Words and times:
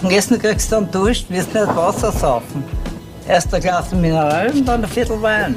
Und 0.00 0.12
Essen 0.12 0.38
kriegst 0.38 0.70
du 0.70 0.76
dann 0.76 0.90
Dusch, 0.92 1.28
wirst 1.28 1.52
nicht 1.52 1.66
Wasser 1.66 2.12
saufen. 2.12 2.62
Erst 3.26 3.52
ein 3.52 3.60
Glas 3.60 3.92
Mineral 3.92 4.48
und 4.52 4.64
dann 4.64 4.84
ein 4.84 4.88
Viertel 4.88 5.20
Wein. 5.20 5.56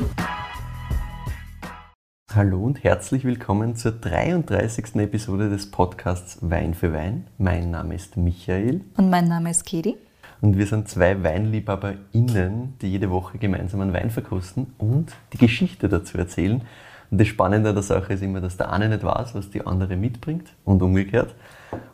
Hallo 2.33 2.63
und 2.63 2.83
herzlich 2.83 3.23
willkommen 3.23 3.75
zur 3.75 3.91
33. 3.91 4.95
Episode 4.95 5.49
des 5.51 5.69
Podcasts 5.69 6.39
Wein 6.41 6.73
für 6.73 6.91
Wein. 6.91 7.27
Mein 7.37 7.69
Name 7.69 7.93
ist 7.93 8.17
Michael. 8.17 8.81
Und 8.97 9.11
mein 9.11 9.27
Name 9.27 9.51
ist 9.51 9.63
Kedi. 9.63 9.95
Und 10.41 10.57
wir 10.57 10.65
sind 10.65 10.89
zwei 10.89 11.23
WeinliebhaberInnen, 11.23 12.79
die 12.81 12.91
jede 12.91 13.11
Woche 13.11 13.37
gemeinsam 13.37 13.81
einen 13.81 13.93
Wein 13.93 14.09
verkosten 14.09 14.73
und 14.79 15.11
die 15.33 15.37
Geschichte 15.37 15.87
dazu 15.87 16.17
erzählen. 16.17 16.63
Und 17.11 17.21
das 17.21 17.27
Spannende 17.27 17.69
an 17.69 17.75
der 17.75 17.83
Sache 17.83 18.13
ist 18.13 18.23
immer, 18.23 18.41
dass 18.41 18.57
der 18.57 18.71
eine 18.71 18.89
nicht 18.89 19.03
weiß, 19.03 19.35
was 19.35 19.51
die 19.51 19.67
andere 19.67 19.95
mitbringt 19.97 20.47
und 20.65 20.81
umgekehrt. 20.81 21.35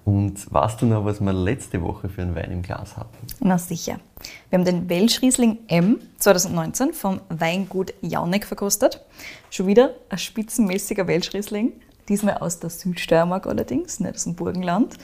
Und 0.06 0.52
weißt 0.54 0.82
du 0.82 0.86
noch, 0.86 1.06
was 1.06 1.20
wir 1.20 1.34
letzte 1.34 1.82
Woche 1.82 2.10
für 2.10 2.22
einen 2.22 2.36
Wein 2.36 2.52
im 2.52 2.62
Glas 2.62 2.96
hatten? 2.98 3.16
Na 3.40 3.58
sicher. 3.58 4.00
Wir 4.50 4.60
haben 4.60 4.66
den 4.66 4.90
Welschriesling 4.90 5.60
M 5.68 6.00
2019 6.18 6.94
vom 6.94 7.22
Weingut 7.30 7.94
Jauneck 8.02 8.46
verkostet. 8.46 9.02
Schon 9.50 9.68
wieder 9.68 9.92
ein 10.10 10.18
spitzenmäßiger 10.18 11.08
Welschriesling. 11.08 11.74
Diesmal 12.10 12.38
aus 12.38 12.60
der 12.60 12.70
Südsteiermark 12.70 13.48
allerdings, 13.48 14.00
nicht 14.00 14.16
aus 14.16 14.24
dem 14.24 14.36
Burgenland. 14.36 14.96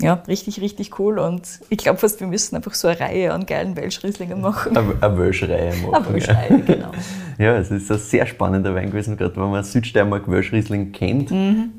Ja, 0.00 0.14
richtig, 0.26 0.60
richtig 0.60 0.98
cool. 0.98 1.18
Und 1.20 1.60
ich 1.68 1.78
glaube 1.78 1.98
fast, 1.98 2.18
wir 2.18 2.26
müssen 2.26 2.56
einfach 2.56 2.74
so 2.74 2.88
eine 2.88 2.98
Reihe 2.98 3.32
an 3.32 3.46
geilen 3.46 3.76
Welschrieslingen 3.76 4.40
machen. 4.40 4.76
Eine, 4.76 5.18
Welschreihe 5.18 5.74
machen. 5.76 5.94
Eine 5.94 6.14
Welschreihe, 6.14 6.58
genau. 6.66 6.90
Ja, 7.38 7.56
es 7.56 7.70
ist 7.70 7.90
ein 7.90 7.98
sehr 7.98 8.26
spannender 8.26 8.74
Wein 8.74 8.90
gewesen, 8.90 9.16
gerade 9.16 9.36
wenn 9.36 9.50
man 9.50 9.62
Südsteiermark 9.62 10.28
Welschriesling 10.28 10.90
kennt. 10.90 11.30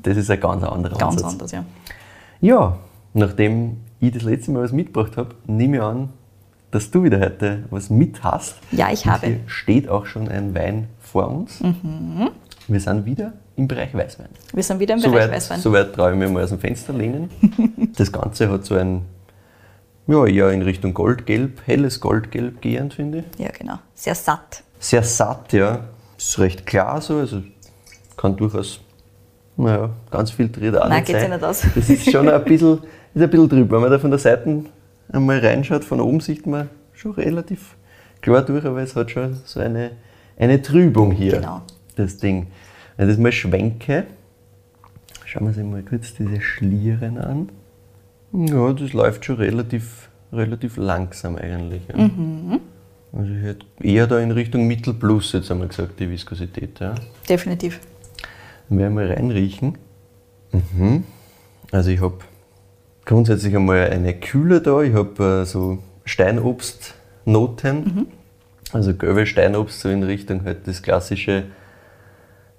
Das 0.02 0.16
ist 0.16 0.30
ein 0.30 0.40
ganz 0.40 0.64
anderer 0.64 0.96
Ganz 0.96 1.16
Ansatz. 1.16 1.32
anders, 1.32 1.52
ja. 1.52 1.64
Ja, 2.44 2.76
nachdem 3.14 3.78
ich 4.00 4.12
das 4.12 4.22
letzte 4.22 4.50
Mal 4.50 4.64
was 4.64 4.72
mitgebracht 4.72 5.16
habe, 5.16 5.34
nehme 5.46 5.78
ich 5.78 5.82
an, 5.82 6.10
dass 6.72 6.90
du 6.90 7.02
wieder 7.02 7.18
heute 7.18 7.64
was 7.70 7.88
mit 7.88 8.22
hast. 8.22 8.56
Ja, 8.70 8.92
ich 8.92 9.06
Und 9.06 9.12
habe. 9.12 9.26
Hier 9.28 9.40
steht 9.46 9.88
auch 9.88 10.04
schon 10.04 10.28
ein 10.28 10.54
Wein 10.54 10.88
vor 11.00 11.26
uns. 11.28 11.62
Wir 12.68 12.80
sind 12.80 13.06
wieder 13.06 13.32
im 13.56 13.66
Bereich 13.66 13.94
Weißwein. 13.94 14.28
Wir 14.52 14.62
sind 14.62 14.78
wieder 14.78 14.92
im 14.92 15.00
Bereich 15.00 15.14
Soweit, 15.14 15.32
Weißwein. 15.32 15.60
soweit 15.60 15.94
traue 15.94 16.12
ich 16.12 16.18
mir 16.18 16.28
mal 16.28 16.42
aus 16.42 16.50
dem 16.50 16.58
Fenster 16.58 16.92
lehnen. 16.92 17.30
das 17.96 18.12
Ganze 18.12 18.50
hat 18.50 18.66
so 18.66 18.74
ein, 18.74 19.06
ja, 20.06 20.26
eher 20.26 20.50
in 20.50 20.60
Richtung 20.60 20.92
Goldgelb, 20.92 21.62
helles 21.64 21.98
Goldgelb 22.00 22.60
gehend, 22.60 22.92
finde 22.92 23.20
ich. 23.20 23.40
Ja, 23.42 23.52
genau. 23.58 23.78
Sehr 23.94 24.14
satt. 24.14 24.62
Sehr 24.78 25.02
satt, 25.02 25.54
ja. 25.54 25.84
Ist 26.18 26.38
recht 26.38 26.66
klar 26.66 27.00
so, 27.00 27.16
also 27.16 27.42
kann 28.18 28.36
durchaus, 28.36 28.80
naja, 29.56 29.90
ganz 30.10 30.30
filtriert 30.30 30.76
auch 30.76 30.88
Nein, 30.88 30.98
nicht 31.00 31.06
geht's 31.06 31.20
sein. 31.20 31.30
ja 31.30 31.36
nicht 31.36 31.44
aus. 31.46 31.62
Das 31.74 31.88
ist 31.90 32.10
schon 32.10 32.28
ein 32.28 32.44
bisschen, 32.44 32.78
ist 33.14 33.22
ein 33.22 33.30
bisschen 33.30 33.48
drüber. 33.48 33.76
Wenn 33.76 33.82
man 33.82 33.90
da 33.90 33.98
von 33.98 34.10
der 34.10 34.18
Seite 34.18 34.64
einmal 35.12 35.38
reinschaut, 35.38 35.84
von 35.84 36.00
oben 36.00 36.20
sieht 36.20 36.46
man 36.46 36.68
schon 36.92 37.12
relativ 37.12 37.76
klar 38.20 38.42
durch, 38.42 38.64
aber 38.64 38.82
es 38.82 38.96
hat 38.96 39.10
schon 39.10 39.34
so 39.44 39.60
eine, 39.60 39.92
eine 40.38 40.60
Trübung 40.62 41.12
hier, 41.12 41.32
Genau. 41.32 41.62
das 41.96 42.16
Ding. 42.18 42.48
Wenn 42.96 43.08
ich 43.08 43.14
das 43.16 43.22
mal 43.22 43.32
schwenke, 43.32 44.04
schauen 45.24 45.42
wir 45.54 45.62
uns 45.62 45.70
mal 45.72 45.82
kurz 45.82 46.14
diese 46.14 46.40
Schlieren 46.40 47.18
an. 47.18 47.48
Ja, 48.32 48.72
das 48.72 48.92
läuft 48.92 49.24
schon 49.24 49.36
relativ, 49.36 50.08
relativ 50.32 50.76
langsam 50.76 51.36
eigentlich. 51.36 51.82
Ja. 51.88 51.96
Mhm. 51.96 52.60
Also 53.12 53.30
ich 53.32 53.42
hätte 53.44 53.66
eher 53.80 54.08
da 54.08 54.18
in 54.18 54.32
Richtung 54.32 54.66
Mittel 54.66 54.92
plus 54.94 55.32
jetzt 55.32 55.50
einmal 55.52 55.68
gesagt, 55.68 56.00
die 56.00 56.10
Viskosität. 56.10 56.80
Ja. 56.80 56.94
Definitiv. 57.28 57.78
Dann 58.68 58.78
werden 58.78 58.96
wir 58.96 59.10
reinriechen. 59.10 59.78
Mhm. 60.52 61.04
Also 61.72 61.90
ich 61.90 62.00
habe 62.00 62.18
grundsätzlich 63.04 63.56
einmal 63.56 63.90
eine 63.90 64.14
Kühle 64.14 64.60
da. 64.60 64.82
Ich 64.82 64.94
habe 64.94 65.42
äh, 65.42 65.44
so 65.44 65.78
Steinobstnoten. 66.04 68.08
Also 68.72 68.94
gelbe 68.94 69.26
Steinobst, 69.26 69.80
so 69.80 69.88
in 69.88 70.02
Richtung 70.02 70.44
halt 70.44 70.66
das 70.66 70.82
klassische 70.82 71.44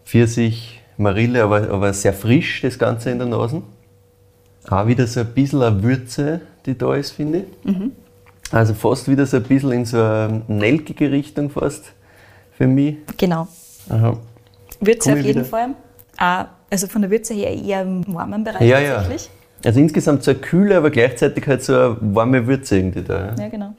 Pfirsich, 0.06 0.82
Marille, 0.98 1.44
aber, 1.44 1.70
aber 1.70 1.94
sehr 1.94 2.14
frisch 2.14 2.62
das 2.62 2.80
Ganze 2.80 3.12
in 3.12 3.18
der 3.18 3.28
Nase. 3.28 3.62
Auch 4.70 4.88
wieder 4.88 5.06
so 5.08 5.20
ein 5.20 5.34
bisschen 5.34 5.62
eine 5.62 5.84
Würze, 5.84 6.42
die 6.66 6.78
da 6.78 6.96
ist, 6.96 7.12
finde 7.12 7.40
ich. 7.40 7.46
Also 8.52 8.74
fast 8.74 9.10
wieder 9.10 9.26
so 9.26 9.38
ein 9.38 9.44
bisschen 9.44 9.72
in 9.72 9.86
so 9.86 9.98
eine 9.98 10.44
nelkige 10.48 11.12
Richtung 11.12 11.50
fast 11.50 11.94
für 12.52 12.68
mich. 12.68 12.98
Genau. 13.18 13.48
Aha. 13.90 14.18
Würze 14.80 15.12
auf 15.12 15.18
jeden 15.18 15.28
wieder. 15.28 15.46
Fall. 15.46 15.76
Also 16.18 16.88
von 16.88 17.02
der 17.02 17.12
Würze 17.12 17.34
her 17.34 17.52
eher 17.54 17.82
im 17.84 18.04
warmen 18.14 18.44
Bereich 18.44 18.62
Ja, 18.68 18.80
ja. 18.80 18.96
tatsächlich. 18.96 19.30
Also 19.64 19.80
insgesamt 19.80 20.24
so 20.24 20.32
eine 20.32 20.40
kühle, 20.40 20.78
aber 20.78 20.90
gleichzeitig 20.92 21.48
halt 21.48 21.64
so 21.64 21.74
eine 21.74 21.98
warme 22.02 22.46
Würze 22.48 22.78
irgendwie 22.78 23.02
da. 23.02 23.28
Ja? 23.28 23.44
Ja, 23.44 23.48
genau. 23.50 23.74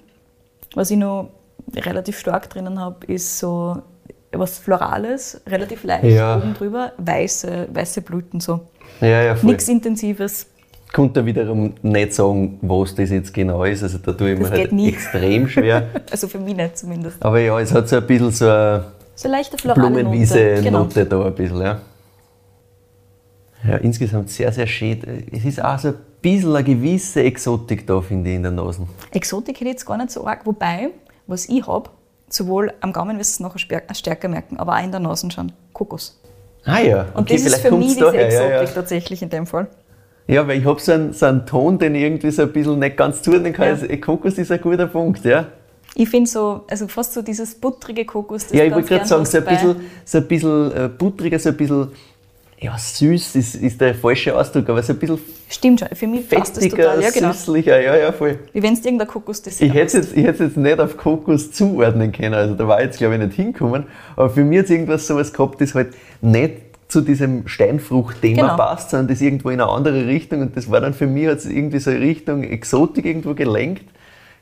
Was 0.74 0.90
ich 0.90 0.96
noch 0.96 1.30
relativ 1.74 2.18
stark 2.18 2.48
drinnen 2.50 2.80
habe, 2.80 3.06
ist 3.06 3.38
so 3.38 3.82
was 4.32 4.58
Florales, 4.58 5.40
relativ 5.46 5.84
leicht 5.84 6.04
Ja. 6.04 6.36
oben 6.36 6.54
drüber, 6.54 6.92
weiße, 6.98 7.68
weiße 7.72 8.02
Blüten 8.02 8.40
so. 8.40 8.60
Ja, 9.00 9.22
ja, 9.22 9.34
voll. 9.34 9.50
Nichts 9.50 9.68
Intensives. 9.68 10.46
Konnte 10.92 11.24
wiederum 11.26 11.74
nicht 11.82 12.14
sagen, 12.14 12.58
was 12.62 12.94
das 12.94 13.10
jetzt 13.10 13.32
genau 13.34 13.64
ist. 13.64 13.82
Also 13.82 13.98
da 13.98 14.12
tue 14.12 14.32
ich 14.32 14.38
mir 14.38 14.48
halt 14.50 14.72
nie. 14.72 14.88
extrem 14.88 15.48
schwer. 15.48 15.86
Also 16.10 16.28
für 16.28 16.38
mich 16.38 16.56
nicht 16.56 16.78
zumindest. 16.78 17.22
Aber 17.24 17.40
ja, 17.40 17.58
es 17.60 17.72
hat 17.72 17.88
so 17.88 17.96
ein 17.96 18.06
bisschen 18.06 18.30
so 18.30 18.48
eine 18.48 18.84
So 19.14 19.28
leichte 19.28 19.56
Blumenwiese-Note 19.56 20.70
Note. 20.70 21.04
Genau. 21.06 21.22
da 21.22 21.26
ein 21.26 21.34
bisschen, 21.34 21.60
ja. 21.60 21.80
Ja, 23.68 23.76
insgesamt 23.78 24.30
sehr, 24.30 24.52
sehr 24.52 24.66
schön. 24.66 25.26
Es 25.32 25.44
ist 25.44 25.62
auch 25.62 25.78
so 25.78 25.88
ein 25.88 25.94
bisschen 26.22 26.54
eine 26.54 26.64
gewisse 26.64 27.22
Exotik 27.22 27.86
da, 27.86 28.00
finde 28.00 28.30
ich, 28.30 28.36
in 28.36 28.42
der 28.42 28.52
Nase. 28.52 28.86
Exotik 29.12 29.56
hätte 29.56 29.64
ich 29.66 29.72
jetzt 29.72 29.86
gar 29.86 29.96
nicht 29.96 30.10
so 30.10 30.26
arg, 30.26 30.44
wobei, 30.44 30.90
was 31.26 31.48
ich 31.48 31.66
habe, 31.66 31.90
sowohl 32.28 32.72
am 32.80 32.92
Gaumen 32.92 33.18
wirst 33.18 33.38
du 33.38 33.44
es 33.44 33.48
nachher 33.48 33.58
stär- 33.58 33.94
stärker 33.94 34.28
merken, 34.28 34.56
aber 34.58 34.76
auch 34.76 34.82
in 34.84 34.90
der 34.90 35.00
Nase 35.00 35.30
schon, 35.30 35.52
Kokos. 35.72 36.20
Ah 36.64 36.80
ja, 36.80 37.06
Und 37.14 37.30
das 37.30 37.42
ist 37.42 37.56
für 37.58 37.70
mich 37.70 37.88
diese 37.94 38.00
daher, 38.06 38.26
Exotik 38.26 38.50
ja, 38.50 38.62
ja. 38.62 38.66
tatsächlich 38.66 39.22
in 39.22 39.30
dem 39.30 39.46
Fall. 39.46 39.68
Ja, 40.26 40.46
weil 40.48 40.58
ich 40.58 40.64
habe 40.64 40.80
so 40.80 40.90
einen, 40.92 41.12
so 41.12 41.26
einen 41.26 41.46
Ton, 41.46 41.78
den 41.78 41.94
ich 41.94 42.02
irgendwie 42.02 42.30
so 42.32 42.42
ein 42.42 42.52
bisschen 42.52 42.80
nicht 42.80 42.96
ganz 42.96 43.22
zuordnen 43.22 43.52
kann. 43.52 43.66
Ja. 43.66 43.72
Also, 43.74 43.86
Kokos 43.98 44.36
ist 44.38 44.50
ein 44.50 44.60
guter 44.60 44.88
Punkt, 44.88 45.24
ja. 45.24 45.46
Ich 45.94 46.08
finde 46.08 46.28
so, 46.28 46.64
also 46.68 46.88
fast 46.88 47.12
so 47.14 47.22
dieses 47.22 47.54
buttrige 47.54 48.04
Kokos. 48.04 48.48
das 48.48 48.52
Ja, 48.52 48.64
ich 48.64 48.74
wollte 48.74 48.88
gerade 48.88 49.06
sagen, 49.06 49.24
so 49.24 49.38
ein 49.38 49.44
bisschen, 49.44 49.76
so 50.04 50.18
ein 50.18 50.26
bisschen 50.26 50.72
äh, 50.72 50.88
buttriger, 50.88 51.38
so 51.38 51.50
ein 51.50 51.56
bisschen, 51.56 51.88
ja, 52.58 52.76
süß 52.76 53.36
ist, 53.36 53.54
ist 53.56 53.80
der 53.80 53.94
falsche 53.94 54.36
Ausdruck, 54.36 54.68
aber 54.70 54.82
so 54.82 54.92
ein 54.92 54.98
bisschen 54.98 55.18
Stimmt 55.48 55.80
schon, 55.80 55.88
für 55.94 56.06
mich 56.06 56.28
passt 56.28 56.56
das 56.56 56.68
total. 56.68 57.00
Ja, 57.00 57.10
genau. 57.10 57.30
süßlicher, 57.32 57.80
ja, 57.80 57.96
ja, 57.96 58.12
voll. 58.12 58.38
Wie 58.52 58.62
wenn 58.62 58.72
es 58.72 58.84
irgendein 58.84 59.06
Kokos 59.06 59.42
das 59.42 59.60
Ich 59.60 59.72
hätte 59.72 59.86
es 59.86 59.92
jetzt, 59.92 60.16
ich 60.16 60.24
hätte 60.24 60.44
es 60.44 60.50
jetzt 60.50 60.56
nicht 60.56 60.80
auf 60.80 60.96
Kokos 60.96 61.52
zuordnen 61.52 62.10
können, 62.10 62.34
also 62.34 62.54
da 62.54 62.66
war 62.66 62.80
ich 62.80 62.86
jetzt, 62.86 62.98
glaube 62.98 63.14
ich, 63.14 63.20
nicht 63.20 63.34
hinkommen, 63.34 63.84
aber 64.16 64.30
für 64.30 64.42
mich 64.42 64.58
hat 64.58 64.64
es 64.64 64.70
irgendwas 64.70 65.06
sowas 65.06 65.32
gehabt, 65.32 65.60
das 65.60 65.74
halt 65.74 65.94
nicht 66.20 66.54
zu 66.88 67.00
diesem 67.00 67.46
Steinfrucht-Thema 67.46 68.42
Genau. 68.42 68.56
passt, 68.56 68.90
sondern 68.90 69.08
das 69.08 69.20
irgendwo 69.20 69.50
in 69.50 69.60
eine 69.60 69.70
andere 69.70 70.06
Richtung 70.06 70.40
und 70.40 70.56
das 70.56 70.70
war 70.70 70.80
dann 70.80 70.94
für 70.94 71.06
mich, 71.06 71.26
hat 71.26 71.38
es 71.38 71.46
irgendwie 71.46 71.78
so 71.78 71.90
in 71.90 71.98
Richtung 71.98 72.42
Exotik 72.42 73.04
irgendwo 73.04 73.34
gelenkt. 73.34 73.84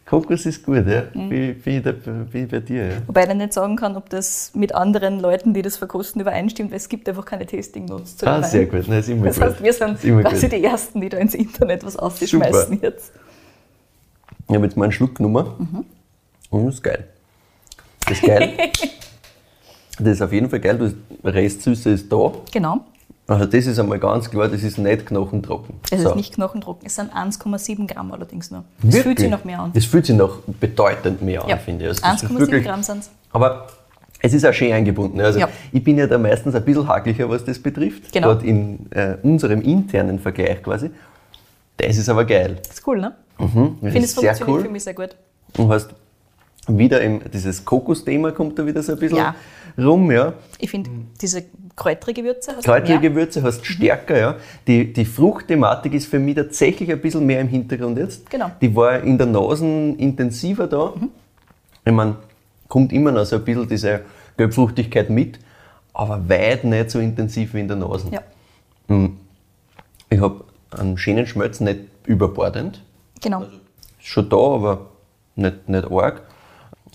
Kokos 0.07 0.45
ist 0.45 0.63
gut, 0.65 0.87
ja, 0.87 1.05
Mhm. 1.15 1.31
wie, 1.31 1.65
wie, 1.65 1.81
da- 1.81 1.95
wie 2.31 2.45
bei 2.45 2.61
dir, 2.61 2.87
ja. 2.89 2.93
Wobei 3.07 3.25
ich 3.27 3.35
nicht 3.35 3.55
sagen 3.55 3.75
kann, 3.77 3.97
ob 3.97 4.11
das 4.11 4.51
mit 4.55 4.75
anderen 4.75 5.19
Leuten, 5.19 5.55
die 5.55 5.63
das 5.63 5.79
verkosten, 5.79 6.21
übereinstimmt, 6.21 6.71
weil 6.71 6.77
es 6.77 6.89
gibt 6.91 7.09
einfach 7.09 7.25
keine 7.25 7.47
Tasting-Notes 7.47 8.19
zu 8.19 8.27
Ah, 8.27 8.43
sehr 8.43 8.67
gut, 8.67 8.87
Nein, 8.87 9.01
ist 9.01 9.09
immer 9.09 9.27
Das 9.27 9.37
gut. 9.37 9.45
heißt, 9.49 9.63
wir 9.63 9.73
sind 9.73 10.01
quasi 10.01 10.49
gut. 10.49 10.53
die 10.59 10.65
Ersten, 10.65 11.01
die 11.01 11.09
da 11.09 11.17
ins 11.17 11.35
Internet 11.35 11.85
was 11.87 11.97
ausschmeißen 11.97 12.81
jetzt. 12.83 13.13
Ich 14.47 14.55
habe 14.55 14.67
jetzt 14.67 14.77
mal 14.77 14.85
einen 14.85 14.93
Schluck 14.93 15.15
genommen. 15.15 15.87
Und 16.51 16.67
das 16.67 16.75
ist 16.75 16.83
geil. 16.83 17.05
Das 18.07 18.13
ist 18.19 18.23
geil. 18.27 18.53
das 19.99 20.09
ist 20.09 20.21
auf 20.23 20.33
jeden 20.33 20.51
Fall 20.51 20.61
geil. 20.61 20.77
Das 20.79 21.33
Restsüße 21.35 21.91
ist 21.91 22.13
da. 22.13 22.31
Genau. 22.53 22.81
Also 23.27 23.47
das 23.47 23.67
ist 23.67 23.79
einmal 23.79 23.99
ganz 23.99 24.29
klar, 24.31 24.49
das 24.49 24.63
ist 24.63 24.77
nicht 24.77 25.07
knochentrocken. 25.07 25.77
Es 25.91 26.03
So. 26.03 26.11
ist 26.11 26.17
nicht 26.17 26.35
knochentrocken, 26.35 26.87
es 26.87 26.95
sind 26.97 27.11
1,7 27.15 27.87
Gramm 27.87 28.13
allerdings 28.13 28.51
nur. 28.51 28.65
Es 28.87 28.99
fühlt 28.99 29.19
sich 29.19 29.31
noch 29.31 29.45
mehr 29.45 29.61
an. 29.61 29.73
Das 29.73 29.87
fühlt 29.87 30.05
sich 30.05 30.15
noch 30.17 30.41
bedeutend 30.61 31.23
mehr 31.23 31.43
an, 31.43 31.49
Ja, 31.49 31.57
finde 31.57 31.85
ich. 31.85 31.89
Also 31.91 32.03
das 32.03 32.23
ist 32.23 32.29
1,7 32.31 32.39
wirklich- 32.41 32.65
Gramm 32.65 32.83
sind 32.83 32.99
es. 32.99 33.11
Aber 33.33 33.67
es 34.21 34.35
ist 34.35 34.45
auch 34.45 34.53
schön 34.53 34.73
eingebunden. 34.73 35.21
Also 35.23 35.39
Ja. 35.39 35.49
ich 35.73 35.83
bin 35.83 35.97
ja 35.97 36.07
da 36.07 36.19
meistens 36.19 36.55
ein 36.55 36.65
bisschen 36.65 36.87
haklicher, 36.87 37.29
was 37.31 37.45
das 37.45 37.59
betrifft. 37.59 38.13
Genau. 38.13 38.29
Gerade 38.29 38.47
in 38.47 38.91
äh, 38.93 39.17
unserem 39.23 39.63
internen 39.63 40.19
Vergleich 40.19 40.63
quasi. 40.63 40.91
Das 41.79 41.97
ist 41.97 42.09
aber 42.11 42.27
geil. 42.27 42.59
Das 42.63 42.75
ist 42.79 42.87
cool, 42.87 43.01
ne? 43.01 43.15
Mhm, 43.39 43.47
Ich 43.47 43.49
das 43.55 43.93
finde, 43.93 43.99
es 44.07 44.13
funktioniert 44.15 44.49
cool. 44.49 44.61
für 44.63 44.69
mich 44.71 44.85
sehr 44.85 44.95
gut. 44.95 45.17
Du 45.55 45.69
hast 45.73 45.91
wieder 46.69 47.01
im, 47.01 47.21
dieses 47.33 47.65
Kokosthema 47.65 48.31
kommt 48.33 48.59
da 48.59 48.67
wieder 48.67 48.83
so 48.83 48.93
ein 48.93 48.99
bisschen 48.99 49.17
Ja. 49.19 49.35
Rum, 49.79 50.11
ja. 50.11 50.35
Ich 50.59 50.71
finde, 50.71 50.91
diese 51.21 51.45
kräutrige 51.77 52.23
Würze 52.25 52.53
hast 52.57 52.67
du 52.67 52.71
Kräutrige 52.71 53.01
mehr. 53.01 53.11
Gewürze 53.11 53.43
hast 53.43 53.67
stärker, 53.67 54.19
ja. 54.19 54.37
Die, 54.67 54.93
die 54.93 55.05
Fruchtthematik 55.05 55.93
ist 55.95 56.07
für 56.07 56.19
mich 56.19 56.37
tatsächlich 56.37 56.91
ein 56.91 57.01
bisschen 57.01 57.27
mehr 57.27 57.41
im 57.41 57.49
Hintergrund 57.49 57.99
jetzt. 57.99 58.31
Genau. 58.31 58.51
Die 58.61 58.75
war 58.75 59.01
in 59.01 59.19
der 59.19 59.27
Nase 59.27 59.65
intensiver 59.67 60.67
da. 60.67 60.93
Ich 61.85 61.93
meine, 61.93 62.17
kommt 62.69 62.93
immer 62.93 63.13
noch 63.13 63.25
so 63.25 63.37
ein 63.37 63.45
bisschen 63.45 63.69
diese 63.69 64.03
Gelbfruchtigkeit 64.37 65.11
mit, 65.11 65.39
aber 65.93 66.29
weit 66.29 66.65
nicht 66.65 66.91
so 66.91 66.99
intensiv 66.99 67.55
wie 67.55 67.61
in 67.61 67.69
der 67.69 67.77
Nase. 67.77 68.09
Ja, 68.11 68.23
Ich 70.11 70.21
habe 70.21 70.45
einen 70.71 70.97
schönen 70.97 71.27
Schmelz, 71.27 71.61
nicht 71.61 71.81
überbordend. 72.07 72.83
genau. 73.21 73.45
schon 73.99 74.29
da, 74.29 74.37
aber 74.37 74.87
nicht, 75.37 75.69
nicht 75.69 75.91
arg. 75.91 76.23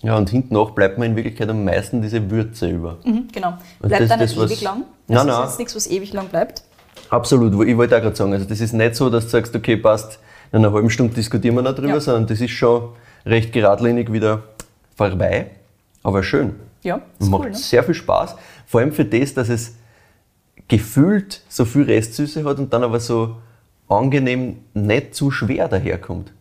Ja, 0.02 0.16
und 0.18 0.30
hinten 0.30 0.54
nach 0.54 0.70
bleibt 0.72 0.98
mir 0.98 1.06
in 1.06 1.16
Wirklichkeit 1.16 1.50
am 1.50 1.66
meisten 1.66 2.02
diese 2.02 2.30
Würze 2.32 2.70
über. 2.70 2.98
Mhm, 3.04 3.28
genau. 3.34 3.58
Und 3.82 3.90
Bleibt 3.90 4.04
das- 4.04 4.10
da 4.10 4.18
nicht 4.18 4.32
das, 4.32 4.38
was- 4.38 4.52
ewig 4.52 4.62
lang. 4.62 4.78
Nein, 5.08 5.18
Das 5.18 5.26
nein. 5.26 5.44
ist 5.44 5.50
jetzt 5.50 5.60
nichts, 5.60 5.76
was 5.76 5.88
ewig 5.88 6.14
lang 6.14 6.28
bleibt. 6.28 6.64
Absolut, 7.10 7.68
ich 7.68 7.76
wollte 7.76 7.98
auch 7.98 8.02
gerade 8.02 8.16
sagen, 8.16 8.34
also 8.34 8.46
das 8.46 8.62
ist 8.62 8.74
nicht 8.74 8.96
so, 8.96 9.10
dass 9.10 9.26
du 9.26 9.30
sagst, 9.32 9.56
okay, 9.56 9.76
passt, 9.78 10.20
in 10.52 10.60
einer 10.60 10.72
halben 10.72 10.90
Stunde 10.90 11.14
diskutieren 11.14 11.56
wir 11.56 11.62
noch 11.64 11.76
drüber, 11.76 11.96
Ja. 11.96 12.00
sondern 12.00 12.28
das 12.28 12.40
ist 12.40 12.52
schon 12.52 12.90
recht 13.26 13.52
geradlinig 13.52 14.12
wieder 14.12 14.44
vorbei, 14.96 15.52
aber 16.04 16.24
schön. 16.24 16.56
Ja, 16.82 17.02
ist 17.20 17.30
Macht 17.30 17.42
cool, 17.44 17.50
ne? 17.50 17.56
sehr 17.58 17.84
viel 17.84 17.94
Spaß, 17.94 18.36
vor 18.66 18.80
allem 18.80 18.92
für 18.94 19.04
das, 19.06 19.34
dass 19.34 19.50
es 19.50 19.76
gefühlt 20.68 21.42
so 21.50 21.66
viel 21.66 21.84
Restsüße 21.84 22.44
hat 22.46 22.60
und 22.60 22.72
dann 22.74 22.84
aber 22.84 23.00
so 23.00 23.36
angenehm 23.88 24.58
nicht 24.74 25.16
zu 25.16 25.32
schwer 25.32 25.68
daherkommt. 25.68 26.32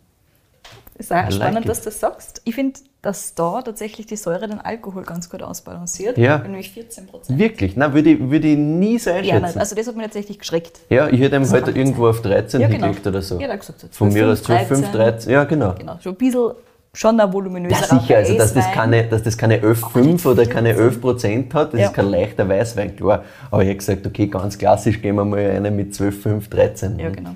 Ist 0.97 1.13
auch 1.13 1.29
I 1.29 1.33
spannend, 1.33 1.55
like 1.55 1.65
dass 1.67 1.81
du 1.81 1.85
das 1.87 2.01
sagst. 2.01 2.43
Ich 2.45 2.55
finde, 2.55 2.79
dass 3.01 3.35
da 3.35 3.63
tatsächlich 3.63 4.07
die 4.07 4.17
Säure 4.17 4.49
den 4.49 4.61
Alkohol 4.61 5.05
ganz 5.05 5.31
gut 5.31 5.43
ausbalanciert. 5.43 6.19
Ja. 6.19 6.39
Nämlich 6.39 6.71
14 6.73 7.07
Prozent. 7.07 7.39
Wirklich, 7.39 7.77
nein, 7.77 7.95
würde 7.95 8.11
ich, 8.11 8.19
würde 8.31 8.49
ich 8.49 8.59
nie 8.59 8.99
so 8.99 9.11
Ja, 9.11 9.21
nicht. 9.21 9.33
einschätzen. 9.33 9.59
Also 9.61 9.77
das 9.77 9.87
hat 9.87 9.95
mich 9.97 10.05
tatsächlich 10.07 10.39
geschreckt. 10.41 10.81
Ja, 10.91 11.09
ich 11.09 11.21
hätte 11.21 11.37
ihm 11.37 11.49
heute 11.51 11.67
kann 11.67 11.77
irgendwo 11.77 12.09
auf 12.09 12.23
13 12.23 12.61
Ja, 12.61 12.67
genau. 12.67 12.87
hingelegt 12.87 13.07
oder 13.07 13.23
so. 13.23 13.39
Ja, 13.39 13.49
hat 13.49 13.61
gesagt, 13.61 13.81
so 13.81 13.87
Von 13.93 14.09
mir 14.09 14.25
12, 14.25 14.33
aus 14.33 14.43
12, 14.43 14.67
5, 14.69 14.91
13. 14.93 15.33
Ja, 15.33 15.45
genau. 15.45 15.75
Genau, 15.79 15.97
schon 16.03 16.13
ein 16.15 16.17
bisschen, 16.19 16.51
schon 16.93 17.21
ein 17.21 17.33
voluminöser 17.33 17.77
Ja, 17.81 18.01
sicher, 18.01 18.17
also 18.17 18.37
dass 18.37 18.53
das 18.55 18.73
keine, 18.73 19.05
dass 19.05 19.23
das 19.23 19.39
keine 19.39 19.59
11,5 19.63 20.01
nicht 20.01 20.27
oder 20.27 20.47
keine 20.47 20.71
14. 20.71 20.85
11 20.85 21.01
Prozent 21.01 21.55
hat, 21.55 21.73
das 21.75 21.81
Ja. 21.81 21.87
ist 21.87 21.95
kein 21.95 22.07
leichter 22.11 22.49
Weißwein, 22.49 22.97
klar. 22.97 23.23
Aber 23.53 23.63
ich 23.63 23.69
habe 23.69 23.79
gesagt, 23.79 24.07
okay, 24.09 24.27
ganz 24.27 24.59
klassisch 24.59 25.01
gehen 25.01 25.15
wir 25.15 25.25
mal 25.25 25.39
eine 25.39 25.71
mit 25.71 25.95
12, 25.95 26.21
5, 26.21 26.49
13. 26.51 26.99
Ja, 26.99 27.11
genau. 27.11 27.31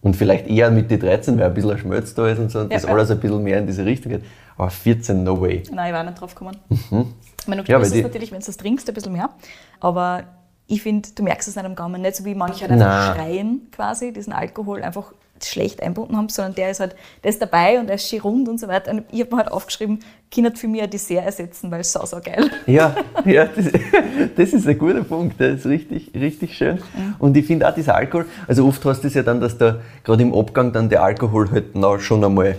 Und 0.00 0.16
vielleicht 0.16 0.46
eher 0.48 0.70
mit 0.70 0.90
die 0.90 0.98
13, 0.98 1.38
weil 1.38 1.46
ein 1.46 1.54
bisschen 1.54 1.70
ein 1.72 1.78
Schmelz 1.78 2.14
da 2.14 2.28
ist 2.28 2.38
und 2.38 2.50
so, 2.50 2.60
und 2.60 2.70
Ja, 2.70 2.76
das 2.76 2.84
ja. 2.84 2.90
alles 2.90 3.10
ein 3.10 3.20
bisschen 3.20 3.42
mehr 3.42 3.58
in 3.58 3.66
diese 3.66 3.84
Richtung 3.84 4.12
geht. 4.12 4.22
Aber 4.56 4.70
14, 4.70 5.22
no 5.22 5.40
way. 5.40 5.62
Nein, 5.72 5.88
ich 5.88 5.94
war 5.94 6.04
nicht 6.04 6.20
drauf 6.20 6.34
gekommen. 6.34 6.56
Ich 6.70 6.90
meine, 7.48 7.62
du 7.62 7.72
Mhm. 7.72 7.80
Ja, 7.80 7.80
es 7.80 7.94
natürlich, 7.94 8.32
wenn 8.32 8.40
du 8.40 8.46
das 8.46 8.56
trinkst, 8.56 8.88
ein 8.88 8.94
bisschen 8.94 9.12
mehr. 9.12 9.30
Aber 9.80 10.24
ich 10.66 10.82
finde, 10.82 11.08
du 11.14 11.22
merkst 11.22 11.48
es 11.48 11.56
nicht 11.56 11.64
am 11.64 11.74
Gaumen. 11.74 12.02
Nicht 12.02 12.16
so 12.16 12.24
wie 12.24 12.34
manche 12.34 12.62
halt 12.62 12.70
Nein. 12.70 12.82
einfach 12.82 13.16
schreien, 13.16 13.68
quasi, 13.70 14.12
diesen 14.12 14.32
Alkohol 14.32 14.82
einfach 14.82 15.12
schlecht 15.42 15.82
einbunden 15.82 16.16
haben, 16.16 16.28
sondern 16.28 16.54
der 16.54 16.70
ist 16.70 16.80
halt, 16.80 16.94
der 17.22 17.30
ist 17.30 17.42
dabei 17.42 17.78
und 17.78 17.86
der 17.88 17.96
ist 17.96 18.08
schön 18.08 18.20
rund 18.20 18.48
und 18.48 18.58
so 18.58 18.68
weiter. 18.68 18.92
Und 18.92 19.04
ich 19.10 19.20
habe 19.20 19.30
mir 19.32 19.38
halt 19.38 19.52
aufgeschrieben, 19.52 19.98
Kinder 20.30 20.52
für 20.54 20.68
mich 20.68 20.82
ein 20.82 20.90
Dessert 20.90 21.24
ersetzen, 21.24 21.70
weil 21.70 21.80
es 21.80 21.92
sau, 21.92 22.06
sau 22.06 22.20
geil. 22.20 22.50
Ja, 22.66 22.94
ja 23.24 23.46
das, 23.46 23.66
das 24.36 24.52
ist 24.52 24.66
ein 24.66 24.78
guter 24.78 25.02
Punkt, 25.02 25.40
das 25.40 25.60
ist 25.60 25.66
richtig, 25.66 26.12
richtig 26.14 26.56
schön. 26.56 26.78
Und 27.18 27.36
ich 27.36 27.46
finde 27.46 27.68
auch 27.68 27.74
dieser 27.74 27.94
Alkohol, 27.94 28.26
also 28.46 28.66
oft 28.66 28.84
hast 28.84 29.02
du 29.02 29.08
es 29.08 29.14
ja 29.14 29.22
dann, 29.22 29.40
dass 29.40 29.58
da 29.58 29.80
gerade 30.02 30.22
im 30.22 30.32
Abgang 30.34 30.72
dann 30.72 30.88
der 30.88 31.02
Alkohol 31.02 31.50
halt 31.50 31.74
noch 31.74 31.98
schon 31.98 32.24
einmal 32.24 32.56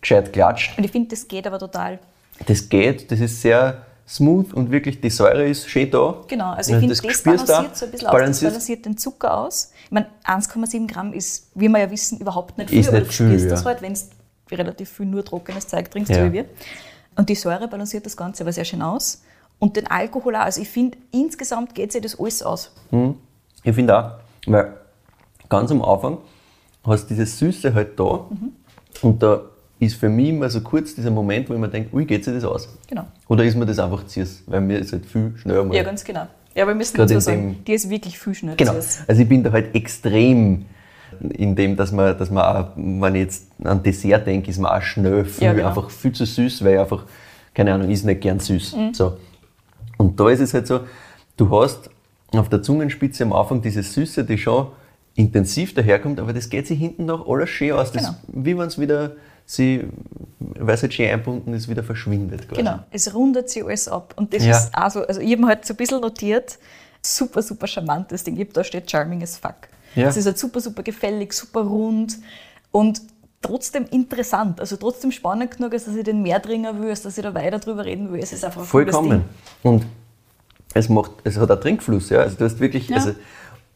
gescheit 0.00 0.32
klatscht. 0.32 0.76
Und 0.78 0.84
ich 0.84 0.90
finde, 0.90 1.08
das 1.10 1.26
geht 1.28 1.46
aber 1.46 1.58
total. 1.58 1.98
Das 2.46 2.68
geht, 2.68 3.10
das 3.10 3.20
ist 3.20 3.42
sehr 3.42 3.84
smooth 4.08 4.52
und 4.54 4.70
wirklich 4.70 5.00
die 5.00 5.10
Säure 5.10 5.46
ist 5.48 5.68
schön 5.68 5.90
da. 5.90 6.16
Genau, 6.26 6.52
also 6.52 6.72
ich 6.72 6.78
finde, 6.80 6.94
das, 6.94 7.00
du 7.22 7.30
balanciert 7.30 7.50
auch, 7.70 7.74
so 7.74 7.84
ein 7.84 7.90
bisschen 7.92 8.08
aus, 8.08 8.12
das 8.30 8.40
balanciert- 8.42 8.84
den 8.84 8.96
Zucker 8.98 9.38
aus. 9.38 9.72
Ich 9.84 9.90
meine, 9.92 10.06
1,7 10.24 10.88
Gramm 10.88 11.12
ist, 11.12 11.48
wie 11.54 11.68
wir 11.68 11.78
ja 11.78 11.90
wissen, 11.90 12.18
überhaupt 12.18 12.58
nicht 12.58 12.70
viel, 12.70 12.80
Ist 12.80 12.88
aber 12.88 12.98
nicht 13.00 13.10
du 13.10 13.14
viel, 13.14 13.26
spürst 13.28 13.44
ja. 13.44 13.50
das 13.50 13.64
halt, 13.64 13.82
wenn 13.82 13.94
du 13.94 14.56
relativ 14.56 14.88
viel 14.90 15.06
nur 15.06 15.24
trockenes 15.24 15.68
Zeug 15.68 15.90
trinkst, 15.90 16.10
Ja. 16.10 16.16
so 16.18 16.24
wie 16.24 16.32
wir. 16.32 16.44
Und 17.16 17.28
die 17.28 17.34
Säure 17.36 17.68
balanciert 17.68 18.04
das 18.06 18.16
Ganze 18.16 18.42
aber 18.42 18.52
sehr 18.52 18.64
schön 18.64 18.82
aus. 18.82 19.22
Und 19.58 19.76
den 19.76 19.86
Alkohol 19.88 20.34
auch. 20.36 20.40
Also 20.40 20.60
ich 20.62 20.68
finde, 20.70 20.96
insgesamt 21.12 21.74
geht 21.74 21.92
sich 21.92 22.00
das 22.00 22.18
alles 22.18 22.42
aus. 22.42 22.72
Ich 23.62 23.74
finde 23.74 23.96
auch, 23.96 24.10
weil 24.46 24.72
ganz 25.48 25.70
am 25.70 25.82
Anfang 25.84 26.18
hast 26.84 27.04
du 27.10 27.14
diese 27.14 27.26
Süße 27.26 27.74
halt 27.74 28.00
da 28.00 28.26
Mhm. 28.30 28.52
und 29.02 29.22
da 29.22 29.42
ist 29.80 29.96
für 29.96 30.08
mich 30.08 30.28
immer 30.28 30.48
so 30.50 30.60
kurz 30.60 30.94
dieser 30.94 31.10
Moment, 31.10 31.48
wo 31.48 31.54
ich 31.54 31.58
mir 31.58 31.68
denke, 31.68 31.94
ui, 31.94 32.04
geht 32.04 32.24
sich 32.24 32.34
das 32.34 32.44
aus? 32.44 32.68
Genau. 32.88 33.04
Oder 33.28 33.44
ist 33.44 33.56
mir 33.56 33.66
das 33.66 33.78
einfach 33.78 34.04
zu 34.06 34.20
süß? 34.20 34.44
Weil 34.46 34.60
mir 34.60 34.78
ist 34.78 34.92
halt 34.92 35.06
viel 35.06 35.32
schneller 35.36 35.64
mal. 35.64 35.74
Ja, 35.74 35.82
ganz 35.82 36.04
genau. 36.04 36.26
Ja, 36.54 36.64
aber 36.64 36.72
wir 36.72 36.76
müssen 36.76 36.96
dazu 36.96 37.18
sagen, 37.18 37.62
die 37.66 37.72
ist 37.72 37.88
wirklich 37.88 38.18
viel 38.18 38.34
schneller. 38.34 38.56
Genau. 38.56 38.72
Also 38.72 39.22
ich 39.22 39.28
bin 39.28 39.42
da 39.42 39.52
halt 39.52 39.74
extrem 39.74 40.66
in 41.20 41.56
dem, 41.56 41.76
dass 41.76 41.92
man, 41.92 42.16
dass 42.16 42.30
man 42.30 42.44
auch, 42.44 42.68
wenn 42.76 43.14
ich 43.14 43.22
jetzt 43.22 43.46
an 43.64 43.82
Dessert 43.82 44.26
denke, 44.26 44.50
ist 44.50 44.58
man 44.58 44.70
auch 44.70 44.82
schnell 44.82 45.24
viel, 45.24 45.44
Ja, 45.44 45.52
genau. 45.52 45.68
einfach 45.68 45.90
viel 45.90 46.12
zu 46.12 46.24
süß, 46.24 46.62
weil 46.64 46.74
ich 46.74 46.80
einfach, 46.80 47.04
keine 47.54 47.72
Ahnung, 47.74 47.90
ist 47.90 48.04
nicht 48.04 48.20
gern 48.20 48.38
süß. 48.38 48.76
Mhm. 48.76 48.94
So. 48.94 49.16
Und 49.96 50.18
da 50.20 50.28
ist 50.30 50.40
es 50.40 50.54
halt 50.54 50.66
so, 50.66 50.80
du 51.36 51.50
hast 51.60 51.90
auf 52.32 52.48
der 52.48 52.62
Zungenspitze 52.62 53.24
am 53.24 53.32
Anfang 53.32 53.60
diese 53.62 53.82
Süße, 53.82 54.24
die 54.24 54.38
schon 54.38 54.68
intensiv 55.14 55.74
daherkommt, 55.74 56.20
aber 56.20 56.32
das 56.32 56.48
geht 56.48 56.66
sich 56.66 56.78
hinten 56.78 57.06
noch 57.06 57.28
alles 57.28 57.50
schön 57.50 57.72
aus. 57.72 57.92
Das, 57.92 58.02
Genau. 58.04 58.16
Wie 58.28 58.56
wenn 58.56 58.66
es 58.66 58.78
wieder, 58.78 59.12
sie, 59.50 59.84
weil 60.38 60.76
halt 60.80 60.94
schön 60.94 61.10
einbunden 61.10 61.52
ist, 61.54 61.68
wieder 61.68 61.82
verschwindet. 61.82 62.48
Quasi. 62.48 62.62
Genau, 62.62 62.80
es 62.90 63.12
rundet 63.14 63.50
sich 63.50 63.64
alles 63.64 63.88
ab. 63.88 64.14
Und 64.16 64.32
das 64.32 64.44
Ja. 64.44 64.56
ist 64.56 64.70
auch 64.74 64.90
so, 64.90 65.06
also 65.06 65.20
ich 65.20 65.32
habe 65.32 65.42
mir 65.42 65.48
halt 65.48 65.64
so 65.66 65.74
ein 65.74 65.76
bisschen 65.76 66.00
notiert, 66.00 66.58
super, 67.02 67.42
super 67.42 67.66
charmantes 67.66 68.22
Ding. 68.24 68.36
Ich 68.38 68.52
da 68.52 68.62
steht 68.62 68.90
charming 68.90 69.22
as 69.22 69.36
fuck. 69.36 69.56
Ja. 69.96 70.08
Es 70.08 70.16
ist 70.16 70.26
halt 70.26 70.38
super, 70.38 70.60
super 70.60 70.82
gefällig, 70.82 71.32
super 71.32 71.62
rund 71.62 72.18
und 72.70 73.00
trotzdem 73.42 73.86
interessant. 73.90 74.60
Also 74.60 74.76
trotzdem 74.76 75.10
spannend 75.10 75.56
genug, 75.56 75.72
als 75.72 75.86
dass 75.86 75.96
ich 75.96 76.04
den 76.04 76.22
mehr 76.22 76.40
trinken 76.40 76.80
will, 76.80 76.90
als 76.90 77.02
dass 77.02 77.18
ich 77.18 77.24
da 77.24 77.34
weiter 77.34 77.58
drüber 77.58 77.84
reden 77.84 78.12
will. 78.12 78.20
Es 78.22 78.32
ist 78.32 78.44
einfach 78.44 78.60
ein 78.60 78.66
Vollkommen. 78.66 79.24
Und 79.62 79.84
es, 80.74 80.88
macht, 80.88 81.12
es 81.24 81.36
hat 81.38 81.50
auch 81.50 81.58
Trinkfluss, 81.58 82.10
ja. 82.10 82.20
Also 82.20 82.36
du 82.36 82.44
hast 82.44 82.60
wirklich, 82.60 82.88
Ja. 82.88 82.96
also, 82.96 83.14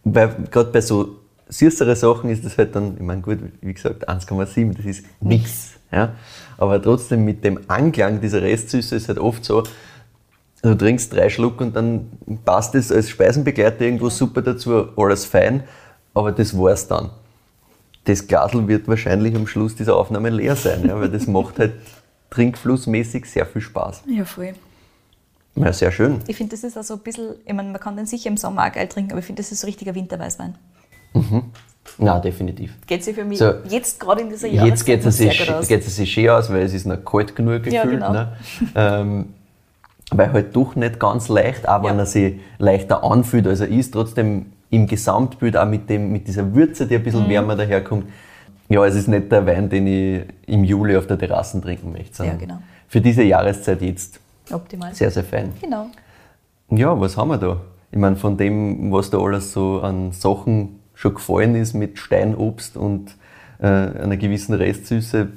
weil 0.05 0.29
gerade 0.51 0.71
bei 0.71 0.81
so 0.81 1.17
süßere 1.49 1.97
Sachen 1.97 2.31
ist 2.31 2.45
das 2.45 2.59
halt 2.59 2.75
dann, 2.75 2.95
ich 2.97 3.03
meine, 3.03 3.21
gut, 3.21 3.39
wie 3.61 3.75
gesagt, 3.75 4.09
1,7, 4.09 4.77
das 4.77 4.87
ist 4.87 5.05
nichts. 5.21 5.73
Ja. 5.93 6.15
Aber 6.57 6.83
trotzdem 6.83 7.25
mit 7.25 7.45
dem 7.45 7.61
Anklang 7.69 8.21
dieser 8.21 8.43
Restsüße 8.43 8.97
ist 8.97 9.09
halt 9.09 9.19
oft 9.19 9.45
so, 9.45 9.63
du 10.63 10.75
trinkst 10.75 11.13
drei 11.13 11.29
Schluck 11.29 11.61
und 11.61 11.77
dann 11.77 12.11
passt 12.45 12.75
es 12.75 12.91
als 12.91 13.11
Speisenbegleiter 13.11 13.83
irgendwo 13.83 14.09
super 14.09 14.43
dazu, 14.43 14.89
alles 14.97 15.25
fein, 15.25 15.65
aber 16.15 16.33
das 16.33 16.57
war's 16.57 16.89
dann. 16.89 17.11
Das 18.05 18.27
Glasl 18.27 18.67
wird 18.69 18.89
wahrscheinlich 18.89 19.35
am 19.35 19.47
Schluss 19.47 19.75
dieser 19.75 19.97
Aufnahme 19.97 20.31
leer 20.31 20.57
sein, 20.57 20.87
ja, 20.87 20.99
weil 20.99 21.11
das 21.11 21.27
macht 21.27 21.59
halt 21.59 21.75
trinkflussmäßig 22.31 23.27
sehr 23.27 23.47
viel 23.47 23.63
Spaß. 23.63 24.03
Ja, 24.09 24.25
voll. 24.25 24.55
Ja, 25.57 25.73
sehr 25.73 25.93
schön. 25.93 26.19
Ich 26.27 26.37
finde, 26.37 26.51
das 26.51 26.65
ist 26.65 26.77
also 26.77 26.95
ein 26.95 27.01
bisschen, 27.01 27.35
ich 27.45 27.53
meine, 27.53 27.71
man 27.71 27.81
kann 27.81 27.97
den 27.97 28.07
sicher 28.07 28.29
im 28.29 28.37
Sommer 28.37 28.67
auch 28.67 28.73
geil 28.73 28.89
trinken, 28.89 29.13
aber 29.13 29.21
ich 29.21 29.27
finde, 29.27 29.41
das 29.41 29.53
ist 29.53 29.61
so 29.61 29.67
richtiger 29.67 29.95
Winterweißwein. 29.95 30.57
Na, 31.99 32.19
definitiv. 32.19 32.75
Geht 32.87 33.05
sich 33.05 33.15
für 33.15 33.25
mich 33.25 33.39
So, 33.39 33.53
jetzt 33.69 34.01
gerade 34.01 34.23
in 34.23 34.29
dieser 34.31 34.49
Jetzt 34.49 34.57
Jahreszeit 34.57 34.87
geht 34.87 35.01
noch 35.03 35.07
es 35.09 35.17
sich, 35.19 35.69
geht 35.69 35.87
es 35.87 35.97
sich 35.97 36.13
schön 36.13 36.29
aus, 36.31 36.51
weil 36.51 36.63
es 36.63 36.75
ist 36.75 36.87
noch 36.87 37.05
kalt 37.05 37.37
genug 37.37 37.63
gefühlt. 37.63 37.73
Ja, 37.75 37.85
genau. 37.85 38.13
ne? 38.13 38.33
ähm, 38.75 39.27
weil 40.11 40.33
halt 40.33 40.57
doch 40.57 40.75
nicht 40.77 40.99
ganz 40.99 41.29
leicht, 41.29 41.67
aber 41.69 41.89
wenn 41.91 41.97
Ja. 41.97 42.03
er 42.03 42.07
sich 42.07 42.35
leichter 42.59 43.05
anfühlt, 43.05 43.47
als 43.47 43.61
er 43.61 43.69
ist, 43.69 43.93
trotzdem 43.93 44.47
im 44.71 44.87
Gesamtbild 44.87 45.57
auch 45.57 45.67
mit, 45.67 45.89
dem, 45.89 46.11
mit 46.11 46.27
dieser 46.27 46.53
Würze, 46.55 46.87
die 46.87 46.97
ein 46.97 47.01
Mhm. 47.01 47.05
bisschen 47.05 47.29
wärmer 47.29 47.55
daherkommt. 47.57 48.07
Ja, 48.69 48.85
es 48.85 48.95
ist 48.97 49.07
nicht 49.09 49.31
der 49.31 49.47
Wein, 49.47 49.69
den 49.69 49.87
ich 49.87 50.23
im 50.47 50.65
Juli 50.65 50.97
auf 50.97 51.07
der 51.07 51.19
Terrasse 51.19 51.61
trinken 51.61 51.93
möchte. 51.93 52.17
sondern 52.17 52.41
Ja, 52.41 52.47
genau. 52.47 52.59
Für 52.89 53.01
diese 53.01 53.23
Jahreszeit 53.23 53.83
jetzt 53.83 54.19
Optimal. 54.51 54.93
sehr, 54.95 55.11
sehr 55.11 55.23
fein. 55.25 55.53
Genau. 55.61 55.87
Ja, 56.71 56.99
was 56.99 57.17
haben 57.17 57.29
wir 57.29 57.39
da? 57.39 57.61
Ich 57.93 57.99
meine, 57.99 58.17
von 58.17 58.37
dem, 58.37 58.91
was 58.91 59.11
da 59.11 59.19
alles 59.19 59.53
so 59.53 59.81
an 59.81 60.11
Sachen 60.13 60.81
schon 60.95 61.15
gefallen 61.15 61.55
ist 61.57 61.75
mit 61.75 61.99
Steinobst 61.99 62.77
und 62.77 63.17
äh, 63.61 63.67
einer 63.67 64.17
gewissen 64.17 64.55
Restsüße, 64.55 65.29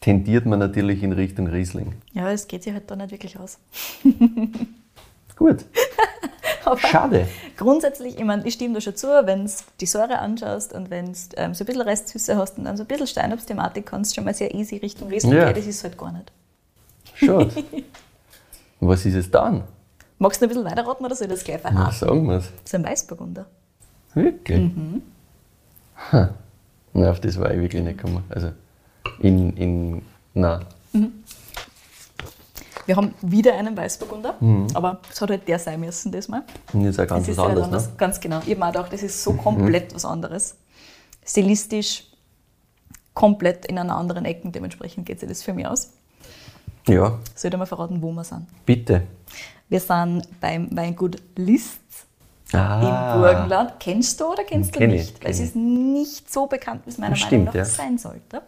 tendiert 0.00 0.46
man 0.46 0.58
natürlich 0.58 1.02
in 1.02 1.12
Richtung 1.12 1.46
Riesling. 1.46 1.92
Ja, 2.12 2.30
es 2.30 2.48
geht 2.48 2.62
sich 2.62 2.72
halt 2.72 2.90
da 2.90 2.96
nicht 2.96 3.10
wirklich 3.10 3.38
aus. 3.38 3.58
Gut, 5.36 5.64
schade. 6.78 7.26
grundsätzlich, 7.56 8.18
ich 8.18 8.24
meine, 8.24 8.46
ich 8.46 8.54
stimme 8.54 8.74
da 8.74 8.80
schon 8.82 8.94
zu, 8.96 9.06
wenn 9.24 9.46
du 9.46 9.50
die 9.80 9.86
Säure 9.86 10.18
anschaust 10.18 10.72
und 10.74 10.90
wenn 10.90 11.06
du 11.06 11.12
ähm, 11.36 11.54
so 11.54 11.64
ein 11.64 11.66
bisschen 11.66 11.82
Restsüße 11.82 12.36
hast 12.36 12.58
und 12.58 12.64
dann 12.64 12.76
so 12.76 12.82
ein 12.84 12.86
bisschen 12.86 13.06
Steinobst-Thematik 13.06 13.86
kannst, 13.86 14.14
schon 14.14 14.24
mal 14.24 14.34
sehr 14.34 14.54
easy 14.54 14.76
Richtung 14.76 15.08
Riesling 15.08 15.32
Ja. 15.32 15.46
gehen. 15.46 15.54
Das 15.56 15.66
ist 15.66 15.82
halt 15.82 15.96
gar 15.96 16.12
nicht. 16.12 16.30
Schade. 17.14 17.50
was 18.80 19.04
ist 19.06 19.14
es 19.14 19.30
dann? 19.30 19.64
Magst 20.18 20.40
du 20.42 20.44
noch 20.46 20.50
ein 20.52 20.54
bisschen 20.58 20.70
weiterraten 20.70 21.06
oder 21.06 21.14
soll 21.14 21.26
ich 21.28 21.32
das 21.34 21.44
gleich 21.44 21.60
Na, 21.64 21.70
verraten? 21.70 21.94
sagen 21.96 22.26
wir 22.28 22.36
es. 22.36 22.44
So 22.64 22.76
ein 22.76 22.84
Weißburgunder. 22.84 23.46
Wirklich? 24.14 24.58
Mhm. 24.74 25.02
Ha. 26.12 26.34
Na, 26.92 27.10
auf 27.10 27.20
das 27.20 27.38
war 27.38 27.52
ich 27.52 27.60
wirklich 27.60 27.82
nicht 27.82 27.98
gekommen. 27.98 28.24
Also, 28.28 28.50
in, 29.20 29.56
in, 29.56 30.02
na, 30.34 30.60
Wir 32.86 32.96
haben 32.96 33.14
wieder 33.22 33.54
einen 33.54 33.76
Weißburgunder, 33.76 34.34
aber 34.74 35.00
es 35.10 35.20
hat 35.20 35.30
halt 35.30 35.46
der 35.46 35.58
sein 35.58 35.78
müssen 35.78 36.10
diesmal. 36.10 36.42
und 36.72 36.80
jetzt 36.82 36.98
auch 36.98 37.06
ganz 37.06 37.28
Es 37.28 37.36
was 37.36 37.44
ist 37.44 37.50
anderes, 37.50 37.64
anders. 37.64 37.86
ne? 37.88 37.92
Ganz 37.98 38.18
genau. 38.20 38.40
Ich 38.46 38.58
mir 38.58 38.80
auch 38.80 38.88
das 38.88 39.02
ist 39.02 39.22
so 39.22 39.34
komplett 39.34 39.94
was 39.94 40.04
anderes. 40.04 40.56
Stilistisch 41.24 42.04
komplett 43.14 43.66
in 43.66 43.78
einer 43.78 43.96
anderen 43.96 44.24
Ecke. 44.24 44.50
Dementsprechend 44.50 45.06
geht 45.06 45.20
sich 45.20 45.28
das 45.28 45.42
für 45.42 45.52
mich 45.52 45.66
aus. 45.66 45.92
Ja, 46.88 47.18
Soll 47.36 47.48
ich 47.48 47.50
dir 47.50 47.58
mal 47.58 47.66
verraten, 47.66 48.02
wo 48.02 48.10
wir 48.10 48.24
sind? 48.24 48.46
bitte. 48.66 49.02
Wir 49.68 49.78
sind 49.78 50.22
beim 50.40 50.74
Weingut 50.76 51.18
List 51.36 51.78
Ah, 52.52 53.14
im 53.14 53.20
Burgenland. 53.20 53.74
Kennst 53.78 54.20
du 54.20 54.26
oder 54.32 54.44
kennst 54.44 54.74
du 54.74 54.78
Kenn 54.78 54.90
ich, 54.90 55.00
nicht? 55.02 55.24
Weil 55.24 55.30
es 55.30 55.40
ist 55.40 55.56
nicht 55.56 56.32
so 56.32 56.46
bekannt, 56.46 56.82
wie 56.84 56.90
es 56.90 56.98
meiner 56.98 57.14
Stimmt, 57.16 57.32
Meinung 57.32 57.46
nach 57.46 57.54
ja. 57.54 57.64
sein 57.64 57.96
sollte. 57.98 58.42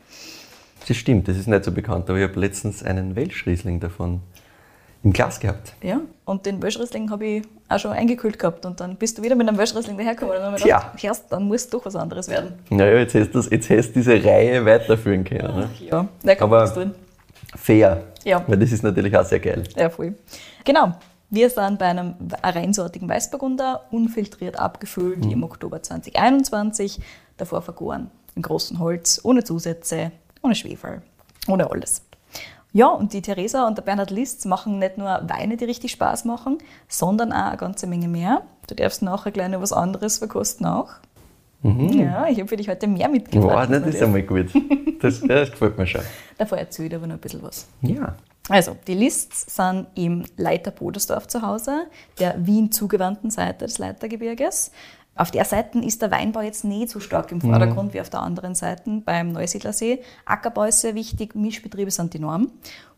Das 0.89 0.97
stimmt, 0.97 1.29
das 1.29 1.37
ist 1.37 1.47
nicht 1.47 1.65
so 1.65 1.71
bekannt, 1.71 2.11
aber 2.11 2.19
ich 2.19 2.29
habe 2.29 2.39
letztens 2.41 2.83
einen 2.83 3.15
Welschriesling 3.15 3.79
davon 3.79 4.21
im 5.05 5.13
Glas 5.13 5.39
gehabt. 5.39 5.75
Ja, 5.83 6.01
und 6.25 6.45
den 6.47 6.61
Welschriesling 6.63 7.11
habe 7.11 7.25
ich 7.27 7.43
auch 7.69 7.79
schon 7.79 7.93
eingekühlt 7.93 8.39
gehabt 8.39 8.67
und 8.67 8.81
dann 8.81 8.97
bist 8.97 9.17
du 9.19 9.23
wieder 9.23 9.35
mit 9.37 9.49
einem 9.49 9.59
Welschriesling 9.59 9.97
dahergekommen 9.97 10.35
und 10.35 10.41
dann 10.41 10.47
habe 10.49 10.57
ich 10.59 10.65
gedacht, 10.65 11.05
erst, 11.05 11.31
dann 11.33 11.45
muss 11.45 11.69
doch 11.69 11.85
was 11.85 11.95
anderes 11.97 12.29
werden. 12.29 12.55
Naja, 12.71 12.99
jetzt 12.99 13.15
hast 13.15 13.29
du 13.31 13.39
das- 13.39 13.51
jetzt 13.51 13.71
hast 13.71 13.89
du 13.91 13.93
diese 13.95 14.23
Reihe 14.25 14.65
weiterführen 14.65 15.23
können. 15.25 15.57
Ne? 15.57 15.69
Ja, 15.89 16.09
da 16.23 16.35
kommt 16.35 16.53
Aber- 16.53 16.63
was 16.63 16.75
drin. 16.75 16.93
Fair. 17.55 18.03
Ja. 18.25 18.43
Weil 18.47 18.57
das 18.59 18.73
ist 18.73 18.83
natürlich 18.83 19.17
auch 19.17 19.25
sehr 19.25 19.41
geil. 19.41 19.63
Ja, 19.77 19.91
voll. 19.91 20.15
Genau. 20.65 20.95
Wir 21.35 21.49
sind 21.49 21.79
bei 21.79 21.87
einem 21.87 22.15
reinsortigen 22.43 23.09
Weißburgunder, 23.09 23.87
unfiltriert 23.91 24.59
abgefüllt 24.59 25.25
im 25.25 25.43
Oktober 25.43 25.83
2021, 25.83 27.01
davor 27.39 27.63
vergoren, 27.63 28.11
im 28.35 28.43
großen 28.43 28.79
Holz, 28.79 29.19
ohne 29.25 29.43
Zusätze, 29.43 30.13
ohne 30.43 30.55
Schwefel, 30.55 31.01
ohne 31.49 31.71
alles. 31.71 32.03
Ja, 32.75 32.89
und 32.89 33.15
die 33.15 33.23
Theresa 33.23 33.67
und 33.67 33.79
der 33.79 33.83
Bernhard 33.83 34.11
List 34.11 34.45
machen 34.45 34.79
nicht 34.79 34.99
nur 34.99 35.07
Weine, 35.27 35.57
die 35.57 35.65
richtig 35.65 35.93
Spaß 35.93 36.27
machen, 36.27 36.59
sondern 36.87 37.33
auch 37.33 37.47
eine 37.49 37.57
ganze 37.57 37.87
Menge 37.87 38.09
mehr. 38.09 38.43
Du 38.67 38.75
darfst 38.75 39.01
nachher 39.01 39.31
gleich 39.33 39.49
noch 39.49 39.63
was 39.63 39.73
anderes 39.73 40.19
verkosten 40.19 40.67
auch. 40.67 40.91
Ja, 41.63 42.27
ich 42.29 42.39
habe 42.41 42.49
für 42.49 42.57
dich 42.57 42.69
heute 42.69 42.87
mehr 42.89 43.07
Wow, 43.07 43.13
mitgebracht. 43.13 43.71
ne, 43.71 43.81
das 43.81 43.95
ist 43.95 44.03
einmal 44.03 44.23
gut. 44.23 44.51
Das, 45.01 45.21
das 45.21 45.51
gefällt 45.51 45.79
mir 45.79 45.87
schon. 45.87 46.03
Davor 46.39 46.59
erzähle 46.59 46.89
ich 46.89 46.95
aber 46.95 47.07
noch 47.07 47.15
ein 47.15 47.21
bisschen 47.21 47.43
was. 47.43 47.69
Ja. 47.81 48.17
Also, 48.49 48.77
die 48.87 48.95
Lists 48.95 49.55
sind 49.55 49.87
im 49.95 50.25
Leiter 50.37 50.73
Bodersdorf 50.73 51.29
zu 51.29 51.43
Hause, 51.43 51.87
der 52.19 52.45
Wien 52.45 52.73
zugewandten 52.73 53.31
Seite 53.31 53.67
des 53.67 53.79
Leitergebirges. 53.79 54.73
Auf 55.15 55.31
der 55.31 55.45
Seite 55.45 55.79
ist 55.79 56.01
der 56.01 56.11
Weinbau 56.11 56.41
jetzt 56.41 56.65
nicht 56.65 56.89
so 56.89 56.99
stark 56.99 57.31
im 57.33 57.41
Vordergrund 57.41 57.93
wie 57.93 58.01
auf 58.01 58.09
der 58.09 58.21
anderen 58.21 58.55
Seite 58.55 59.03
beim 59.05 59.33
Neusiedlersee. 59.33 60.03
Ackerbau 60.25 60.65
ist 60.65 60.81
sehr 60.81 60.95
wichtig, 60.95 61.35
Mischbetriebe 61.35 61.91
sind 61.91 62.15
die 62.15 62.19
Norm. 62.19 62.51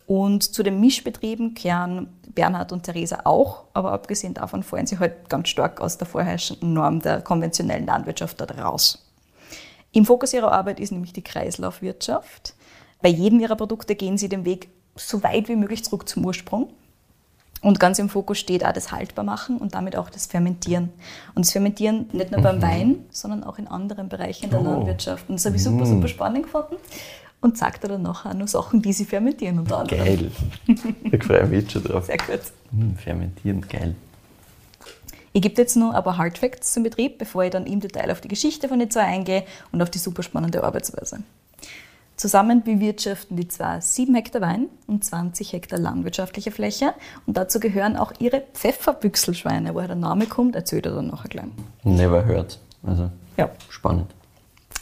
Und 0.07 0.43
zu 0.43 0.63
den 0.63 0.81
Mischbetrieben 0.81 1.55
kehren 1.55 2.09
Bernhard 2.35 2.73
und 2.73 2.85
Theresa 2.85 3.21
auch, 3.25 3.65
aber 3.73 3.93
abgesehen 3.93 4.35
davon 4.35 4.63
fallen 4.63 4.87
sie 4.87 4.99
halt 4.99 5.29
ganz 5.29 5.49
stark 5.49 5.81
aus 5.81 5.99
der 5.99 6.07
vorherrschenden 6.07 6.73
Norm 6.73 7.01
der 7.01 7.21
konventionellen 7.23 7.87
Landwirtschaft 7.87 8.41
dort 8.41 8.57
raus. 8.59 9.11
Im 9.93 10.05
Fokus 10.05 10.33
ihrer 10.35 10.53
Arbeit 10.53 10.79
ist 10.79 10.93
nämlich 10.93 11.13
die 11.13 11.23
Kreislaufwirtschaft. 11.23 12.55
Bei 13.01 13.09
jedem 13.09 13.41
ihrer 13.41 13.57
Produkte 13.57 13.95
gehen 13.95 14.19
sie 14.19 14.29
den 14.29 14.45
Weg 14.45 14.69
so 14.97 15.23
weit 15.23 15.49
wie 15.49 15.57
möglich 15.57 15.85
zurück 15.85 16.09
zum 16.09 16.25
Ursprung. 16.25 16.71
Und 17.63 17.81
ganz 17.81 17.99
im 17.99 18.11
Fokus 18.11 18.39
steht 18.39 18.65
auch 18.65 18.73
das 18.73 18.93
Haltbarmachen 18.93 19.57
und 19.57 19.75
damit 19.75 19.97
auch 19.97 20.11
das 20.11 20.27
Fermentieren. 20.27 20.91
Und 21.35 21.47
das 21.47 21.53
Fermentieren 21.53 22.11
nicht 22.13 22.31
nur 22.31 22.43
beim 22.43 22.61
Wein, 22.61 22.97
sondern 23.11 23.43
auch 23.43 23.59
in 23.59 23.67
anderen 23.69 24.11
Bereichen 24.11 24.51
der 24.51 24.61
Oh. 24.61 24.65
Landwirtschaft. 24.65 25.29
Und 25.31 25.37
das 25.37 25.47
habe 25.47 25.57
ich 25.57 25.63
super, 25.63 25.87
super 25.87 26.09
spannend 26.09 26.43
gefunden. 26.45 26.77
Und 27.41 27.57
sagt 27.59 27.83
dir 27.85 27.89
dann 27.89 28.03
nachher 28.03 28.31
auch 28.31 28.35
noch 28.35 28.49
Sachen, 28.49 28.83
die 28.83 28.93
sie 28.93 29.05
fermentieren 29.07 29.59
unter 29.59 29.79
anderem. 29.79 30.05
Geil. 30.05 30.31
Ich 31.11 31.25
freue 31.25 31.47
mich 31.47 31.63
jetzt 31.63 31.73
schon 31.73 31.85
drauf. 31.85 32.07
Sehr 32.07 32.17
gut. 32.19 32.41
Hm, 32.71 32.97
fermentieren, 32.97 33.67
geil. 33.69 33.95
Ich 35.33 35.43
gebe 35.43 35.61
jetzt 35.61 35.77
noch 35.77 35.93
ein 35.95 36.05
paar 36.05 36.17
Hard 36.17 36.39
Facts 36.39 36.73
zum 36.73 36.83
Betrieb, 36.85 37.19
bevor 37.19 37.45
ich 37.45 37.51
dann 37.51 37.67
im 37.67 37.81
Detail 37.81 38.11
auf 38.13 38.21
die 38.21 38.29
Geschichte 38.29 38.69
von 38.69 38.79
den 38.79 38.91
zwei 38.91 39.03
eingehe 39.03 39.45
und 39.73 39.83
auf 39.83 39.91
die 39.91 39.99
super 39.99 40.23
spannende 40.23 40.63
Arbeitsweise. 40.63 41.21
Zusammen 42.17 42.63
bewirtschaften 42.63 43.37
die 43.37 43.49
zwei 43.49 43.81
7 43.81 44.15
Hektar 44.15 44.41
Wein 44.41 44.67
und 44.87 45.05
20 45.05 45.53
Hektar 45.53 45.79
landwirtschaftliche 45.81 46.53
Fläche 46.53 46.95
und 47.27 47.37
dazu 47.37 47.59
gehören 47.59 47.97
auch 47.97 48.13
ihre 48.21 48.41
Pfefferbüchselschweine. 48.55 49.75
Woher 49.75 49.89
der 49.89 49.97
Name 49.97 50.27
kommt, 50.27 50.55
erzählt 50.55 50.87
er 50.87 50.93
dann 50.95 51.09
nachher 51.09 51.29
gleich. 51.29 51.47
Never 51.83 52.25
heard. 52.25 52.59
Also, 52.87 53.11
Ja. 53.37 53.51
spannend. 53.69 54.15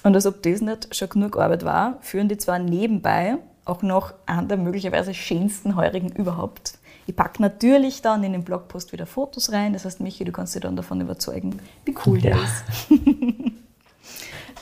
Und 0.04 0.14
als 0.14 0.26
ob 0.26 0.42
das 0.42 0.60
nicht 0.60 0.94
schon 0.94 1.08
genug 1.08 1.38
Arbeit 1.38 1.64
war, 1.64 1.96
führen 2.02 2.28
die 2.28 2.36
zwar 2.36 2.58
nebenbei 2.58 3.38
auch 3.64 3.82
noch 3.82 4.12
einen 4.26 4.48
der 4.48 4.56
möglicherweise 4.58 5.14
schönsten 5.14 5.76
Heurigen 5.76 6.10
überhaupt. 6.12 6.78
Ich 7.06 7.16
packe 7.16 7.40
natürlich 7.40 8.02
dann 8.02 8.22
in 8.24 8.32
den 8.32 8.44
Blogpost 8.44 8.92
wieder 8.92 9.06
Fotos 9.06 9.52
rein. 9.52 9.72
Das 9.72 9.84
heißt, 9.84 10.00
Michi, 10.00 10.24
du 10.24 10.32
kannst 10.32 10.54
dich 10.54 10.62
dann 10.62 10.76
davon 10.76 11.00
überzeugen, 11.00 11.60
wie 11.84 11.94
cool 12.06 12.20
der 12.20 12.36
Ja. 12.36 12.42
ist. 12.42 12.64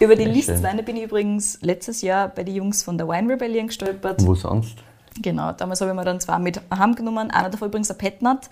Über 0.01 0.17
die 0.17 0.25
Listweine 0.25 0.83
bin 0.83 0.97
ich 0.97 1.05
übrigens 1.05 1.59
letztes 1.61 2.01
Jahr 2.01 2.29
bei 2.29 2.43
den 2.43 2.55
Jungs 2.55 2.83
von 2.83 2.97
der 2.97 3.07
Wine 3.07 3.35
Rebellion 3.35 3.67
gestolpert. 3.67 4.27
Wo 4.27 4.35
sonst? 4.35 4.79
Genau, 5.21 5.53
damals 5.53 5.83
habe 5.83 5.91
ich 5.91 5.97
mir 5.97 6.05
dann 6.05 6.21
zwei 6.21 6.39
mit 6.39 6.59
heimgenommen. 6.75 7.31
Einer 7.31 7.51
davon 7.51 7.69
übrigens 7.69 7.91
ein 7.91 7.99
Petnat. 7.99 8.49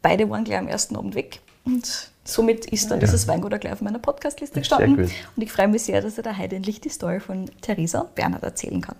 Beide 0.00 0.30
waren 0.30 0.44
gleich 0.44 0.58
am 0.58 0.68
ersten 0.68 0.94
Abend 0.96 1.16
weg. 1.16 1.40
Und 1.64 2.12
somit 2.24 2.66
ist 2.66 2.88
dann 2.90 3.00
dieses 3.00 3.26
Weingut 3.26 3.52
auch 3.52 3.58
gleich 3.58 3.72
auf 3.72 3.80
meiner 3.80 3.98
Podcastliste 3.98 4.60
gestanden. 4.60 5.10
Und 5.36 5.42
ich 5.42 5.50
freue 5.50 5.66
mich 5.66 5.82
sehr, 5.82 6.00
dass 6.00 6.16
ich 6.16 6.22
da 6.22 6.36
heute 6.36 6.54
endlich 6.54 6.80
die 6.80 6.90
Story 6.90 7.18
von 7.18 7.50
Theresa 7.60 8.02
und 8.02 8.14
Bernhard 8.14 8.44
erzählen 8.44 8.80
kann. 8.80 8.96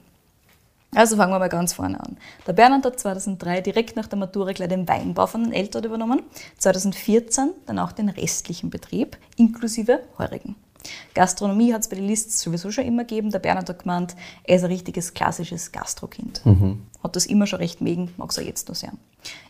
Also 0.92 1.16
fangen 1.16 1.32
wir 1.32 1.38
mal 1.38 1.48
ganz 1.48 1.74
vorne 1.74 2.00
an. 2.00 2.16
Der 2.48 2.54
Bernhard 2.54 2.84
hat 2.84 2.98
2003 2.98 3.60
direkt 3.60 3.94
nach 3.94 4.08
der 4.08 4.18
Matura 4.18 4.52
gleich 4.52 4.70
den 4.70 4.88
Weinbau 4.88 5.28
von 5.28 5.44
den 5.44 5.52
Eltern 5.52 5.84
übernommen. 5.84 6.22
2014 6.58 7.50
dann 7.66 7.78
auch 7.78 7.92
den 7.92 8.08
restlichen 8.08 8.70
Betrieb, 8.70 9.16
inklusive 9.36 10.00
Heurigen. 10.18 10.56
Gastronomie 11.14 11.72
hat 11.72 11.82
es 11.82 11.88
bei 11.88 11.96
den 11.96 12.06
Lists 12.06 12.40
sowieso 12.40 12.70
schon 12.70 12.84
immer 12.84 13.04
gegeben. 13.04 13.30
Der 13.30 13.38
Bernhard 13.38 13.68
hat 13.68 13.80
gemeint, 13.80 14.16
er 14.44 14.56
ist 14.56 14.62
ein 14.62 14.70
richtiges 14.70 15.14
klassisches 15.14 15.72
Gastrokind. 15.72 16.42
Hat 17.02 17.16
das 17.16 17.26
immer 17.26 17.46
schon 17.46 17.60
recht 17.60 17.80
mögen, 17.80 18.10
mag 18.16 18.30
es 18.30 18.38
auch 18.38 18.42
jetzt 18.42 18.68
noch 18.68 18.74
sehr. 18.74 18.92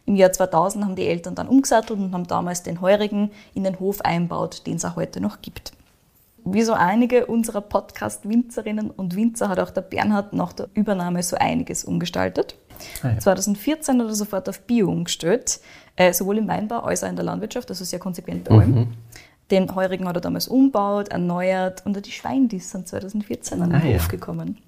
Im 0.05 0.16
Jahr 0.16 0.33
2000 0.33 0.85
haben 0.85 0.97
die 0.97 1.07
Eltern 1.07 1.35
dann 1.35 1.49
umgesattelt 1.49 1.99
und 1.99 2.12
haben 2.12 2.26
damals 2.26 2.62
den 2.62 2.81
Heurigen 2.81 3.31
in 3.55 3.64
den 3.64 3.78
Hof 3.78 4.00
einbaut, 4.02 4.66
den 4.66 4.76
es 4.76 4.85
auch 4.85 4.97
heute 4.97 5.21
noch 5.21 5.43
gibt. 5.43 5.73
Wie 6.49 6.62
so 6.62 6.75
einige 6.75 7.26
unserer 7.26 7.61
Podcast-Winzerinnen 7.61 8.90
und 8.90 9.16
Winzer 9.16 9.49
hat 9.49 9.59
auch 9.59 9.71
der 9.71 9.81
Bernhard 9.81 10.33
nach 10.33 10.52
der 10.52 10.69
Übernahme 10.75 11.21
so 11.25 11.37
einiges 11.37 11.85
umgestaltet. 11.85 12.57
Ah 13.02 13.09
ja. 13.09 13.19
2014 13.19 14.00
hat 14.00 14.07
er 14.07 14.14
sofort 14.14 14.49
auf 14.49 14.61
Bio 14.61 14.88
umgestellt, 14.88 15.59
äh, 15.97 16.12
sowohl 16.12 16.38
im 16.38 16.47
Weinbau 16.47 16.81
als 16.81 17.02
auch 17.02 17.09
in 17.09 17.16
der 17.16 17.25
Landwirtschaft, 17.25 17.69
also 17.69 17.85
sehr 17.85 17.99
konsequent 17.99 18.45
bei 18.45 18.55
allem. 18.55 18.95
Den 19.50 19.75
Heurigen 19.75 20.09
hat 20.09 20.17
er 20.17 20.21
damals 20.21 20.49
umbaut, 20.49 21.09
erneuert 21.09 21.85
und 21.87 22.05
die 22.05 22.11
Schweindis 22.11 22.71
sind 22.71 22.88
2014 22.88 23.62
an 23.62 23.71
den 23.71 23.81
Ah 23.81 23.87
ja. 23.87 23.95
Hof 23.95 24.09
gekommen. 24.09 24.59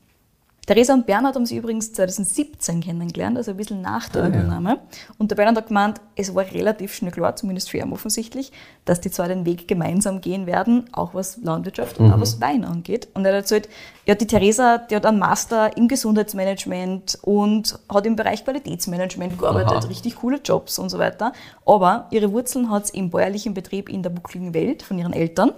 Theresa 0.68 0.92
und 0.92 1.06
Bernhard 1.06 1.34
haben 1.34 1.46
sie 1.46 1.56
übrigens 1.56 1.94
2017 1.94 2.82
kennengelernt, 2.82 3.38
also 3.38 3.52
ein 3.52 3.56
bisschen 3.56 3.80
nach 3.80 4.10
der 4.10 4.24
Ah, 4.24 4.28
ja. 4.28 4.34
Übernahme. 4.34 4.80
Und 5.16 5.30
der 5.30 5.36
Bernhard 5.36 5.56
hat 5.56 5.68
gemeint, 5.68 5.98
es 6.14 6.34
war 6.34 6.44
relativ 6.44 6.92
schnell 6.94 7.10
klar, 7.10 7.34
zumindest 7.36 7.70
für 7.70 7.78
ihn 7.78 7.90
offensichtlich, 7.90 8.52
dass 8.84 9.00
die 9.00 9.10
zwei 9.10 9.28
den 9.28 9.46
Weg 9.46 9.66
gemeinsam 9.66 10.20
gehen 10.20 10.44
werden, 10.44 10.84
auch 10.92 11.14
was 11.14 11.38
Landwirtschaft 11.38 11.98
und 11.98 12.12
auch 12.12 12.20
was 12.20 12.38
Wein 12.42 12.66
angeht. 12.66 13.08
Und 13.14 13.24
er 13.24 13.32
hat 13.32 13.38
erzählt, 13.40 13.70
ja, 14.04 14.14
die 14.14 14.26
Theresa, 14.26 14.76
die 14.76 14.94
hat 14.94 15.06
einen 15.06 15.18
Master 15.18 15.74
im 15.78 15.88
Gesundheitsmanagement 15.88 17.18
und 17.22 17.78
hat 17.90 18.04
im 18.04 18.14
Bereich 18.16 18.44
Qualitätsmanagement 18.44 19.38
gearbeitet, 19.38 19.72
Aha. 19.72 19.86
richtig 19.86 20.16
coole 20.16 20.38
Jobs 20.44 20.78
und 20.78 20.90
so 20.90 20.98
weiter. 20.98 21.32
Aber 21.64 22.08
ihre 22.10 22.30
Wurzeln 22.30 22.70
hat 22.70 22.88
sie 22.88 22.98
im 22.98 23.08
bäuerlichen 23.08 23.54
Betrieb 23.54 23.88
in 23.88 24.02
der 24.02 24.10
buckligen 24.10 24.52
Welt 24.52 24.82
von 24.82 24.98
ihren 24.98 25.14
Eltern. 25.14 25.52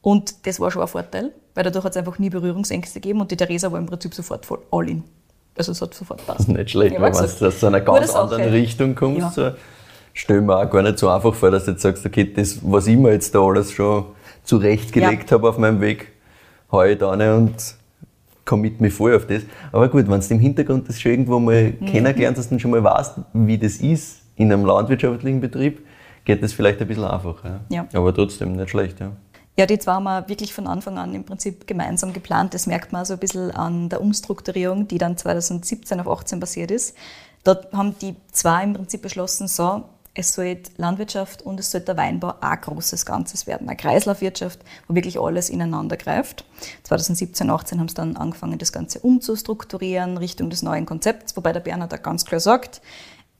Und 0.00 0.46
das 0.46 0.60
war 0.60 0.70
schon 0.70 0.80
ein 0.80 0.88
Vorteil, 0.88 1.34
weil 1.54 1.64
dadurch 1.64 1.84
hat 1.84 1.92
es 1.92 1.96
einfach 1.96 2.18
nie 2.18 2.30
Berührungsängste 2.30 3.00
gegeben 3.00 3.20
und 3.20 3.30
die 3.30 3.36
Theresa 3.36 3.70
war 3.72 3.78
im 3.78 3.86
Prinzip 3.86 4.14
sofort 4.14 4.46
voll 4.46 4.58
all 4.70 4.88
in. 4.88 5.02
Also 5.56 5.72
es 5.72 5.82
hat 5.82 5.92
sofort 5.94 6.24
passt. 6.26 6.48
nicht 6.48 6.70
schlecht, 6.70 6.94
Ja, 6.94 7.02
wenn 7.02 7.10
gesagt. 7.12 7.42
aus 7.42 7.64
einer 7.64 7.80
ganz 7.80 8.14
anderen 8.14 8.44
Richtung 8.50 8.94
kommst. 8.94 9.20
Ja. 9.20 9.30
So, 9.30 9.50
stell 10.14 10.40
mir 10.40 10.56
auch 10.56 10.70
gar 10.70 10.82
nicht 10.82 10.98
so 10.98 11.08
einfach 11.08 11.34
vor, 11.34 11.50
dass 11.50 11.64
du 11.64 11.72
jetzt 11.72 11.82
sagst, 11.82 12.06
okay, 12.06 12.32
das, 12.32 12.58
was 12.62 12.86
ich 12.86 12.96
mir 12.96 13.12
jetzt 13.12 13.34
da 13.34 13.40
alles 13.40 13.72
schon 13.72 14.04
zurechtgelegt 14.44 15.30
Ja. 15.30 15.36
habe 15.36 15.48
auf 15.48 15.58
meinem 15.58 15.80
Weg, 15.80 16.08
hau 16.72 16.82
ich 16.84 16.98
da 16.98 17.10
rein 17.10 17.34
und 17.34 17.54
commit 18.44 18.80
mich 18.80 18.92
voll 18.94 19.14
auf 19.14 19.26
das. 19.26 19.42
Aber 19.70 19.88
gut, 19.88 20.08
wenn 20.08 20.20
du 20.20 20.26
im 20.28 20.40
Hintergrund 20.40 20.88
das 20.88 21.00
schon 21.00 21.12
irgendwo 21.12 21.38
mal 21.38 21.74
Mhm. 21.78 21.86
kennengelernt 21.86 22.38
hast 22.38 22.50
und 22.50 22.60
schon 22.60 22.70
mal 22.70 22.82
weißt, 22.82 23.16
wie 23.34 23.58
das 23.58 23.76
ist 23.76 24.22
in 24.36 24.52
einem 24.52 24.64
landwirtschaftlichen 24.64 25.40
Betrieb, 25.40 25.84
geht 26.24 26.42
das 26.42 26.52
vielleicht 26.52 26.80
ein 26.80 26.88
bisschen 26.88 27.04
einfacher. 27.04 27.60
Ja. 27.68 27.86
Aber 27.92 28.14
trotzdem 28.14 28.52
nicht 28.56 28.70
schlecht. 28.70 28.98
Ja. 29.00 29.12
Ja, 29.56 29.66
die 29.66 29.78
zwei 29.78 29.92
haben 29.92 30.04
wir 30.04 30.28
wirklich 30.28 30.54
von 30.54 30.66
Anfang 30.66 30.96
an 30.98 31.14
im 31.14 31.24
Prinzip 31.24 31.66
gemeinsam 31.66 32.12
geplant. 32.12 32.54
Das 32.54 32.66
merkt 32.66 32.92
man 32.92 33.04
so 33.04 33.14
ein 33.14 33.18
bisschen 33.18 33.50
an 33.50 33.88
der 33.88 34.00
Umstrukturierung, 34.00 34.88
die 34.88 34.98
dann 34.98 35.16
2017 35.16 36.00
auf 36.00 36.08
18 36.08 36.40
passiert 36.40 36.70
ist. 36.70 36.96
Dort 37.44 37.72
haben 37.72 37.96
die 37.98 38.16
zwei 38.32 38.62
im 38.62 38.74
Prinzip 38.74 39.02
beschlossen, 39.02 39.48
so, 39.48 39.84
es 40.14 40.34
soll 40.34 40.58
Landwirtschaft 40.76 41.42
und 41.42 41.60
es 41.60 41.70
soll 41.70 41.82
der 41.82 41.96
Weinbau 41.96 42.34
ein 42.40 42.60
großes 42.60 43.06
Ganzes 43.06 43.46
werden. 43.46 43.68
Eine 43.68 43.76
Kreislaufwirtschaft, 43.76 44.60
wo 44.88 44.94
wirklich 44.94 45.20
alles 45.20 45.48
ineinander 45.48 45.96
greift. 45.96 46.44
2017, 46.82 47.48
18 47.48 47.78
haben 47.78 47.88
sie 47.88 47.94
dann 47.94 48.16
angefangen, 48.16 48.58
das 48.58 48.72
Ganze 48.72 49.00
umzustrukturieren 49.00 50.18
Richtung 50.18 50.50
des 50.50 50.62
neuen 50.62 50.86
Konzepts, 50.86 51.36
wobei 51.36 51.52
der 51.52 51.60
Bernhard 51.60 51.92
da 51.92 51.96
ganz 51.96 52.24
klar 52.24 52.40
sagt, 52.40 52.82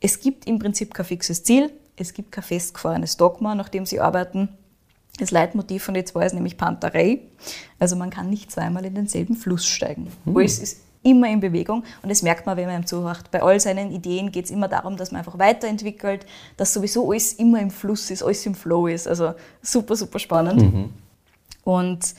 es 0.01 0.21
gibt 0.21 0.47
im 0.47 0.59
Prinzip 0.59 0.95
kein 0.95 1.07
fixes 1.07 1.43
Ziel, 1.43 1.71
es 1.97 2.15
gibt 2.15 2.33
kein 2.33 2.45
festgefahrenes 2.45 3.17
Dogma, 3.17 3.55
nach 3.55 3.69
dem 3.69 3.85
sie 3.85 4.01
arbeiten. 4.01 4.57
Das 5.21 5.31
Leitmotiv 5.31 5.85
von 5.85 5.93
den 5.93 6.07
zwei 6.07 6.25
ist 6.25 6.33
nämlich 6.33 6.57
Panterei. 6.57 7.21
Also 7.79 7.95
man 7.95 8.09
kann 8.09 8.31
nicht 8.31 8.51
zweimal 8.51 8.87
in 8.87 8.95
denselben 8.95 9.37
Fluss 9.37 9.67
steigen. 9.67 10.09
Alles 10.27 10.59
ist 10.59 10.81
immer 11.03 11.29
in 11.29 11.41
Bewegung 11.41 11.85
und 12.03 12.09
das 12.09 12.23
merkt 12.23 12.47
man, 12.47 12.57
wenn 12.57 12.67
man 12.67 12.83
ihm 12.83 12.87
zuhört. 12.87 13.31
Bei 13.31 13.43
all 13.43 13.61
seinen 13.61 13.91
Ideen 13.91 14.33
geht 14.33 14.47
es 14.47 14.51
immer 14.51 14.67
darum, 14.67 14.97
dass 14.97 15.13
man 15.13 15.19
einfach 15.19 15.39
weiterentwickelt, 15.39 16.25
dass 16.57 16.73
sowieso 16.73 17.11
alles 17.11 17.35
immer 17.35 17.61
im 17.61 17.71
Fluss 17.71 18.11
ist, 18.11 18.23
alles 18.23 18.45
im 18.47 18.55
Flow 18.55 18.87
ist. 18.87 19.07
Also 19.07 19.35
super, 19.61 19.95
super 19.95 20.19
spannend. 20.19 20.91
Und 21.65 22.15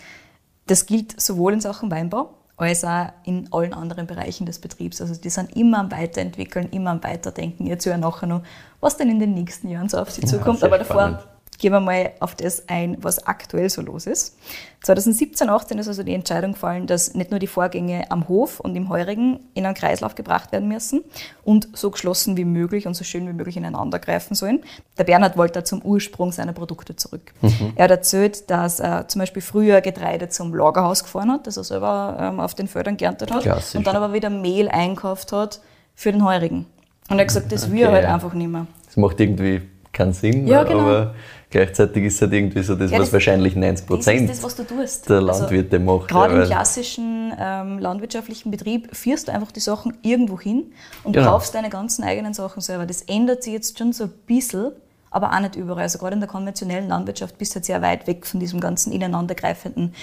das 0.67 0.86
gilt 0.86 1.20
sowohl 1.20 1.53
in 1.53 1.62
Sachen 1.62 1.89
Weinbau 1.89 2.36
als 2.58 2.84
auch 2.86 3.08
in 3.24 3.51
allen 3.51 3.74
anderen 3.74 4.05
Bereichen 4.05 4.46
des 4.46 4.60
Betriebs. 4.60 5.01
Also 5.01 5.15
die 5.15 5.31
sind 5.31 5.55
immer 5.55 5.79
am 5.79 5.91
Weiterentwickeln, 5.91 6.70
immer 6.70 6.91
am 6.91 7.03
Weiterdenken. 7.03 7.65
Jetzt 7.65 7.88
höre 7.88 7.98
nachher 7.98 8.27
noch, 8.27 8.43
was 8.79 8.98
denn 8.98 9.10
in 9.10 9.20
den 9.20 9.34
nächsten 9.34 9.70
Jahren 9.70 9.89
so 9.89 9.98
auf 9.98 10.12
sie 10.12 10.22
zukommt. 10.22 10.63
Aber 10.63 10.77
davor 10.77 10.96
spannend 10.96 11.27
gehen 11.60 11.72
wir 11.72 11.79
mal 11.79 12.12
auf 12.20 12.36
das 12.36 12.67
ein, 12.67 12.98
was 13.01 13.25
aktuell 13.27 13.70
so 13.70 13.81
los 13.81 14.08
ist. 14.08 14.36
2017, 14.81 15.48
18 15.48 15.77
ist 15.77 15.88
also 15.88 16.01
die 16.01 16.15
Entscheidung 16.15 16.53
gefallen, 16.53 16.88
dass 16.88 17.13
nicht 17.13 17.29
nur 17.29 17.39
die 17.39 17.46
Vorgänge 17.46 18.10
am 18.10 18.27
Hof 18.27 18.60
und 18.60 18.75
im 18.75 18.89
Heurigen 18.89 19.39
in 19.53 19.65
einen 19.65 19.75
Kreislauf 19.75 20.15
gebracht 20.15 20.51
werden 20.51 20.67
müssen 20.67 21.03
und 21.43 21.70
so 21.74 21.91
geschlossen 21.91 22.36
wie 22.36 22.46
möglich 22.46 22.88
und 22.88 22.96
so 22.96 23.03
schön 23.03 23.27
wie 23.27 23.34
möglich 23.34 23.58
ineinander 23.58 24.00
greifen 24.00 24.34
sollen. 24.34 24.63
Der 24.98 25.03
Bernhard 25.03 25.38
wollte 25.38 25.63
zum 25.63 25.84
Ursprung 25.84 26.31
seiner 26.31 26.53
Produkte 26.53 26.96
zurück. 26.96 27.31
Mhm. 27.41 27.74
Er 27.75 27.84
hat 27.84 27.91
erzählt, 27.91 28.50
dass 28.50 28.79
er 28.79 29.08
zum 29.08 29.20
Beispiel 29.20 29.43
früher 29.43 29.81
Getreide 29.81 30.29
zum 30.29 30.55
Lagerhaus 30.55 31.03
gefahren 31.03 31.31
hat, 31.31 31.46
das 31.46 31.58
er 31.58 31.63
selber 31.63 32.17
ähm, 32.20 32.39
auf 32.39 32.55
den 32.55 32.67
Feldern 32.67 32.98
geerntet 32.98 33.31
hat 33.31 33.43
Klassisch. 33.43 33.75
und 33.75 33.86
dann 33.86 33.96
aber 33.96 34.13
wieder 34.13 34.31
Mehl 34.31 34.67
einkauft 34.67 35.31
hat 35.31 35.62
für 35.93 36.12
den 36.12 36.25
Heurigen. 36.25 36.65
Und 37.10 37.17
er 37.17 37.20
hat 37.20 37.27
gesagt, 37.27 37.51
das 37.51 37.65
okay. 37.65 37.74
will 37.74 37.81
er 37.81 37.91
halt 37.91 38.05
einfach 38.05 38.34
nicht 38.34 38.50
mehr. 38.50 38.65
Das 38.86 38.98
macht 38.98 39.20
irgendwie 39.20 39.62
keinen 39.91 40.13
Sinn, 40.13 40.48
ja, 40.48 40.63
genau. 40.63 40.79
aber 40.79 41.15
Gleichzeitig 41.51 42.05
ist 42.05 42.15
es 42.15 42.22
halt 42.22 42.31
irgendwie 42.31 42.63
so 42.63 42.75
das, 42.75 42.91
ja, 42.91 42.98
das 42.98 43.08
was 43.08 43.13
wahrscheinlich 43.13 43.58
90 43.58 43.86
Prozent 43.86 44.29
das, 44.29 44.41
was 44.41 44.55
der 44.55 44.65
also 44.70 45.20
Landwirte 45.20 45.75
also, 45.75 45.86
macht. 45.86 46.08
Gerade 46.08 46.36
ja, 46.36 46.41
im 46.43 46.48
klassischen 46.48 47.34
ähm, 47.38 47.77
landwirtschaftlichen 47.77 48.51
Betrieb 48.51 48.96
führst 48.96 49.27
du 49.27 49.34
einfach 49.34 49.51
die 49.51 49.60
Sachen 49.60 49.98
irgendwo 50.01 50.39
hin 50.39 50.72
und 51.03 51.12
genau. 51.12 51.31
kaufst 51.31 51.53
deine 51.53 51.70
ganzen 51.70 52.05
eigenen 52.05 52.34
Sachen 52.34 52.62
selber. 52.62 52.86
Das 52.86 53.01
ändert 53.01 53.43
sich 53.43 53.51
jetzt 53.51 53.77
schon 53.77 53.91
so 53.91 54.05
ein 54.05 54.13
bisschen, 54.27 54.72
aber 55.10 55.34
auch 55.34 55.39
nicht 55.41 55.58
überall. 55.58 55.84
Also 55.84 56.00
gerade 56.00 56.13
in 56.13 56.22
der 56.22 56.29
konventionellen 56.29 56.88
Landwirtschaft 56.88 57.38
bist 57.38 57.51
du 57.51 57.55
halt 57.55 57.65
sehr 57.65 57.81
weit 57.81 58.08
weg 58.08 58.25
von 58.25 58.39
diesem 58.39 58.62
ganzen 58.62 58.93
ineinandergreifenden 58.93 59.93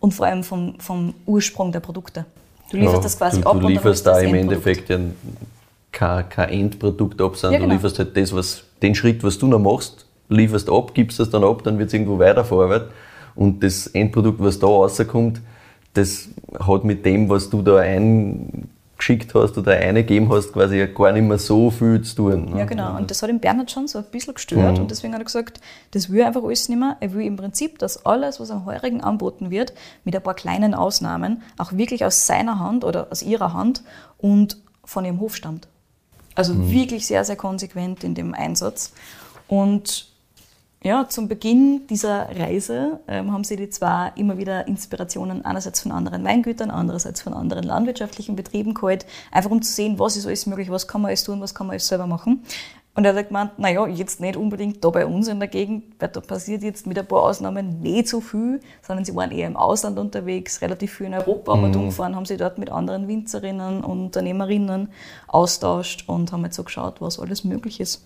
und 0.00 0.12
vor 0.12 0.26
allem 0.26 0.44
vom, 0.44 0.78
vom 0.78 1.14
Ursprung 1.24 1.72
der 1.72 1.80
Produkte. 1.80 2.26
Du 2.70 2.76
lieferst 2.76 2.96
ja, 2.96 3.02
das 3.02 3.16
quasi 3.16 3.40
du, 3.40 3.48
ab. 3.48 3.58
Du 3.58 3.66
lieferst 3.68 4.06
da 4.06 4.20
im 4.20 4.34
Endeffekt 4.34 4.90
ja 4.90 4.98
kein, 5.90 6.28
kein 6.28 6.48
Endprodukt 6.50 7.18
ab, 7.22 7.34
sondern 7.34 7.62
genau. 7.62 7.70
du 7.70 7.76
lieferst 7.76 7.98
halt 7.98 8.14
das, 8.14 8.34
was, 8.34 8.64
den 8.82 8.94
Schritt, 8.94 9.24
was 9.24 9.38
du 9.38 9.46
noch 9.46 9.58
machst, 9.58 10.04
lieferst 10.28 10.70
ab, 10.70 10.94
gibst 10.94 11.20
es 11.20 11.30
dann 11.30 11.44
ab, 11.44 11.62
dann 11.64 11.78
wird 11.78 11.88
es 11.88 11.94
irgendwo 11.94 12.18
weiterverarbeitet. 12.18 12.90
Und 13.34 13.62
das 13.62 13.86
Endprodukt, 13.88 14.40
was 14.40 14.58
da 14.58 14.66
rauskommt, 14.66 15.40
das 15.94 16.28
hat 16.58 16.84
mit 16.84 17.04
dem, 17.04 17.28
was 17.28 17.50
du 17.50 17.62
da 17.62 17.78
eingeschickt 17.78 19.34
hast 19.34 19.56
oder 19.58 19.72
eingegeben 19.72 20.28
hast, 20.28 20.52
quasi 20.52 20.86
gar 20.88 21.12
nicht 21.12 21.22
mehr 21.22 21.38
so 21.38 21.70
viel 21.70 22.02
zu 22.02 22.16
tun. 22.16 22.50
Ne? 22.50 22.58
Ja, 22.58 22.64
genau. 22.64 22.96
Und 22.96 23.10
das 23.10 23.22
hat 23.22 23.30
den 23.30 23.40
Bernhard 23.40 23.70
schon 23.70 23.88
so 23.88 23.98
ein 23.98 24.04
bisschen 24.10 24.34
gestört. 24.34 24.76
Mhm. 24.76 24.82
Und 24.82 24.90
deswegen 24.90 25.12
hat 25.12 25.20
er 25.20 25.24
gesagt, 25.24 25.60
das 25.92 26.10
will 26.10 26.20
er 26.20 26.26
einfach 26.26 26.42
alles 26.42 26.68
nicht 26.68 26.78
mehr. 26.78 26.96
Er 27.00 27.12
will 27.14 27.24
im 27.24 27.36
Prinzip, 27.36 27.78
dass 27.78 28.04
alles, 28.04 28.40
was 28.40 28.50
am 28.50 28.66
Heurigen 28.66 29.00
anboten 29.00 29.50
wird, 29.50 29.72
mit 30.04 30.14
ein 30.14 30.22
paar 30.22 30.34
kleinen 30.34 30.74
Ausnahmen, 30.74 31.42
auch 31.56 31.72
wirklich 31.72 32.04
aus 32.04 32.26
seiner 32.26 32.58
Hand 32.58 32.84
oder 32.84 33.08
aus 33.10 33.22
ihrer 33.22 33.52
Hand 33.52 33.82
und 34.18 34.58
von 34.84 35.04
ihrem 35.04 35.20
Hof 35.20 35.36
stammt. 35.36 35.68
Also 36.34 36.54
mhm. 36.54 36.70
wirklich 36.70 37.06
sehr, 37.06 37.24
sehr 37.24 37.36
konsequent 37.36 38.04
in 38.04 38.14
dem 38.14 38.34
Einsatz. 38.34 38.92
Und 39.48 40.08
ja, 40.82 41.08
zum 41.08 41.26
Beginn 41.26 41.86
dieser 41.88 42.28
Reise 42.38 43.00
ähm, 43.08 43.32
haben 43.32 43.42
sie 43.42 43.56
die 43.56 43.68
zwar 43.68 44.16
immer 44.16 44.38
wieder 44.38 44.68
Inspirationen 44.68 45.44
einerseits 45.44 45.80
von 45.80 45.90
anderen 45.90 46.22
Weingütern, 46.24 46.70
andererseits 46.70 47.20
von 47.20 47.34
anderen 47.34 47.64
landwirtschaftlichen 47.64 48.36
Betrieben 48.36 48.74
geholt, 48.74 49.04
einfach 49.32 49.50
um 49.50 49.60
zu 49.60 49.72
sehen, 49.72 49.98
was 49.98 50.16
ist 50.16 50.26
alles 50.26 50.46
möglich, 50.46 50.70
was 50.70 50.86
kann 50.86 51.00
man 51.00 51.08
alles 51.08 51.24
tun, 51.24 51.40
was 51.40 51.54
kann 51.54 51.66
man 51.66 51.74
alles 51.74 51.88
selber 51.88 52.06
machen. 52.06 52.44
Und 52.94 53.04
er 53.04 53.14
hat 53.14 53.28
gemeint, 53.28 53.58
naja, 53.58 53.86
jetzt 53.86 54.20
nicht 54.20 54.36
unbedingt 54.36 54.84
da 54.84 54.90
bei 54.90 55.06
uns 55.06 55.28
in 55.28 55.38
der 55.38 55.48
Gegend, 55.48 55.84
weil 56.00 56.08
da 56.08 56.20
passiert 56.20 56.62
jetzt 56.62 56.84
mit 56.86 56.98
ein 56.98 57.06
paar 57.06 57.22
Ausnahmen 57.22 57.80
nicht 57.80 58.08
so 58.08 58.20
viel, 58.20 58.60
sondern 58.82 59.04
sie 59.04 59.14
waren 59.14 59.30
eher 59.30 59.46
im 59.46 59.56
Ausland 59.56 59.98
unterwegs, 60.00 60.62
relativ 60.62 60.94
viel 60.94 61.06
in 61.06 61.14
Europa 61.14 61.54
mhm. 61.54 61.76
umgefahren, 61.76 62.16
haben 62.16 62.24
sich 62.24 62.38
dort 62.38 62.58
mit 62.58 62.70
anderen 62.70 63.06
Winzerinnen 63.06 63.84
und 63.84 64.00
Unternehmerinnen 64.00 64.88
austauscht 65.28 66.08
und 66.08 66.32
haben 66.32 66.44
jetzt 66.44 66.56
so 66.56 66.64
geschaut, 66.64 67.00
was 67.00 67.20
alles 67.20 67.44
möglich 67.44 67.78
ist. 67.78 68.04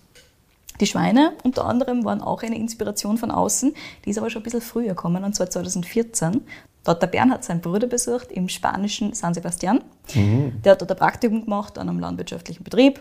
Die 0.81 0.87
Schweine 0.87 1.33
unter 1.45 1.65
anderem 1.65 2.05
waren 2.05 2.21
auch 2.21 2.43
eine 2.43 2.57
Inspiration 2.57 3.19
von 3.19 3.31
außen, 3.31 3.75
die 4.05 4.11
ist 4.11 4.19
aber 4.19 4.31
schon 4.31 4.41
ein 4.41 4.45
bisschen 4.45 4.61
früher 4.61 4.89
gekommen, 4.89 5.25
und 5.25 5.35
zwar 5.35 5.51
2014. 5.51 6.43
Da 6.85 6.93
hat 6.93 7.03
der 7.03 7.07
Bernhard 7.07 7.45
seinen 7.45 7.61
Bruder 7.61 7.87
besucht 7.87 8.33
im 8.33 8.49
spanischen 8.49 9.15
San 9.15 9.35
Sebastian. 9.35 9.83
Mhm. 10.15 10.61
Der 10.65 10.73
hat 10.73 10.81
dort 10.81 10.91
ein 10.91 10.97
Praktikum 10.97 11.45
gemacht 11.45 11.79
an 11.79 11.89
einem 11.89 12.01
landwirtschaftlichen 12.01 12.65
Betrieb. 12.65 13.01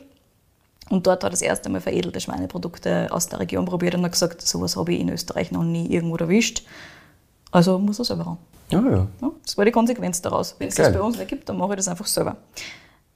Und 0.89 1.07
dort 1.07 1.23
hat 1.23 1.29
er 1.29 1.29
das 1.31 1.41
erste 1.41 1.69
Mal 1.69 1.81
veredelte 1.81 2.19
Schweineprodukte 2.19 3.07
aus 3.12 3.27
der 3.27 3.39
Region 3.39 3.65
probiert 3.65 3.95
und 3.95 4.03
hat 4.03 4.12
gesagt, 4.12 4.41
sowas 4.41 4.75
habe 4.75 4.93
ich 4.93 4.99
in 4.99 5.10
Österreich 5.10 5.51
noch 5.51 5.63
nie 5.63 5.88
irgendwo 5.88 6.17
erwischt. 6.17 6.63
Also 7.51 7.79
muss 7.79 7.99
er 7.99 8.05
selber 8.05 8.25
ran. 8.27 8.38
Ja, 8.69 8.81
ja. 8.81 9.07
ja 9.21 9.31
das 9.43 9.57
war 9.57 9.65
die 9.65 9.71
Konsequenz 9.71 10.21
daraus. 10.21 10.55
Wenn 10.60 10.67
es 10.67 10.75
das 10.75 10.93
bei 10.93 11.01
uns 11.01 11.17
nicht 11.17 11.29
gibt, 11.29 11.47
dann 11.47 11.57
mache 11.57 11.71
ich 11.71 11.77
das 11.77 11.88
einfach 11.88 12.07
selber. 12.07 12.38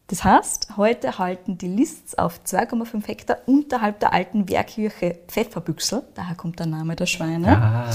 Das 0.07 0.23
heißt, 0.23 0.77
heute 0.77 1.17
halten 1.17 1.57
die 1.57 1.67
Lists 1.67 2.15
auf 2.15 2.39
2,5 2.45 3.07
Hektar 3.07 3.37
unterhalb 3.47 3.99
der 3.99 4.13
alten 4.13 4.47
Wehrkirche 4.47 5.17
Pfefferbüchsel, 5.27 6.03
daher 6.13 6.35
kommt 6.35 6.59
der 6.59 6.67
Name 6.67 6.95
der 6.95 7.07
Schweine, 7.07 7.57
ah. 7.57 7.89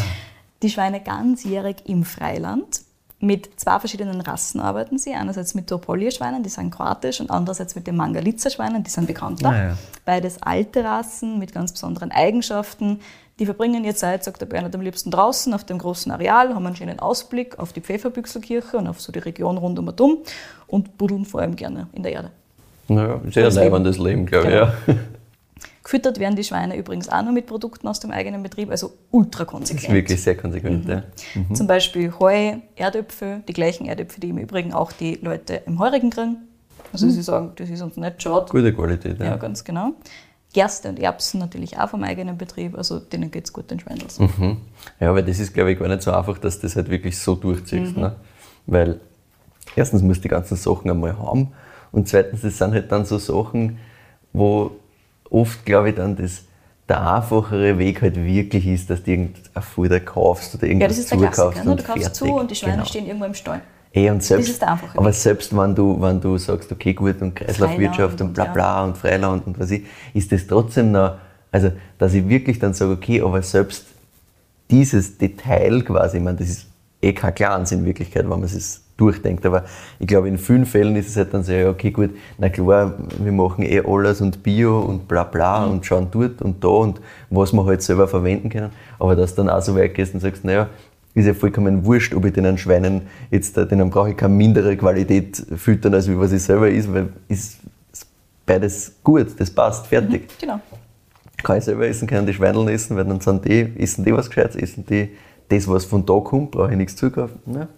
die 0.62 0.70
Schweine 0.70 1.00
ganzjährig 1.00 1.84
im 1.86 2.04
Freiland. 2.04 2.82
Mit 3.22 3.60
zwei 3.60 3.78
verschiedenen 3.78 4.22
Rassen 4.22 4.62
arbeiten 4.62 4.98
sie. 4.98 5.12
Einerseits 5.12 5.54
mit 5.54 5.66
Topolje-Schweinen, 5.66 6.42
die 6.42 6.48
sind 6.48 6.70
kroatisch, 6.70 7.20
und 7.20 7.30
andererseits 7.30 7.74
mit 7.74 7.86
den 7.86 7.94
Mangalitzer-Schweinen, 7.96 8.82
die 8.82 8.90
sind 8.90 9.06
bekannter. 9.06 9.50
Ah, 9.50 9.62
ja. 9.62 9.78
Beides 10.06 10.42
alte 10.42 10.82
Rassen 10.82 11.38
mit 11.38 11.52
ganz 11.52 11.72
besonderen 11.72 12.12
Eigenschaften. 12.12 13.00
Die 13.40 13.46
verbringen 13.46 13.84
ihre 13.84 13.94
Zeit, 13.94 14.22
sagt 14.22 14.42
der 14.42 14.46
Bernhard, 14.46 14.74
am 14.74 14.82
liebsten 14.82 15.10
draußen 15.10 15.54
auf 15.54 15.64
dem 15.64 15.78
großen 15.78 16.12
Areal, 16.12 16.54
haben 16.54 16.66
einen 16.66 16.76
schönen 16.76 17.00
Ausblick 17.00 17.58
auf 17.58 17.72
die 17.72 17.80
Pfefferbüchselkirche 17.80 18.76
und 18.76 18.86
auf 18.86 19.00
so 19.00 19.12
die 19.12 19.18
Region 19.18 19.56
rund 19.56 19.78
um 19.78 19.88
und 19.88 19.98
um 19.98 20.18
und 20.66 20.98
buddeln 20.98 21.24
vor 21.24 21.40
allem 21.40 21.56
gerne 21.56 21.88
in 21.94 22.02
der 22.02 22.12
Erde. 22.12 22.30
Naja, 22.88 23.18
sehr 23.30 23.50
leibendes 23.50 23.96
Leben, 23.96 24.26
glaube 24.26 24.46
ich. 24.46 24.52
Genau. 24.52 24.66
Ja. 24.66 24.74
Gefüttert 25.82 26.20
werden 26.20 26.36
die 26.36 26.44
Schweine 26.44 26.76
übrigens 26.76 27.08
auch 27.08 27.22
noch 27.22 27.32
mit 27.32 27.46
Produkten 27.46 27.88
aus 27.88 27.98
dem 27.98 28.10
eigenen 28.10 28.42
Betrieb, 28.42 28.70
also 28.70 28.92
ultra 29.10 29.46
konsequent. 29.46 29.84
Das 29.84 29.88
ist 29.88 29.94
wirklich 29.94 30.22
sehr 30.22 30.36
konsequent, 30.36 30.84
mhm. 30.84 30.90
ja. 30.90 31.02
Mhm. 31.34 31.54
Zum 31.54 31.66
Beispiel 31.66 32.12
Heu, 32.20 32.56
Erdöpfel, 32.76 33.42
die 33.48 33.54
gleichen 33.54 33.86
Erdöpfel, 33.86 34.20
die 34.20 34.28
im 34.28 34.38
Übrigen 34.38 34.74
auch 34.74 34.92
die 34.92 35.14
Leute 35.14 35.62
im 35.66 35.78
Heurigen 35.78 36.10
kriegen. 36.10 36.36
Also 36.92 37.06
mhm. 37.06 37.10
sie 37.10 37.22
sagen, 37.22 37.52
das 37.56 37.70
ist 37.70 37.80
uns 37.80 37.96
nicht 37.96 38.22
schade. 38.22 38.46
Gute 38.50 38.74
Qualität, 38.74 39.18
ja. 39.18 39.26
Ja, 39.26 39.36
ganz 39.36 39.64
genau. 39.64 39.94
Gerste 40.52 40.88
und 40.88 40.98
Erbsen 40.98 41.38
natürlich 41.38 41.78
auch 41.78 41.90
vom 41.90 42.02
eigenen 42.02 42.36
Betrieb, 42.36 42.76
also 42.76 42.98
denen 42.98 43.30
geht 43.30 43.44
es 43.44 43.52
gut, 43.52 43.70
den 43.70 43.78
Schwendels. 43.78 44.18
Mhm. 44.18 44.56
Ja, 44.98 45.14
weil 45.14 45.24
das 45.24 45.38
ist, 45.38 45.54
glaube 45.54 45.72
ich, 45.72 45.78
gar 45.78 45.88
nicht 45.88 46.02
so 46.02 46.12
einfach, 46.12 46.38
dass 46.38 46.56
du 46.56 46.66
das 46.66 46.76
halt 46.76 46.90
wirklich 46.90 47.18
so 47.18 47.36
durchziehst. 47.36 47.96
Mhm. 47.96 48.02
Ne? 48.02 48.16
Weil 48.66 49.00
erstens 49.76 50.02
musst 50.02 50.18
du 50.18 50.22
die 50.22 50.28
ganzen 50.28 50.56
Sachen 50.56 50.90
einmal 50.90 51.16
haben 51.16 51.52
und 51.92 52.08
zweitens, 52.08 52.42
das 52.42 52.58
sind 52.58 52.72
halt 52.72 52.90
dann 52.90 53.04
so 53.04 53.18
Sachen, 53.18 53.78
wo 54.32 54.72
oft, 55.30 55.64
glaube 55.64 55.90
ich, 55.90 55.96
dann 55.96 56.16
das, 56.16 56.42
der 56.88 57.14
einfachere 57.14 57.78
Weg 57.78 58.02
halt 58.02 58.16
wirklich 58.16 58.66
ist, 58.66 58.90
dass 58.90 59.02
du 59.02 59.12
irgendein 59.12 59.62
Futter 59.62 60.00
kaufst 60.00 60.54
oder 60.54 60.64
irgendwas 60.64 60.82
Ja, 60.82 60.88
das 60.88 60.98
ist 60.98 61.10
der 61.10 61.18
Klassiker. 61.18 61.64
Ne? 61.64 61.76
Du 61.76 61.82
kaufst 61.82 62.02
fertig. 62.02 62.14
zu 62.14 62.24
und 62.34 62.50
die 62.50 62.54
Schweine 62.56 62.74
genau. 62.74 62.86
stehen 62.86 63.06
irgendwo 63.06 63.26
im 63.26 63.34
Stall. 63.34 63.62
Eh, 63.92 64.08
und 64.08 64.22
selbst, 64.22 64.48
das 64.48 64.52
ist 64.54 64.62
der 64.62 64.72
einfache 64.72 64.96
aber 64.96 65.12
selbst 65.12 65.56
wenn 65.56 65.74
du, 65.74 66.00
wenn 66.00 66.20
du 66.20 66.38
sagst, 66.38 66.70
okay, 66.70 66.94
gut, 66.94 67.20
und 67.20 67.34
Kreislaufwirtschaft 67.34 68.20
und 68.20 68.34
bla 68.34 68.44
bla 68.44 68.84
und 68.84 68.96
Freiland 68.96 69.46
und 69.46 69.58
was 69.58 69.72
ich, 69.72 69.82
ist 70.14 70.30
das 70.30 70.46
trotzdem 70.46 70.92
noch, 70.92 71.16
also, 71.50 71.72
dass 71.98 72.14
ich 72.14 72.28
wirklich 72.28 72.60
dann 72.60 72.72
sage, 72.72 72.92
okay, 72.92 73.20
aber 73.20 73.42
selbst 73.42 73.86
dieses 74.70 75.18
Detail 75.18 75.82
quasi, 75.82 76.18
ich 76.18 76.22
meine, 76.22 76.38
das 76.38 76.48
ist 76.48 76.66
eh 77.02 77.12
kein 77.12 77.34
Glanz 77.34 77.72
in 77.72 77.84
Wirklichkeit, 77.84 78.22
wenn 78.22 78.40
man 78.40 78.44
es 78.44 78.82
durchdenkt. 78.96 79.44
Aber 79.46 79.64
ich 79.98 80.06
glaube, 80.06 80.28
in 80.28 80.38
vielen 80.38 80.66
Fällen 80.66 80.94
ist 80.96 81.08
es 81.08 81.16
halt 81.16 81.32
dann 81.34 81.42
so, 81.42 81.52
ja, 81.52 81.70
okay, 81.70 81.90
gut, 81.90 82.10
na 82.38 82.48
klar, 82.48 82.94
wir 83.18 83.32
machen 83.32 83.64
eh 83.64 83.80
alles 83.80 84.20
und 84.20 84.42
Bio 84.42 84.80
und 84.80 85.08
bla 85.08 85.24
bla 85.24 85.66
mhm. 85.66 85.72
und 85.72 85.86
schauen 85.86 86.08
dort 86.10 86.42
und 86.42 86.62
da 86.62 86.68
und 86.68 87.00
was 87.30 87.52
wir 87.52 87.64
halt 87.64 87.82
selber 87.82 88.06
verwenden 88.06 88.50
können. 88.50 88.70
Aber 88.98 89.16
dass 89.16 89.34
dann 89.34 89.48
auch 89.48 89.62
so 89.62 89.74
weit 89.74 89.94
gehst 89.94 90.14
und 90.14 90.20
sagst, 90.20 90.44
naja, 90.44 90.68
ist 91.14 91.26
ja 91.26 91.34
vollkommen 91.34 91.84
wurscht, 91.84 92.14
ob 92.14 92.24
ich 92.24 92.32
den 92.32 92.56
Schweinen 92.56 93.02
jetzt, 93.30 93.56
denen 93.56 93.90
brauche 93.90 94.10
ich 94.10 94.16
keine 94.16 94.34
mindere 94.34 94.76
Qualität 94.76 95.44
füttern, 95.56 95.94
als 95.94 96.08
wie 96.08 96.18
was 96.18 96.32
ich 96.32 96.42
selber 96.42 96.70
ist, 96.70 96.92
weil 96.92 97.12
ist 97.28 97.58
beides 98.46 98.92
gut, 99.02 99.28
das 99.38 99.50
passt, 99.50 99.86
fertig. 99.86 100.22
Mhm, 100.22 100.40
genau. 100.40 100.60
Kann 101.42 101.58
ich 101.58 101.64
selber 101.64 101.86
essen, 101.86 102.06
kann 102.06 102.26
die 102.26 102.34
Schweineln 102.34 102.68
essen, 102.68 102.96
weil 102.96 103.04
dann 103.04 103.20
sind 103.20 103.44
die, 103.44 103.72
essen 103.78 104.04
die 104.04 104.12
was 104.12 104.28
Gescheites, 104.28 104.56
essen 104.56 104.84
die 104.86 105.10
das, 105.48 105.66
was 105.66 105.84
von 105.84 106.04
da 106.06 106.20
kommt, 106.20 106.52
brauche 106.52 106.70
ich 106.70 106.76
nichts 106.76 106.96
zukaufen. 106.96 107.40
Ja. 107.52 107.68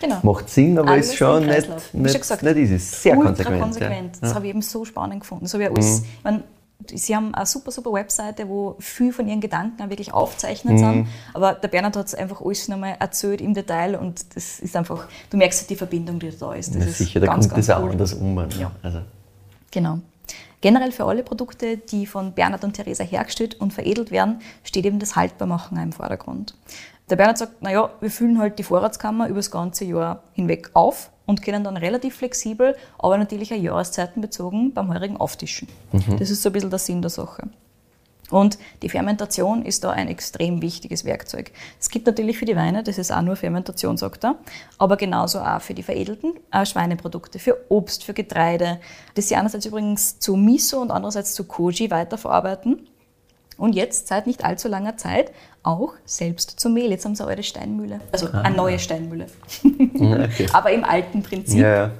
Genau. 0.00 0.18
Macht 0.22 0.50
Sinn, 0.50 0.78
aber 0.78 0.90
alles 0.90 1.08
ist 1.08 1.16
schon 1.16 1.46
nicht, 1.46 1.94
nicht, 1.94 2.20
gesagt, 2.20 2.42
nicht 2.42 2.56
easy. 2.56 2.78
Sehr 2.78 3.16
konsequent. 3.16 3.62
konsequent. 3.62 4.16
Ja. 4.16 4.20
Das 4.20 4.34
habe 4.34 4.46
ich 4.46 4.50
eben 4.50 4.60
so 4.60 4.84
spannend 4.84 5.20
gefunden. 5.20 5.44
Das 5.44 5.54
habe 5.54 5.64
ich 5.64 5.70
alles, 5.70 6.00
mhm. 6.00 6.06
meine, 6.22 6.42
Sie 6.94 7.16
haben 7.16 7.34
eine 7.34 7.46
super, 7.46 7.70
super 7.70 7.92
Webseite, 7.92 8.48
wo 8.48 8.76
viel 8.78 9.12
von 9.12 9.26
Ihren 9.26 9.40
Gedanken 9.40 9.82
auch 9.82 9.88
wirklich 9.88 10.12
aufzeichnet 10.12 10.74
mhm. 10.74 10.78
sind. 10.78 11.08
Aber 11.34 11.54
der 11.54 11.68
Bernhard 11.68 11.96
hat 11.96 12.06
es 12.06 12.14
einfach 12.14 12.40
alles 12.40 12.68
nochmal 12.68 12.96
erzählt 13.00 13.40
im 13.40 13.54
Detail 13.54 13.96
und 13.96 14.36
das 14.36 14.60
ist 14.60 14.76
einfach, 14.76 15.08
du 15.30 15.36
merkst 15.36 15.68
die 15.68 15.76
Verbindung, 15.76 16.18
die 16.18 16.30
da 16.36 16.54
ist. 16.54 16.74
Das 16.74 16.84
ja, 16.84 16.90
sicher, 16.92 17.20
da 17.20 17.28
kommt 17.28 17.50
das 17.56 17.70
auch 17.70 17.82
cool. 17.82 17.90
anders 17.92 18.14
um. 18.14 18.34
Ne? 18.34 18.48
Ja. 18.58 18.70
Also. 18.82 19.00
Genau. 19.70 20.00
Generell 20.60 20.92
für 20.92 21.04
alle 21.04 21.22
Produkte, 21.22 21.76
die 21.76 22.06
von 22.06 22.32
Bernhard 22.32 22.64
und 22.64 22.74
Theresa 22.74 23.04
hergestellt 23.04 23.54
und 23.60 23.72
veredelt 23.72 24.10
werden, 24.10 24.40
steht 24.62 24.84
eben 24.86 24.98
das 24.98 25.16
Haltbarmachen 25.16 25.76
im 25.78 25.92
Vordergrund. 25.92 26.54
Der 27.08 27.16
Bernhard 27.16 27.38
sagt, 27.38 27.62
naja, 27.62 27.90
wir 28.00 28.10
füllen 28.10 28.38
halt 28.38 28.58
die 28.58 28.64
Vorratskammer 28.64 29.28
über 29.28 29.38
das 29.38 29.50
ganze 29.50 29.84
Jahr 29.84 30.22
hinweg 30.32 30.70
auf 30.74 31.10
und 31.26 31.42
können 31.42 31.64
dann 31.64 31.76
relativ 31.76 32.16
flexibel, 32.16 32.76
aber 32.98 33.18
natürlich 33.18 33.52
auch 33.52 33.58
jahreszeitenbezogen 33.58 34.72
beim 34.72 34.92
Heurigen 34.92 35.16
auftischen. 35.16 35.68
Das 36.18 36.30
ist 36.30 36.42
so 36.42 36.48
ein 36.48 36.52
bisschen 36.52 36.70
der 36.70 36.78
Sinn 36.78 37.02
der 37.02 37.10
Sache. 37.10 37.48
Und 38.30 38.58
die 38.82 38.88
Fermentation 38.88 39.64
ist 39.64 39.84
da 39.84 39.90
ein 39.90 40.08
extrem 40.08 40.60
wichtiges 40.60 41.04
Werkzeug. 41.04 41.52
Es 41.78 41.90
gibt 41.90 42.06
natürlich 42.06 42.38
für 42.38 42.44
die 42.44 42.56
Weine, 42.56 42.82
das 42.82 42.98
ist 42.98 43.12
auch 43.12 43.22
nur 43.22 43.36
Fermentation, 43.36 43.96
sagt 43.96 44.24
er, 44.24 44.34
aber 44.78 44.96
genauso 44.96 45.38
auch 45.38 45.60
für 45.60 45.74
die 45.74 45.84
veredelten 45.84 46.32
Schweineprodukte, 46.64 47.38
für 47.38 47.56
Obst, 47.68 48.02
für 48.02 48.14
Getreide, 48.14 48.80
das 49.14 49.28
sie 49.28 49.36
einerseits 49.36 49.66
übrigens 49.66 50.18
zu 50.18 50.34
Miso 50.34 50.80
und 50.80 50.90
andererseits 50.90 51.34
zu 51.34 51.44
Koji 51.44 51.90
weiterverarbeiten. 51.90 52.88
Und 53.58 53.74
jetzt, 53.74 54.08
seit 54.08 54.26
nicht 54.26 54.44
allzu 54.44 54.68
langer 54.68 54.96
Zeit, 54.96 55.32
auch 55.62 55.94
selbst 56.04 56.60
zu 56.60 56.68
Mehl. 56.68 56.90
Jetzt 56.90 57.04
haben 57.04 57.14
sie 57.14 57.24
alte 57.26 57.42
Steinmühle, 57.42 58.00
also 58.12 58.28
eine 58.30 58.54
neue 58.56 58.78
Steinmühle, 58.78 59.26
Okay. 59.64 60.46
aber 60.52 60.70
im 60.72 60.84
alten 60.84 61.22
Prinzip 61.22 61.58
Ja, 61.60 61.74
ja. 61.86 61.90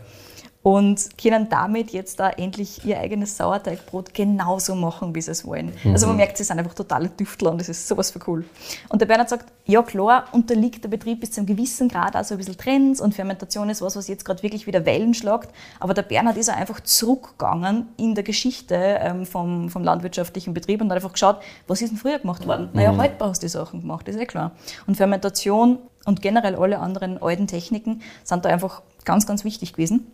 Und 0.66 1.16
können 1.16 1.48
damit 1.48 1.92
jetzt 1.92 2.18
da 2.18 2.29
endlich 2.29 2.85
ihr 2.85 2.98
eigenes 2.98 3.37
Sauerteigbrot 3.37 4.12
genauso 4.12 4.74
machen, 4.74 5.14
wie 5.14 5.22
sie 5.22 5.31
es 5.31 5.46
wollen. 5.46 5.72
Also 5.92 6.09
man 6.09 6.16
merkt, 6.16 6.37
sie 6.38 6.42
sind 6.42 6.59
einfach 6.59 6.74
totale 6.74 7.16
Tüftler 7.16 7.52
und 7.52 7.61
das 7.61 7.68
ist 7.68 7.87
sowas 7.87 8.11
für 8.11 8.18
cool. 8.26 8.44
Und 8.88 9.00
der 9.00 9.07
Bernhard 9.07 9.29
sagt, 9.29 9.46
ja 9.64 9.81
klar, 9.85 10.24
unterliegt 10.33 10.83
der 10.83 10.88
Betrieb 10.88 11.20
bis 11.20 11.31
zu 11.31 11.40
einem 11.40 11.46
gewissen 11.46 11.88
Grad 11.88 12.16
also 12.16 12.35
ein 12.35 12.38
bisschen 12.38 12.57
Trends 12.57 13.00
und 13.00 13.14
Fermentation 13.14 13.70
ist 13.70 13.81
was, 13.81 13.94
was 13.94 14.09
jetzt 14.09 14.24
gerade 14.24 14.42
wirklich 14.42 14.66
wieder 14.66 14.85
Wellen 14.85 15.14
schlagt. 15.14 15.55
Aber 15.79 15.94
der 15.94 16.02
Bernhard 16.02 16.37
ist 16.37 16.50
auch 16.50 16.57
einfach 16.57 16.81
zurückgegangen 16.81 17.87
in 17.96 18.16
der 18.16 18.24
Geschichte 18.24 18.74
ähm, 18.74 19.24
vom, 19.24 19.68
vom 19.68 19.85
landwirtschaftlichen 19.85 20.52
Betrieb 20.52 20.81
und 20.81 20.90
hat 20.90 20.96
einfach 20.96 21.12
geschaut, 21.12 21.37
was 21.68 21.81
ist 21.81 21.90
denn 21.90 21.98
früher 21.98 22.18
gemacht 22.18 22.44
worden? 22.44 22.70
Naja, 22.72 22.96
haltbar 22.96 23.29
hast 23.29 23.40
du 23.40 23.46
die 23.46 23.50
Sachen 23.52 23.83
gemacht, 23.83 24.09
ist 24.09 24.18
eh 24.18 24.26
klar. 24.26 24.50
Und 24.88 24.96
Fermentation 24.96 25.79
und 26.07 26.22
generell 26.22 26.57
alle 26.57 26.81
anderen 26.81 27.22
alten 27.22 27.46
Techniken 27.46 28.02
sind 28.24 28.44
da 28.44 28.48
einfach 28.48 28.83
ganz, 29.05 29.29
ganz 29.29 29.44
wichtig 29.44 29.74
gewesen. 29.74 30.11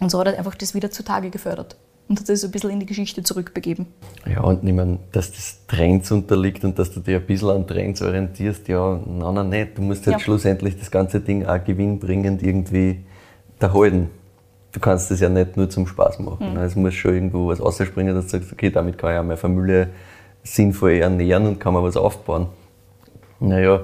Und 0.00 0.10
so 0.10 0.18
hat 0.20 0.26
er 0.28 0.38
einfach 0.38 0.54
das 0.54 0.74
wieder 0.74 0.90
zutage 0.90 1.30
gefördert 1.30 1.76
und 2.08 2.20
hat 2.20 2.28
das 2.28 2.40
so 2.42 2.48
ein 2.48 2.50
bisschen 2.50 2.70
in 2.70 2.80
die 2.80 2.86
Geschichte 2.86 3.22
zurückbegeben. 3.22 3.86
Ja, 4.26 4.42
und 4.42 4.62
ich 4.66 4.72
meine, 4.74 4.98
dass 5.12 5.32
das 5.32 5.66
Trends 5.66 6.10
unterliegt 6.12 6.64
und 6.64 6.78
dass 6.78 6.90
du 6.92 7.00
dich 7.00 7.16
ein 7.16 7.26
bisschen 7.26 7.50
an 7.50 7.66
Trends 7.66 8.02
orientierst, 8.02 8.68
ja, 8.68 9.00
nein, 9.06 9.34
nein, 9.34 9.48
nicht. 9.48 9.78
Du 9.78 9.82
musst 9.82 10.06
halt 10.06 10.14
Ja. 10.16 10.20
schlussendlich 10.20 10.78
das 10.78 10.90
ganze 10.90 11.20
Ding 11.20 11.46
auch 11.46 11.62
gewinnbringend 11.64 12.42
irgendwie 12.42 13.04
erhalten. 13.58 14.10
Du 14.72 14.80
kannst 14.80 15.10
das 15.10 15.20
ja 15.20 15.30
nicht 15.30 15.56
nur 15.56 15.70
zum 15.70 15.86
Spaß 15.86 16.18
machen. 16.18 16.52
Mhm. 16.52 16.58
Es 16.58 16.76
muss 16.76 16.94
schon 16.94 17.14
irgendwo 17.14 17.48
was 17.48 17.60
ausspringen, 17.62 18.14
dass 18.14 18.26
du 18.26 18.30
sagst, 18.32 18.52
okay, 18.52 18.70
damit 18.70 18.98
kann 18.98 19.14
ich 19.14 19.18
auch 19.18 19.24
meine 19.24 19.38
Familie 19.38 19.88
sinnvoll 20.42 20.92
ernähren 20.92 21.46
und 21.46 21.58
kann 21.58 21.72
mir 21.72 21.82
was 21.82 21.96
aufbauen. 21.96 22.48
Naja, 23.40 23.80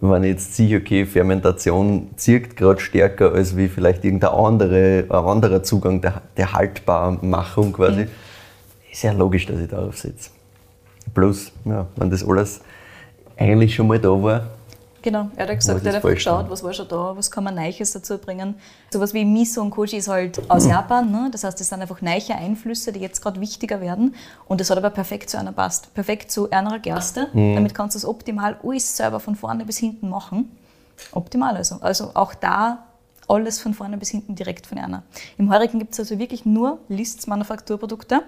wenn 0.00 0.24
ich 0.24 0.30
jetzt 0.30 0.54
sehe, 0.54 0.78
okay, 0.78 1.06
Fermentation 1.06 2.10
zirkt 2.16 2.56
gerade 2.56 2.80
stärker 2.80 3.32
als 3.32 3.56
wie 3.56 3.68
vielleicht 3.68 4.04
irgendein 4.04 4.30
andere, 4.30 5.06
anderer 5.08 5.62
Zugang 5.62 6.00
der, 6.00 6.22
der 6.36 6.52
Haltbarmachung 6.52 7.72
quasi, 7.72 8.06
ist 8.90 9.02
ja 9.02 9.12
logisch, 9.12 9.46
dass 9.46 9.60
ich 9.60 9.68
darauf 9.68 9.98
setze. 9.98 10.30
Plus, 11.14 11.52
ja, 11.64 11.86
wenn 11.96 12.10
das 12.10 12.26
alles 12.26 12.60
eigentlich 13.36 13.74
schon 13.74 13.88
mal 13.88 13.98
da 13.98 14.10
war, 14.10 14.46
Genau, 15.00 15.30
er 15.36 15.42
hat 15.42 15.48
ja 15.48 15.54
gesagt, 15.54 15.84
er 15.84 15.88
hat 15.88 15.96
einfach 15.96 16.10
geschaut, 16.10 16.50
was 16.50 16.62
war 16.64 16.72
schon 16.72 16.88
da, 16.88 17.16
was 17.16 17.30
kann 17.30 17.44
man 17.44 17.54
Neues 17.54 17.92
dazu 17.92 18.18
bringen. 18.18 18.56
Sowas 18.92 19.14
wie 19.14 19.24
Miso 19.24 19.62
und 19.62 19.70
Koji 19.70 19.96
ist 19.96 20.08
halt 20.08 20.50
aus 20.50 20.66
Japan, 20.66 21.10
ne? 21.10 21.28
das 21.30 21.44
heißt, 21.44 21.58
das 21.58 21.68
sind 21.68 21.80
einfach 21.80 22.02
neue 22.02 22.34
Einflüsse, 22.34 22.92
die 22.92 23.00
jetzt 23.00 23.22
gerade 23.22 23.40
wichtiger 23.40 23.80
werden. 23.80 24.14
Und 24.46 24.60
das 24.60 24.70
hat 24.70 24.78
aber 24.78 24.90
perfekt 24.90 25.30
zu 25.30 25.38
einer 25.38 25.52
passt. 25.52 25.94
Perfekt 25.94 26.32
zu 26.32 26.50
einer 26.50 26.78
Gerste. 26.80 27.28
Damit 27.32 27.74
kannst 27.74 27.94
du 27.94 27.98
es 27.98 28.04
optimal 28.04 28.58
alles 28.64 28.96
selber 28.96 29.20
von 29.20 29.36
vorne 29.36 29.64
bis 29.64 29.78
hinten 29.78 30.08
machen. 30.08 30.50
Optimal 31.12 31.56
also. 31.56 31.76
Also 31.80 32.10
auch 32.14 32.34
da 32.34 32.84
alles 33.28 33.60
von 33.60 33.74
vorne 33.74 33.98
bis 33.98 34.10
hinten 34.10 34.34
direkt 34.34 34.66
von 34.66 34.78
einer. 34.78 35.02
Im 35.36 35.52
Heurigen 35.52 35.78
gibt 35.78 35.92
es 35.92 36.00
also 36.00 36.18
wirklich 36.18 36.44
nur 36.44 36.78
Lists 36.88 37.26
Manufakturprodukte. 37.26 38.22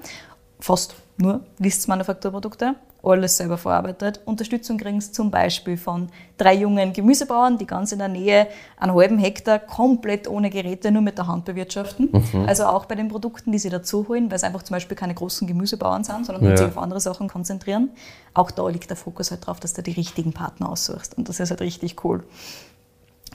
Fast 0.60 0.94
nur 1.20 1.40
Lists 1.58 1.86
Manufakturprodukte. 1.88 2.74
Alles 3.02 3.38
selber 3.38 3.56
verarbeitet. 3.56 4.20
Unterstützung 4.26 4.76
kriegen 4.76 5.00
sie 5.00 5.10
zum 5.10 5.30
Beispiel 5.30 5.78
von 5.78 6.08
drei 6.36 6.54
jungen 6.54 6.92
Gemüsebauern, 6.92 7.56
die 7.56 7.66
ganz 7.66 7.92
in 7.92 7.98
der 7.98 8.08
Nähe 8.08 8.46
einen 8.78 8.94
halben 8.94 9.18
Hektar 9.18 9.58
komplett 9.58 10.28
ohne 10.28 10.50
Geräte 10.50 10.90
nur 10.90 11.00
mit 11.00 11.16
der 11.16 11.26
Hand 11.26 11.46
bewirtschaften. 11.46 12.10
Also 12.46 12.64
auch 12.66 12.84
bei 12.84 12.96
den 12.96 13.08
Produkten, 13.08 13.52
die 13.52 13.58
sie 13.58 13.70
dazu 13.70 14.06
holen, 14.08 14.30
weil 14.30 14.36
es 14.36 14.44
einfach 14.44 14.62
zum 14.64 14.74
Beispiel 14.74 14.98
keine 14.98 15.14
großen 15.14 15.46
Gemüsebauern 15.48 16.04
sind, 16.04 16.26
sondern 16.26 16.44
Ja. 16.44 16.56
sich 16.58 16.66
auf 16.66 16.76
andere 16.76 17.00
Sachen 17.00 17.28
konzentrieren. 17.28 17.88
Auch 18.34 18.50
da 18.50 18.68
liegt 18.68 18.90
der 18.90 18.98
Fokus 18.98 19.30
halt 19.30 19.46
drauf, 19.46 19.60
dass 19.60 19.72
du 19.72 19.82
die 19.82 19.92
richtigen 19.92 20.34
Partner 20.34 20.68
aussuchst. 20.68 21.16
Und 21.16 21.28
das 21.30 21.40
ist 21.40 21.48
halt 21.48 21.62
richtig 21.62 22.04
cool. 22.04 22.22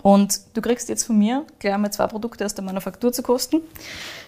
Und 0.03 0.41
du 0.53 0.61
kriegst 0.61 0.89
jetzt 0.89 1.05
von 1.05 1.17
mir 1.17 1.45
gleich 1.57 1.73
einmal 1.73 1.91
zwei 1.91 2.05
Produkte 2.05 2.45
aus 2.45 2.53
der 2.53 2.63
Manufaktur 2.63 3.11
zu 3.11 3.23
kosten. 3.23 3.61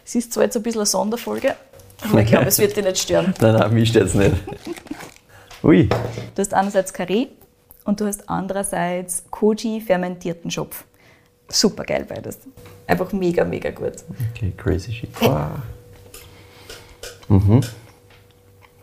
Es 0.04 0.16
ist 0.16 0.34
zwar 0.34 0.44
jetzt 0.46 0.56
ein 0.56 0.64
bisschen 0.64 0.80
eine 0.80 0.86
Sonderfolge, 0.88 1.56
aber 2.04 2.22
ich 2.22 2.28
glaube, 2.28 2.46
es 2.48 2.60
wird 2.60 2.76
dich 2.76 2.84
nicht 2.84 2.98
stören. 3.00 3.34
nein, 3.42 3.54
nein, 3.56 3.74
mich 3.74 3.90
stört 3.90 4.14
nicht. 4.16 4.36
Ui, 5.64 5.88
Du 6.36 6.42
hast 6.42 6.54
einerseits 6.54 6.94
Karee 6.94 7.28
und 7.86 8.00
du 8.00 8.06
hast 8.06 8.30
andererseits 8.30 9.24
Koji 9.32 9.82
fermentierten 9.82 10.52
Schopf. 10.52 10.86
Super 11.50 11.84
geil 11.84 12.06
beides. 12.08 12.38
Einfach 12.86 13.12
mega, 13.14 13.44
mega 13.46 13.72
gut. 13.72 13.94
okay, 14.36 14.54
crazy 14.58 14.92
shit. 14.94 15.10
Wow. 15.22 15.48
Mhm. 17.30 17.62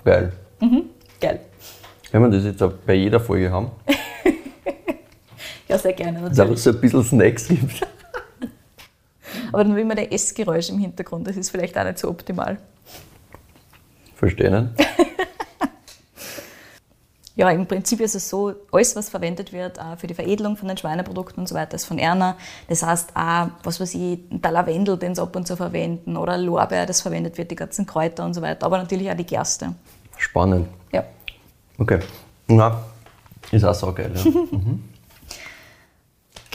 Geil. 0.05 0.33
Geil. 1.21 1.41
Wenn 2.11 2.23
wir 2.23 2.29
das 2.31 2.45
jetzt 2.45 2.63
auch 2.63 2.73
bei 2.87 2.95
jeder 2.95 3.21
Folge 3.21 3.51
haben, 3.51 3.71
Ja, 5.69 5.79
sehr 5.79 5.93
gerne. 5.95 6.21
dass 6.21 6.33
es 6.33 6.37
Natürlich. 6.39 6.63
so 6.63 6.71
ein 6.71 6.81
bisschen 6.81 7.05
Snacks 7.05 7.49
gibt. 7.49 7.81
Aber 9.55 9.63
dann 9.63 9.77
will 9.77 9.85
man 9.85 9.95
der 9.95 10.13
Essgeräusch 10.13 10.69
im 10.69 10.81
Hintergrund. 10.81 11.29
Das 11.29 11.37
ist 11.37 11.51
vielleicht 11.51 11.79
auch 11.79 11.85
nicht 11.85 12.01
so 12.01 12.09
optimal. 12.09 12.59
Verstehen? 14.17 14.75
Ja, 17.37 17.51
im 17.51 17.67
Prinzip 17.67 18.01
ist 18.01 18.15
es 18.15 18.31
so, 18.31 18.55
alles, 18.71 18.95
was 18.95 19.09
verwendet 19.09 19.53
wird 19.53 19.81
für 19.97 20.07
die 20.07 20.15
Veredelung 20.15 20.57
von 20.57 20.69
den 20.69 20.77
Schweineprodukten 20.77 21.41
und 21.41 21.49
so 21.49 21.57
weiter, 21.57 21.75
ist 21.75 21.85
von 21.85 21.99
Erna. 21.99 22.37
Das 22.69 22.85
heißt 22.85 23.11
auch, 23.17 23.49
was 23.65 23.81
weiß 23.81 23.93
ich, 23.97 24.21
der 24.31 24.53
Lavendel, 24.53 24.97
den 24.97 25.17
sie 25.17 25.21
ab 25.21 25.35
und 25.35 25.45
zu 25.45 25.57
verwenden, 25.57 26.17
oder 26.17 26.39
Lorbeer, 26.39 26.87
das 26.87 27.01
verwendet 27.01 27.37
wird, 27.37 27.51
die 27.51 27.57
ganzen 27.57 27.87
Kräuter 27.87 28.25
und 28.25 28.35
so 28.35 28.41
weiter, 28.41 28.65
aber 28.65 28.79
natürlich 28.79 29.11
auch 29.11 29.17
die 29.17 29.27
Gerste. 29.27 29.75
Spannend. 30.17 30.69
Ja. 30.93 31.03
Okay. 31.77 31.99
Na, 32.47 32.85
ist 33.51 33.65
auch 33.65 33.75
so 33.75 33.93
geil. 33.93 34.13
Ja. 34.15 34.23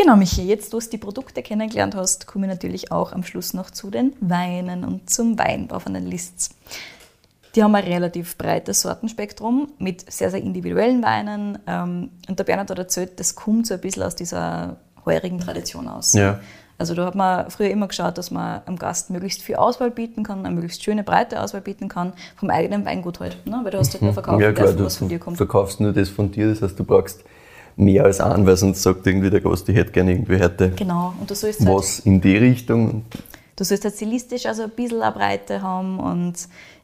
Genau, 0.01 0.15
Michi, 0.15 0.43
jetzt, 0.43 0.71
wo 0.71 0.79
du 0.79 0.89
die 0.89 0.97
Produkte 0.97 1.43
kennengelernt 1.43 1.93
hast, 1.93 2.25
komme 2.25 2.45
ich 2.45 2.53
natürlich 2.53 2.89
auch 2.89 3.11
am 3.11 3.23
Schluss 3.23 3.53
noch 3.53 3.69
zu 3.69 3.91
den 3.91 4.13
Weinen 4.21 4.85
und 4.85 5.09
zum 5.09 5.37
Weinbau 5.37 5.79
von 5.79 5.93
den 5.93 6.05
Lists. 6.05 6.51
Die 7.53 7.61
haben 7.61 7.75
ein 7.75 7.83
relativ 7.83 8.37
breites 8.37 8.79
Sortenspektrum 8.79 9.73
mit 9.77 10.09
sehr, 10.09 10.31
sehr 10.31 10.41
individuellen 10.41 11.03
Weinen. 11.03 11.59
Ähm, 11.67 12.11
Und 12.29 12.39
der 12.39 12.45
Bernhard 12.45 12.69
hat 12.69 12.77
erzählt, 12.77 13.19
das 13.19 13.35
kommt 13.35 13.67
so 13.67 13.73
ein 13.73 13.81
bisschen 13.81 14.03
aus 14.03 14.15
dieser 14.15 14.77
heurigen 15.05 15.39
Tradition 15.39 15.89
aus. 15.89 16.13
Ja. 16.13 16.39
Also 16.77 16.95
da 16.95 17.05
hat 17.05 17.15
man 17.15 17.51
früher 17.51 17.69
immer 17.69 17.89
geschaut, 17.89 18.17
dass 18.17 18.31
man 18.31 18.61
am 18.67 18.77
Gast 18.77 19.09
möglichst 19.09 19.41
viel 19.41 19.55
Auswahl 19.55 19.91
bieten 19.91 20.23
kann, 20.23 20.45
eine 20.45 20.55
möglichst 20.55 20.81
schöne, 20.81 21.03
breite 21.03 21.41
Auswahl 21.43 21.59
bieten 21.59 21.89
kann, 21.89 22.13
vom 22.37 22.49
eigenen 22.49 22.85
Weingut 22.85 23.19
halt. 23.19 23.45
Ne? 23.45 23.59
Weil 23.63 23.71
du 23.71 23.79
hast 23.79 23.91
halt 23.91 24.01
nur 24.01 24.13
verkauft, 24.21 24.39
ja, 24.39 24.53
klar, 24.53 24.67
dürfen, 24.67 24.77
du 24.77 24.85
was 24.85 24.95
von 24.95 25.09
dir 25.09 25.19
kommt. 25.19 25.35
verkaufst 25.35 25.81
nur 25.81 25.91
das 25.91 26.07
von 26.07 26.31
dir, 26.31 26.47
das 26.47 26.61
heißt, 26.61 26.79
du 26.79 26.85
brauchst 26.85 27.25
mehr 27.79 28.03
als 28.05 28.19
einen, 28.19 28.45
weil 28.45 28.57
sonst 28.57 28.83
sagt 28.83 29.07
irgendwie 29.07 29.29
der 29.29 29.41
Gast, 29.41 29.67
ich 29.69 29.75
hätte 29.75 29.91
gerne 29.91 30.11
irgendwie 30.11 30.39
heute 30.39 30.71
Genau, 30.71 31.13
und 31.19 31.29
du 31.29 31.35
sollst 31.35 31.61
halt 31.61 31.69
was 31.69 31.99
in 31.99 32.19
die 32.21 32.37
Richtung. 32.37 33.05
Du 33.55 33.63
sollst 33.63 33.83
halt 33.83 33.95
stilistisch 33.95 34.45
also 34.45 34.63
ein 34.63 34.69
bisschen 34.69 35.01
eine 35.01 35.11
Breite 35.11 35.61
haben 35.61 35.99
und 35.99 36.35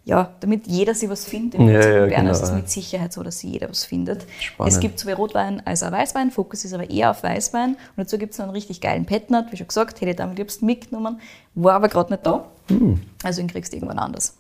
ja, 0.05 0.35
damit 0.39 0.67
jeder 0.67 0.93
sich 0.93 1.09
was 1.09 1.25
findet. 1.25 1.59
Im 1.59 1.67
Ja, 1.67 1.79
ja, 1.79 2.05
Bern 2.05 2.21
genau, 2.21 2.31
ist 2.31 2.43
es 2.43 2.51
mit 2.51 2.69
Sicherheit 2.69 3.11
so, 3.11 3.23
dass 3.23 3.39
sich 3.39 3.51
jeder 3.51 3.69
was 3.69 3.85
findet. 3.85 4.25
Spannend. 4.39 4.73
Es 4.73 4.79
gibt 4.79 4.99
sowohl 4.99 5.15
Rotwein 5.15 5.65
als 5.65 5.81
auch 5.81 5.91
Weißwein. 5.91 6.29
Fokus 6.29 6.63
ist 6.63 6.73
aber 6.73 6.89
eher 6.89 7.09
auf 7.09 7.23
Weißwein. 7.23 7.71
Und 7.71 7.77
dazu 7.97 8.19
gibt 8.19 8.33
es 8.33 8.37
noch 8.37 8.45
einen 8.45 8.53
richtig 8.53 8.81
geilen 8.81 9.05
Petnat, 9.05 9.51
wie 9.51 9.57
schon 9.57 9.67
gesagt, 9.67 9.99
hätte 10.01 10.11
ich 10.11 10.15
da 10.15 10.25
am 10.25 10.35
liebsten 10.35 10.65
mitgenommen, 10.67 11.19
war 11.55 11.73
aber 11.73 11.87
gerade 11.87 12.13
nicht 12.13 12.25
da. 12.25 12.45
Hm. 12.69 13.01
Also 13.23 13.41
den 13.41 13.47
kriegst 13.47 13.73
du 13.73 13.77
irgendwann 13.77 13.97
anders. 13.97 14.37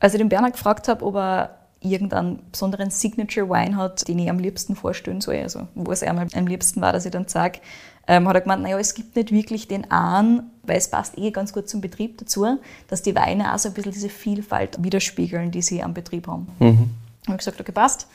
Als 0.00 0.12
ich 0.12 0.18
den 0.18 0.28
Bernhard 0.28 0.54
gefragt 0.54 0.88
habe, 0.88 1.04
ob 1.04 1.14
er 1.14 1.65
irgendeinen 1.80 2.40
besonderen 2.50 2.90
Signature 2.90 3.48
Wine 3.48 3.76
hat, 3.76 4.08
den 4.08 4.18
ich 4.18 4.30
am 4.30 4.38
liebsten 4.38 4.76
vorstellen 4.76 5.20
soll, 5.20 5.36
also 5.36 5.68
wo 5.74 5.92
es 5.92 6.02
einmal 6.02 6.26
am 6.34 6.46
liebsten 6.46 6.80
war, 6.80 6.92
dass 6.92 7.04
ich 7.04 7.12
dann 7.12 7.28
sage, 7.28 7.60
ähm, 8.08 8.28
hat 8.28 8.36
er 8.36 8.40
gemeint, 8.40 8.62
naja, 8.62 8.78
es 8.78 8.94
gibt 8.94 9.16
nicht 9.16 9.32
wirklich 9.32 9.68
den 9.68 9.90
einen, 9.90 10.50
weil 10.62 10.78
es 10.78 10.88
passt 10.88 11.18
eh 11.18 11.30
ganz 11.30 11.52
gut 11.52 11.68
zum 11.68 11.80
Betrieb 11.80 12.18
dazu, 12.18 12.58
dass 12.88 13.02
die 13.02 13.14
Weine 13.14 13.54
auch 13.54 13.58
so 13.58 13.68
ein 13.68 13.74
bisschen 13.74 13.92
diese 13.92 14.08
Vielfalt 14.08 14.82
widerspiegeln, 14.82 15.50
die 15.50 15.62
sie 15.62 15.82
am 15.82 15.92
Betrieb 15.92 16.28
haben. 16.28 16.48
Mhm. 16.60 16.90
Ich 17.22 17.28
habe 17.28 17.38
gesagt, 17.38 17.60
okay, 17.60 17.72
passt. 17.72 18.06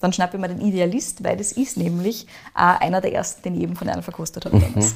Dann 0.00 0.12
schnappe 0.12 0.36
ich 0.36 0.40
mir 0.40 0.48
den 0.48 0.60
Idealist, 0.60 1.24
weil 1.24 1.36
das 1.36 1.52
ist 1.52 1.76
nämlich 1.76 2.26
auch 2.54 2.80
einer 2.80 3.00
der 3.00 3.14
ersten, 3.14 3.42
den 3.42 3.54
ich 3.56 3.62
eben 3.62 3.76
von 3.76 3.88
einer 3.88 4.02
verkostet 4.02 4.44
habe 4.44 4.58
damals. 4.58 4.94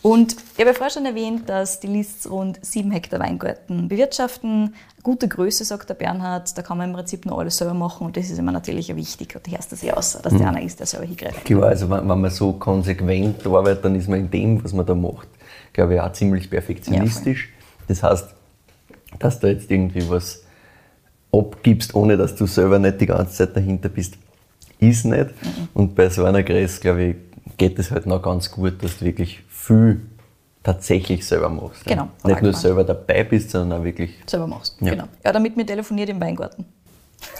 Und 0.00 0.32
ich 0.32 0.60
habe 0.60 0.70
ja 0.70 0.74
vorher 0.74 0.90
schon 0.90 1.06
erwähnt, 1.06 1.48
dass 1.48 1.80
die 1.80 1.88
Lists 1.88 2.30
rund 2.30 2.64
sieben 2.64 2.90
Hektar 2.92 3.18
Weingarten 3.18 3.88
bewirtschaften. 3.88 4.74
Gute 5.02 5.26
Größe, 5.26 5.64
sagt 5.64 5.88
der 5.88 5.94
Bernhard, 5.94 6.56
da 6.56 6.62
kann 6.62 6.78
man 6.78 6.90
im 6.90 6.94
Prinzip 6.94 7.26
noch 7.26 7.38
alles 7.38 7.56
selber 7.56 7.74
machen 7.74 8.06
und 8.06 8.16
das 8.16 8.30
ist 8.30 8.38
immer 8.38 8.52
natürlich 8.52 8.94
wichtig. 8.94 9.34
Und 9.34 9.50
hörst 9.50 9.72
das 9.72 9.82
ja 9.82 9.94
aus, 9.94 10.12
dass 10.12 10.36
der 10.36 10.48
einer 10.48 10.62
ist, 10.62 10.78
der 10.78 10.86
selber 10.86 11.06
hingreift. 11.06 11.44
Klar, 11.44 11.64
also 11.64 11.90
wenn, 11.90 12.08
wenn 12.08 12.20
man 12.20 12.30
so 12.30 12.52
konsequent 12.52 13.44
arbeitet, 13.46 13.84
dann 13.84 13.96
ist 13.96 14.08
man 14.08 14.20
in 14.20 14.30
dem, 14.30 14.62
was 14.62 14.72
man 14.72 14.86
da 14.86 14.94
macht, 14.94 15.28
glaube 15.72 15.94
ich, 15.94 16.00
auch 16.00 16.12
ziemlich 16.12 16.48
perfektionistisch. 16.48 17.48
das 17.88 18.02
heißt, 18.02 18.28
dass 19.18 19.40
du 19.40 19.48
jetzt 19.48 19.70
irgendwie 19.70 20.08
was 20.08 20.42
abgibst, 21.32 21.94
ohne 21.94 22.16
dass 22.16 22.36
du 22.36 22.46
selber 22.46 22.78
nicht 22.78 23.00
die 23.00 23.06
ganze 23.06 23.34
Zeit 23.34 23.56
dahinter 23.56 23.88
bist, 23.88 24.14
ist 24.78 25.04
nicht. 25.04 25.30
Mhm. 25.42 25.68
Und 25.74 25.94
bei 25.94 26.08
so 26.08 26.24
einer 26.24 26.42
Größe, 26.42 26.80
glaube 26.80 27.02
ich, 27.02 27.16
geht 27.56 27.78
es 27.78 27.90
halt 27.90 28.06
noch 28.06 28.22
ganz 28.22 28.50
gut, 28.50 28.82
dass 28.82 28.98
du 28.98 29.04
wirklich 29.04 29.42
viel 29.68 30.00
tatsächlich 30.62 31.26
selber 31.26 31.48
machst. 31.48 31.84
Genau. 31.84 32.08
Ja. 32.24 32.30
Nicht 32.30 32.42
nur 32.42 32.52
selber 32.52 32.84
dabei 32.84 33.24
bist, 33.24 33.50
sondern 33.50 33.80
auch 33.80 33.84
wirklich 33.84 34.10
selber 34.26 34.46
machst. 34.46 34.76
Ja. 34.80 34.90
Genau. 34.90 35.04
Ja, 35.24 35.32
damit 35.32 35.56
mir 35.56 35.64
telefoniert 35.64 36.08
im 36.08 36.20
Weingarten. 36.20 36.64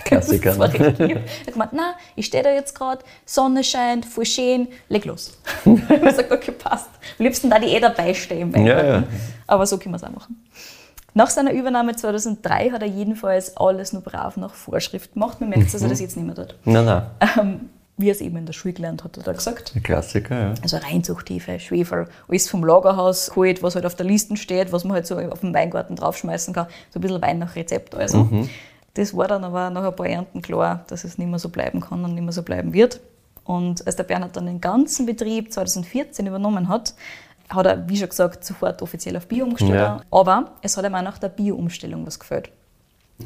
Klassiker. 0.05 0.51
Das 0.57 0.59
war 0.59 0.69
ne? 0.69 0.75
richtig 0.75 0.99
lieb. 0.99 1.17
Er 1.17 1.47
hat 1.47 1.53
gemeint, 1.53 1.73
nein, 1.73 1.95
ich 2.17 2.27
stehe 2.27 2.43
da 2.43 2.51
jetzt 2.51 2.75
gerade, 2.75 3.05
Sonne 3.25 3.64
scheint, 3.64 4.07
voll 4.07 4.27
schön, 4.27 4.69
leg 4.88 5.05
los. 5.05 5.37
ich 5.64 5.88
habe 5.88 6.01
gesagt, 6.01 6.33
okay, 6.33 6.53
passt. 6.53 6.88
Am 7.19 7.25
liebsten 7.25 7.51
da 7.51 7.59
die 7.59 7.69
eh 7.69 7.81
dabei 7.81 8.14
stehen 8.14 8.53
im 8.53 8.67
ja, 8.67 8.85
ja. 8.85 9.05
Aber 9.47 9.67
so 9.67 9.79
können 9.79 9.95
wir 9.95 9.97
es 9.97 10.05
auch 10.05 10.11
machen. 10.11 10.45
Nach 11.14 11.31
seiner 11.31 11.53
Übernahme 11.53 11.97
2003 11.97 12.71
hat 12.71 12.83
er 12.83 12.88
jedenfalls 12.88 13.57
alles 13.57 13.93
nur 13.93 14.03
brav 14.03 14.37
nach 14.37 14.55
Vorschrift 14.55 15.14
gemacht. 15.14 15.41
Man 15.41 15.51
merkt, 15.51 15.75
dass 15.75 15.83
er 15.83 15.88
das 15.88 16.01
jetzt 16.01 16.17
nicht 16.17 16.27
mehr 16.27 16.35
tut. 16.35 16.55
Nein, 16.64 16.85
nein. 16.85 17.03
Ähm, 17.38 17.71
wie 17.99 18.09
er 18.09 18.13
es 18.13 18.21
eben 18.21 18.37
in 18.37 18.47
der 18.47 18.53
Schule 18.53 18.75
gelernt 18.75 19.05
hat, 19.05 19.17
hat 19.19 19.27
er 19.27 19.35
gesagt. 19.35 19.73
Ein 19.75 19.83
Klassiker, 19.83 20.41
ja. 20.41 20.55
Also 20.63 20.79
Reinzuchthiefe, 20.79 21.61
Schwefel, 21.61 22.09
alles 22.29 22.49
vom 22.49 22.65
Lagerhaus 22.65 23.29
geholt, 23.31 23.63
was 23.63 23.75
halt 23.75 23.85
auf 23.85 23.97
der 23.97 24.07
Liste 24.07 24.37
steht, 24.37 24.73
was 24.73 24.85
man 24.85 24.95
halt 24.95 25.07
so 25.07 25.19
auf 25.19 25.41
dem 25.41 25.53
Weingarten 25.53 25.97
draufschmeißen 25.97 26.55
kann. 26.55 26.69
So 26.91 26.99
ein 26.99 27.03
bisschen 27.03 27.21
Wein 27.21 27.39
nach 27.39 27.57
Rezept 27.57 27.95
also. 27.95 28.25
Mhm. 28.25 28.49
Das 28.95 29.17
war 29.17 29.29
dann 29.29 29.45
aber 29.45 29.71
nach 29.71 29.85
ein 29.85 29.95
paar 29.95 30.09
Ernten 30.09 30.43
klar, 30.43 30.85
dass 30.89 31.05
es 31.05 31.19
nicht 31.19 31.29
mehr 31.29 31.39
so 31.39 31.51
bleiben 31.51 31.81
kann 31.81 32.05
und 32.05 32.15
nicht 32.15 32.25
mehr 32.25 32.33
so 32.33 32.43
bleiben 32.43 32.73
wird. 32.73 33.01
Und 33.45 33.87
als 33.87 33.97
der 33.97 34.05
Bernhard 34.05 34.37
dann 34.37 34.47
den 34.47 34.61
ganzen 34.61 35.07
Betrieb 35.07 35.53
2014 35.53 36.27
übernommen 36.27 36.69
hat, 36.69 36.95
hat 37.49 37.67
er, 37.67 37.89
wie 37.89 37.97
schon 37.97 38.09
gesagt, 38.09 38.45
sofort 38.45 38.83
offiziell 38.83 39.17
auf 39.17 39.27
Bio 39.27 39.45
umgestellt. 39.45 39.75
Ja. 39.75 40.01
Aber 40.11 40.53
es 40.63 40.77
hat 40.77 40.85
ihm 40.85 40.95
auch 40.95 41.03
nach 41.03 41.19
der 41.19 41.31
Bio-Umstellung 41.31 42.07
was 42.07 42.19
gefällt. 42.19 42.51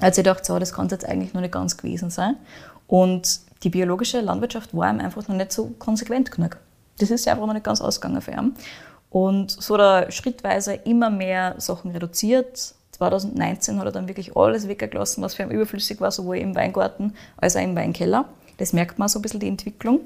Hat 0.00 0.14
sich 0.14 0.24
gedacht, 0.24 0.44
so, 0.44 0.58
das 0.58 0.72
kann 0.72 0.86
es 0.86 0.92
jetzt 0.92 1.04
eigentlich 1.04 1.34
noch 1.34 1.40
nicht 1.40 1.52
ganz 1.52 1.76
gewesen 1.76 2.10
sein. 2.10 2.36
Und 2.86 3.40
die 3.62 3.70
biologische 3.70 4.20
Landwirtschaft 4.20 4.76
war 4.76 4.90
ihm 4.90 5.00
einfach 5.00 5.26
noch 5.28 5.36
nicht 5.36 5.52
so 5.52 5.72
konsequent 5.78 6.30
genug. 6.30 6.58
Das 6.98 7.10
ist 7.10 7.26
einfach 7.28 7.46
noch 7.46 7.54
nicht 7.54 7.64
ganz 7.64 7.80
ausgegangen 7.80 8.20
für 8.20 8.32
ihn. 8.32 8.54
Und 9.10 9.50
so 9.50 9.74
hat 9.74 9.80
er 9.80 10.10
schrittweise 10.10 10.74
immer 10.74 11.10
mehr 11.10 11.54
Sachen 11.58 11.90
reduziert. 11.90 12.74
2019 12.92 13.78
hat 13.78 13.86
er 13.86 13.92
dann 13.92 14.08
wirklich 14.08 14.36
alles 14.36 14.68
weggelassen, 14.68 15.22
was 15.22 15.34
für 15.34 15.42
ihn 15.42 15.50
überflüssig 15.50 16.00
war, 16.00 16.10
sowohl 16.10 16.38
im 16.38 16.54
Weingarten 16.54 17.14
als 17.36 17.56
auch 17.56 17.62
im 17.62 17.76
Weinkeller. 17.76 18.26
Das 18.58 18.72
merkt 18.72 18.98
man 18.98 19.08
so 19.08 19.18
ein 19.18 19.22
bisschen 19.22 19.40
die 19.40 19.48
Entwicklung. 19.48 20.00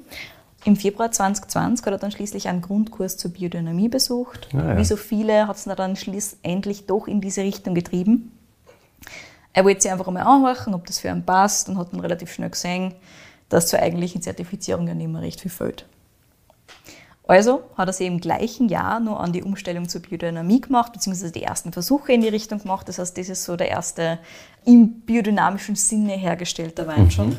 Im 0.65 0.75
Februar 0.75 1.13
2020 1.13 1.87
hat 1.87 1.93
er 1.93 1.99
dann 1.99 2.11
schließlich 2.11 2.49
einen 2.49 2.61
Grundkurs 2.61 3.17
zur 3.17 3.33
Biodynamie 3.33 3.89
besucht. 3.89 4.49
Ah, 4.53 4.71
ja. 4.71 4.77
Wie 4.79 4.85
so 4.85 4.97
viele 4.97 5.47
hat 5.47 5.57
es 5.57 5.65
dann 5.65 5.95
schlussendlich 5.95 6.87
doch 6.87 7.07
in 7.07 7.21
diese 7.21 7.43
Richtung 7.43 7.75
getrieben. 7.75 8.33
Er 9.53 9.65
wollte 9.65 9.83
sich 9.83 9.93
einfach 9.93 10.09
einmal 10.09 10.25
anhorchen, 10.25 10.75
ob 10.75 10.87
das 10.87 10.99
für 10.99 11.09
ihn 11.09 11.25
passt 11.25 11.69
und 11.69 11.79
hat 11.79 11.93
dann 11.93 12.01
relativ 12.01 12.33
schnell 12.33 12.51
gesehen, 12.51 12.95
dass 13.49 13.69
zur 13.69 13.81
eigentlichen 13.81 14.23
Zertifizierung 14.23 14.89
ja 14.89 14.95
nicht 14.95 15.09
mehr 15.09 15.23
recht 15.23 15.41
viel 15.41 15.51
fehlt. 15.51 15.87
Also 17.29 17.65
hat 17.77 17.89
er 17.89 17.93
sich 17.93 18.07
im 18.07 18.21
gleichen 18.21 18.69
Jahr 18.69 19.01
nur 19.01 19.19
an 19.19 19.33
die 19.33 19.43
Umstellung 19.43 19.89
zur 19.89 20.01
Biodynamie 20.01 20.61
gemacht, 20.61 20.93
beziehungsweise 20.93 21.33
die 21.33 21.43
ersten 21.43 21.73
Versuche 21.73 22.13
in 22.13 22.21
die 22.21 22.29
Richtung 22.29 22.61
gemacht. 22.61 22.89
Das 22.89 22.99
heißt, 22.99 23.19
das 23.19 23.29
ist 23.29 23.45
so 23.45 23.57
der 23.57 23.69
erste 23.69 24.19
im 24.65 25.01
biodynamischen 25.01 25.75
Sinne 25.75 26.13
hergestellte 26.13 26.87
Wein 26.87 27.05
mhm. 27.05 27.11
schon. 27.11 27.37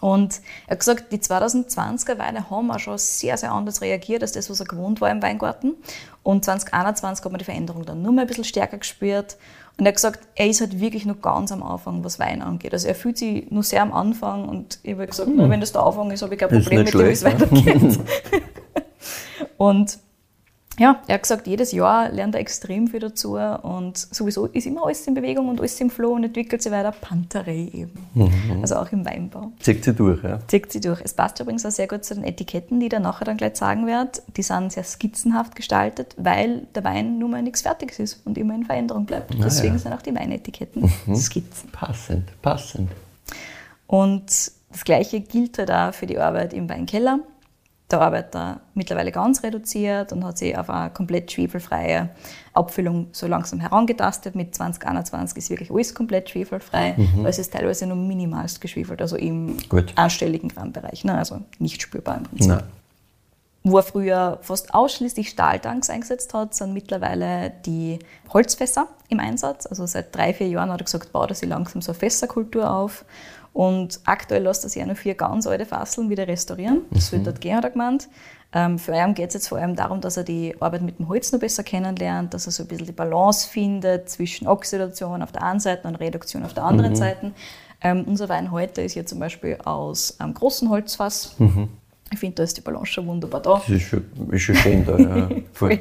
Und 0.00 0.40
er 0.66 0.72
hat 0.72 0.80
gesagt, 0.80 1.12
die 1.12 1.18
2020er 1.18 2.18
Weine 2.18 2.50
haben 2.50 2.70
auch 2.70 2.78
schon 2.78 2.98
sehr, 2.98 3.38
sehr 3.38 3.52
anders 3.52 3.80
reagiert 3.80 4.22
als 4.22 4.32
das, 4.32 4.50
was 4.50 4.60
er 4.60 4.66
gewohnt 4.66 5.00
war 5.00 5.10
im 5.10 5.22
Weingarten. 5.22 5.76
Und 6.22 6.44
2021 6.44 7.24
hat 7.24 7.32
man 7.32 7.38
die 7.38 7.44
Veränderung 7.44 7.84
dann 7.84 8.02
nur 8.02 8.12
mal 8.12 8.22
ein 8.22 8.26
bisschen 8.26 8.44
stärker 8.44 8.78
gespürt. 8.78 9.36
Und 9.76 9.86
er 9.86 9.88
hat 9.88 9.96
gesagt, 9.96 10.28
er 10.36 10.46
ist 10.46 10.60
halt 10.60 10.78
wirklich 10.78 11.04
noch 11.04 11.20
ganz 11.20 11.50
am 11.50 11.62
Anfang, 11.62 12.04
was 12.04 12.20
Wein 12.20 12.42
angeht. 12.42 12.72
Also 12.72 12.86
er 12.86 12.94
fühlt 12.94 13.18
sich 13.18 13.50
nur 13.50 13.64
sehr 13.64 13.82
am 13.82 13.92
Anfang 13.92 14.48
und 14.48 14.78
ich 14.84 14.92
habe 14.92 15.06
gesagt, 15.06 15.28
hm. 15.28 15.50
wenn 15.50 15.60
das 15.60 15.72
der 15.72 15.82
Anfang 15.82 16.10
ist, 16.12 16.22
habe 16.22 16.34
ich 16.34 16.40
kein 16.40 16.48
Problem 16.48 16.84
mit 16.84 16.94
dem, 16.94 17.00
wie 17.00 17.10
es 17.10 17.24
weitergeht. 17.24 17.98
und 19.56 19.98
ja, 20.78 21.00
er 21.06 21.14
hat 21.14 21.22
gesagt, 21.22 21.46
jedes 21.46 21.70
Jahr 21.72 22.10
lernt 22.10 22.34
er 22.34 22.40
extrem 22.40 22.88
viel 22.88 23.00
dazu 23.00 23.36
und 23.36 23.96
sowieso 23.96 24.46
ist 24.46 24.66
immer 24.66 24.84
alles 24.84 25.06
in 25.06 25.14
Bewegung 25.14 25.48
und 25.48 25.60
alles 25.60 25.80
im 25.80 25.88
Flow 25.88 26.12
und 26.12 26.24
entwickelt 26.24 26.62
sich 26.62 26.72
weiter. 26.72 26.92
Panterei 26.92 27.70
eben. 27.72 27.92
Mhm. 28.14 28.60
Also 28.60 28.76
auch 28.76 28.90
im 28.90 29.04
Weinbau. 29.04 29.52
Zieht 29.60 29.84
sie 29.84 29.94
durch, 29.94 30.22
ja? 30.24 30.40
Zieht 30.48 30.72
sie 30.72 30.80
durch. 30.80 31.00
Es 31.04 31.14
passt 31.14 31.38
übrigens 31.38 31.64
auch 31.64 31.70
sehr 31.70 31.86
gut 31.86 32.04
zu 32.04 32.14
den 32.14 32.24
Etiketten, 32.24 32.80
die 32.80 32.86
ich 32.86 32.90
dann 32.90 33.02
nachher 33.02 33.24
dann 33.24 33.36
gleich 33.36 33.56
sagen 33.56 33.86
werde. 33.86 34.10
Die 34.36 34.42
sind 34.42 34.72
sehr 34.72 34.84
skizzenhaft 34.84 35.54
gestaltet, 35.54 36.14
weil 36.18 36.66
der 36.74 36.82
Wein 36.82 37.18
nun 37.18 37.30
mal 37.30 37.42
nichts 37.42 37.62
Fertiges 37.62 38.00
ist 38.00 38.26
und 38.26 38.36
immer 38.36 38.54
in 38.54 38.64
Veränderung 38.64 39.06
bleibt. 39.06 39.32
Ah, 39.34 39.42
Deswegen 39.44 39.74
ja. 39.74 39.78
sind 39.78 39.92
auch 39.92 40.02
die 40.02 40.14
Weinetiketten 40.14 40.90
mhm. 41.06 41.14
Skizzen. 41.14 41.70
Passend, 41.70 42.42
passend. 42.42 42.90
Und 43.86 44.26
das 44.70 44.84
Gleiche 44.84 45.20
gilt 45.20 45.58
halt 45.58 45.70
auch 45.70 45.94
für 45.94 46.06
die 46.06 46.18
Arbeit 46.18 46.52
im 46.52 46.68
Weinkeller 46.68 47.20
der 47.90 48.00
Arbeiter 48.00 48.60
mittlerweile 48.74 49.12
ganz 49.12 49.42
reduziert 49.42 50.12
und 50.12 50.24
hat 50.24 50.38
sich 50.38 50.56
auf 50.56 50.70
eine 50.70 50.90
komplett 50.90 51.30
schwefelfreie 51.30 52.08
Abfüllung 52.54 53.08
so 53.12 53.26
langsam 53.26 53.60
herangetastet. 53.60 54.34
Mit 54.34 54.54
2021 54.54 55.38
ist 55.38 55.50
wirklich 55.50 55.70
alles 55.70 55.94
komplett 55.94 56.30
schwefelfrei, 56.30 56.94
mhm. 56.96 57.24
weil 57.24 57.26
es 57.26 57.38
ist 57.38 57.52
teilweise 57.52 57.86
nur 57.86 57.96
minimalst 57.96 58.60
geschwefelt, 58.60 59.02
also 59.02 59.16
im 59.16 59.58
Gut. 59.68 59.92
einstelligen 59.96 60.48
Grammbereich, 60.48 61.04
ne? 61.04 61.16
also 61.16 61.40
nicht 61.58 61.82
spürbar 61.82 62.16
im 62.16 62.22
Prinzip. 62.24 62.48
Nein. 62.48 62.62
Wo 63.66 63.78
er 63.78 63.82
früher 63.82 64.38
fast 64.42 64.74
ausschließlich 64.74 65.30
Stahltanks 65.30 65.88
eingesetzt 65.88 66.34
hat, 66.34 66.54
sind 66.54 66.74
mittlerweile 66.74 67.50
die 67.64 67.98
Holzfässer 68.30 68.88
im 69.08 69.20
Einsatz. 69.20 69.64
Also 69.64 69.86
seit 69.86 70.14
drei, 70.14 70.34
vier 70.34 70.48
Jahren 70.48 70.70
hat 70.70 70.82
er 70.82 70.84
gesagt, 70.84 71.12
baut 71.12 71.30
er 71.30 71.34
sich 71.34 71.48
langsam 71.48 71.80
so 71.80 71.92
eine 71.92 71.98
Fässerkultur 71.98 72.70
auf 72.70 73.06
und 73.54 74.00
aktuell 74.04 74.42
lässt 74.42 74.64
er 74.64 74.68
sich 74.68 74.82
auch 74.82 74.86
noch 74.86 74.96
vier 74.96 75.14
ganz 75.14 75.46
alte 75.46 75.64
Fasseln 75.64 76.10
wieder 76.10 76.26
restaurieren. 76.26 76.82
Das 76.90 77.12
wird 77.12 77.22
mhm. 77.22 77.26
dort 77.26 77.40
gehen, 77.40 77.56
hat 77.56 77.64
er 77.64 77.70
gemeint. 77.70 78.08
Ähm, 78.52 78.78
für 78.80 78.92
ihn 78.92 79.14
geht 79.14 79.28
es 79.28 79.34
jetzt 79.34 79.48
vor 79.48 79.58
allem 79.58 79.76
darum, 79.76 80.00
dass 80.00 80.16
er 80.16 80.24
die 80.24 80.54
Arbeit 80.60 80.82
mit 80.82 80.98
dem 80.98 81.08
Holz 81.08 81.30
noch 81.32 81.38
besser 81.38 81.62
kennenlernt, 81.62 82.34
dass 82.34 82.46
er 82.46 82.52
so 82.52 82.64
ein 82.64 82.68
bisschen 82.68 82.86
die 82.86 82.92
Balance 82.92 83.48
findet 83.48 84.10
zwischen 84.10 84.48
Oxidation 84.48 85.22
auf 85.22 85.30
der 85.30 85.44
einen 85.44 85.60
Seite 85.60 85.86
und 85.86 85.94
Reduktion 85.96 86.44
auf 86.44 86.52
der 86.52 86.64
anderen 86.64 86.92
mhm. 86.92 86.96
Seite. 86.96 87.32
Ähm, 87.80 88.04
unser 88.06 88.28
Wein 88.28 88.50
heute 88.50 88.82
ist 88.82 88.94
hier 88.94 89.06
zum 89.06 89.20
Beispiel 89.20 89.56
aus 89.64 90.18
einem 90.18 90.34
großen 90.34 90.68
Holzfass. 90.68 91.36
Mhm. 91.38 91.68
Ich 92.12 92.18
finde, 92.18 92.34
da 92.36 92.42
ist 92.42 92.56
die 92.56 92.60
Balance 92.60 92.92
schon 92.92 93.06
wunderbar 93.06 93.40
da. 93.40 93.54
Das 93.54 93.68
ist 93.68 93.82
schon, 93.82 94.04
ist 94.30 94.42
schon 94.42 94.56
schön 94.56 94.84
da. 94.84 94.98
Ja. 94.98 95.28
Voll. 95.52 95.78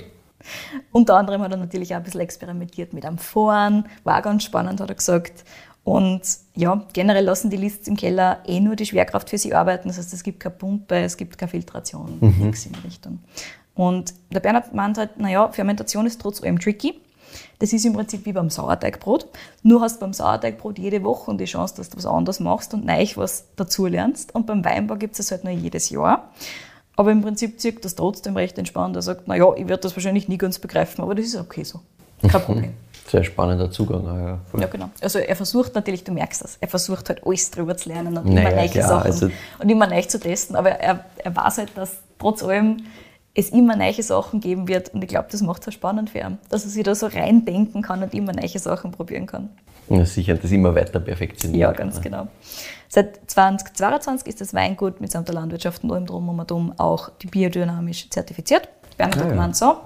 Unter 0.91 1.15
anderem 1.15 1.41
hat 1.41 1.51
er 1.51 1.57
natürlich 1.57 1.93
auch 1.93 1.97
ein 1.97 2.03
bisschen 2.03 2.21
experimentiert 2.21 2.93
mit 2.93 3.05
einem 3.05 3.15
Amphoren, 3.15 3.86
war 4.03 4.21
ganz 4.21 4.43
spannend, 4.43 4.79
hat 4.79 4.89
er 4.89 4.95
gesagt. 4.95 5.43
Und 5.83 6.21
ja, 6.55 6.85
generell 6.93 7.25
lassen 7.25 7.49
die 7.49 7.57
Lists 7.57 7.87
im 7.87 7.97
Keller 7.97 8.39
eh 8.45 8.59
nur 8.59 8.75
die 8.75 8.85
Schwerkraft 8.85 9.29
für 9.29 9.37
sie 9.37 9.53
arbeiten. 9.53 9.89
Das 9.89 9.97
heißt, 9.97 10.13
es 10.13 10.23
gibt 10.23 10.39
keine 10.39 10.55
Pumpe, 10.55 10.95
es 10.95 11.17
gibt 11.17 11.37
keine 11.37 11.49
Filtration, 11.49 12.17
mhm. 12.21 12.45
nichts 12.45 12.65
in 12.65 12.75
Richtung. 12.85 13.19
Und 13.75 14.13
der 14.31 14.39
Bernhard 14.39 14.73
meint 14.73 14.97
halt, 14.97 15.19
naja, 15.19 15.49
Fermentation 15.49 16.05
ist 16.05 16.21
trotz 16.21 16.41
allem 16.41 16.59
tricky. 16.59 17.01
Das 17.59 17.73
ist 17.73 17.85
im 17.85 17.93
Prinzip 17.93 18.25
wie 18.25 18.33
beim 18.33 18.49
Sauerteigbrot. 18.49 19.27
Nur 19.63 19.81
hast 19.81 19.95
du 19.95 20.01
beim 20.01 20.13
Sauerteigbrot 20.13 20.77
jede 20.77 21.03
Woche 21.03 21.35
die 21.35 21.45
Chance, 21.45 21.75
dass 21.77 21.89
du 21.89 21.97
was 21.97 22.05
anderes 22.05 22.39
machst 22.39 22.73
und 22.73 22.85
neu 22.85 23.05
was 23.15 23.45
dazu 23.55 23.87
lernst. 23.87 24.35
Und 24.35 24.45
beim 24.45 24.63
Weinbau 24.63 24.95
gibt 24.95 25.17
es 25.19 25.31
halt 25.31 25.43
nur 25.43 25.53
jedes 25.53 25.89
Jahr. 25.89 26.31
Aber 26.95 27.11
im 27.11 27.21
Prinzip 27.21 27.59
zieht 27.59 27.83
das 27.83 27.95
trotzdem 27.95 28.37
recht 28.37 28.57
entspannt. 28.57 28.95
Er 28.95 29.01
sagt, 29.01 29.27
naja, 29.27 29.51
ich 29.55 29.67
werde 29.67 29.81
das 29.81 29.95
wahrscheinlich 29.95 30.27
nie 30.27 30.37
ganz 30.37 30.59
begreifen, 30.59 31.01
aber 31.01 31.15
das 31.15 31.25
ist 31.25 31.35
okay 31.35 31.63
so. 31.63 31.79
Kein 32.21 32.41
Problem. 32.45 32.73
Sehr 33.07 33.23
spannender 33.23 33.69
Zugang. 33.69 34.05
Ja, 34.05 34.39
ja, 34.59 34.67
genau. 34.67 34.89
Also 35.01 35.19
er 35.19 35.35
versucht 35.35 35.75
natürlich, 35.75 36.03
du 36.03 36.13
merkst 36.13 36.43
das, 36.43 36.57
er 36.59 36.67
versucht 36.67 37.09
halt 37.09 37.21
alles 37.25 37.51
drüber 37.51 37.75
zu 37.75 37.89
lernen 37.89 38.17
und 38.17 38.25
naja, 38.25 38.49
immer 38.49 38.57
neue 38.57 38.69
klar, 38.69 38.87
Sachen 38.87 39.11
also 39.11 39.29
und 39.59 39.69
immer 39.69 39.87
neu 39.87 40.01
zu 40.03 40.19
testen. 40.19 40.55
Aber 40.55 40.69
er, 40.69 41.05
er 41.17 41.35
weiß 41.35 41.57
halt, 41.57 41.71
dass 41.75 41.97
trotz 42.17 42.43
allem 42.43 42.77
es 43.35 43.49
immer 43.49 43.75
neue 43.75 44.01
Sachen 44.01 44.39
geben 44.39 44.67
wird. 44.67 44.93
Und 44.93 45.03
ich 45.03 45.09
glaube, 45.09 45.27
das 45.31 45.41
macht 45.41 45.63
es 45.63 45.67
auch 45.67 45.71
spannend 45.71 46.11
für 46.11 46.19
ihn, 46.19 46.37
dass 46.49 46.63
er 46.63 46.69
sich 46.69 46.83
da 46.83 46.95
so 46.95 47.07
reindenken 47.07 47.81
kann 47.81 48.03
und 48.03 48.13
immer 48.13 48.31
neue 48.31 48.59
Sachen 48.59 48.91
probieren 48.91 49.25
kann. 49.25 49.49
Ja, 49.89 50.05
sicher, 50.05 50.35
das 50.35 50.51
immer 50.51 50.73
weiter 50.75 50.99
perfektionieren. 50.99 51.59
Ja, 51.59 51.71
ganz 51.71 51.95
kann. 51.95 52.03
genau. 52.03 52.27
Seit 52.87 53.19
2022 53.29 54.27
ist 54.27 54.41
das 54.41 54.53
Weingut 54.53 55.01
mitsamt 55.01 55.27
der 55.27 55.35
Landwirtschaft 55.35 55.83
und 55.83 55.91
allem 55.91 56.05
drum 56.05 56.29
und 56.29 56.51
um 56.51 56.79
auch 56.79 57.09
die 57.09 57.27
biodynamisch 57.27 58.09
zertifiziert. 58.09 58.69
Bernhard 58.97 59.31
ah, 59.31 59.35
ja. 59.35 59.53
so, 59.53 59.77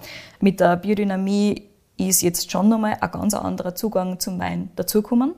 mit 0.41 0.59
der 0.59 0.75
Biodynamie 0.75 1.66
ist 1.97 2.21
jetzt 2.21 2.51
schon 2.51 2.69
nochmal 2.69 2.97
ein 2.99 3.11
ganz 3.11 3.33
anderer 3.33 3.75
Zugang 3.75 4.19
zum 4.19 4.39
Wein 4.39 4.69
dazugekommen. 4.75 5.33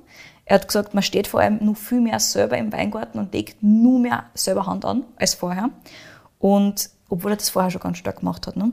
Er 0.45 0.55
hat 0.55 0.67
gesagt, 0.67 0.93
man 0.93 1.03
steht 1.03 1.27
vor 1.27 1.39
allem 1.39 1.63
noch 1.63 1.77
viel 1.77 2.01
mehr 2.01 2.19
selber 2.19 2.57
im 2.57 2.73
Weingarten 2.73 3.19
und 3.19 3.33
legt 3.33 3.61
nur 3.61 3.99
mehr 3.99 4.25
selber 4.33 4.65
Hand 4.65 4.83
an 4.83 5.03
als 5.15 5.35
vorher. 5.35 5.69
Und 6.39 6.89
obwohl 7.07 7.31
er 7.31 7.37
das 7.37 7.49
vorher 7.49 7.71
schon 7.71 7.81
ganz 7.81 7.97
stark 7.97 8.17
gemacht 8.19 8.47
hat. 8.47 8.57
Ne? 8.57 8.71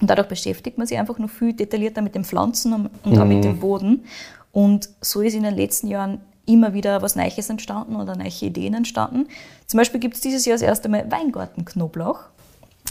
Und 0.00 0.08
dadurch 0.08 0.28
beschäftigt 0.28 0.78
man 0.78 0.86
sich 0.86 0.98
einfach 0.98 1.18
noch 1.18 1.30
viel 1.30 1.52
detaillierter 1.52 2.02
mit 2.02 2.14
den 2.14 2.24
Pflanzen 2.24 2.72
und, 2.72 2.90
und 3.04 3.14
mhm. 3.14 3.20
auch 3.20 3.26
mit 3.26 3.44
dem 3.44 3.56
mhm. 3.56 3.60
Boden. 3.60 4.04
Und 4.52 4.90
so 5.00 5.20
ist 5.20 5.34
in 5.34 5.42
den 5.42 5.54
letzten 5.54 5.88
Jahren 5.88 6.20
immer 6.46 6.74
wieder 6.74 7.02
was 7.02 7.16
Neues 7.16 7.48
entstanden 7.48 7.96
oder 7.96 8.16
neue 8.16 8.28
Ideen 8.28 8.74
entstanden. 8.74 9.28
Zum 9.66 9.78
Beispiel 9.78 10.00
gibt 10.00 10.14
es 10.16 10.20
dieses 10.20 10.44
Jahr 10.44 10.54
das 10.54 10.62
erste 10.62 10.88
Mal 10.88 11.10
Weingartenknoblauch. 11.10 12.24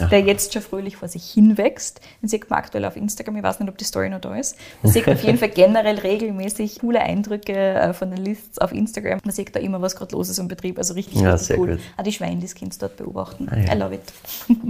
Der 0.07 0.21
jetzt 0.21 0.53
schon 0.53 0.61
fröhlich 0.61 0.97
vor 0.97 1.07
sich 1.07 1.23
hinwächst. 1.31 2.01
Den 2.21 2.29
sieht 2.29 2.49
man 2.49 2.59
aktuell 2.59 2.85
auf 2.85 2.95
Instagram, 2.95 3.35
ich 3.37 3.43
weiß 3.43 3.59
nicht, 3.59 3.69
ob 3.69 3.77
die 3.77 3.83
Story 3.85 4.09
noch 4.09 4.21
da 4.21 4.35
ist. 4.35 4.55
Man 4.83 4.91
sieht 4.91 5.07
auf 5.07 5.21
jeden 5.23 5.37
Fall 5.37 5.49
generell 5.55 5.99
regelmäßig 5.99 6.79
coole 6.79 7.01
Eindrücke 7.01 7.53
äh, 7.53 7.93
von 7.93 8.09
den 8.11 8.23
Lists 8.23 8.59
auf 8.59 8.71
Instagram. 8.71 9.19
Man 9.23 9.33
sieht 9.33 9.55
da 9.55 9.59
immer, 9.59 9.81
was 9.81 9.95
gerade 9.95 10.15
los 10.15 10.29
ist 10.29 10.39
im 10.39 10.47
Betrieb, 10.47 10.77
also 10.77 10.93
richtig, 10.93 11.21
Ja, 11.21 11.33
richtig 11.33 11.57
cool. 11.59 11.67
gut. 11.71 11.79
Auch 11.97 12.03
die 12.03 12.11
Schweine, 12.11 12.37
die 12.37 12.47
Kind 12.47 12.81
dort 12.81 12.97
beobachten. 12.97 13.47
Ah, 13.49 13.57
ja. 13.57 13.73
I 13.75 13.77
love 13.77 13.95
it. 13.95 14.01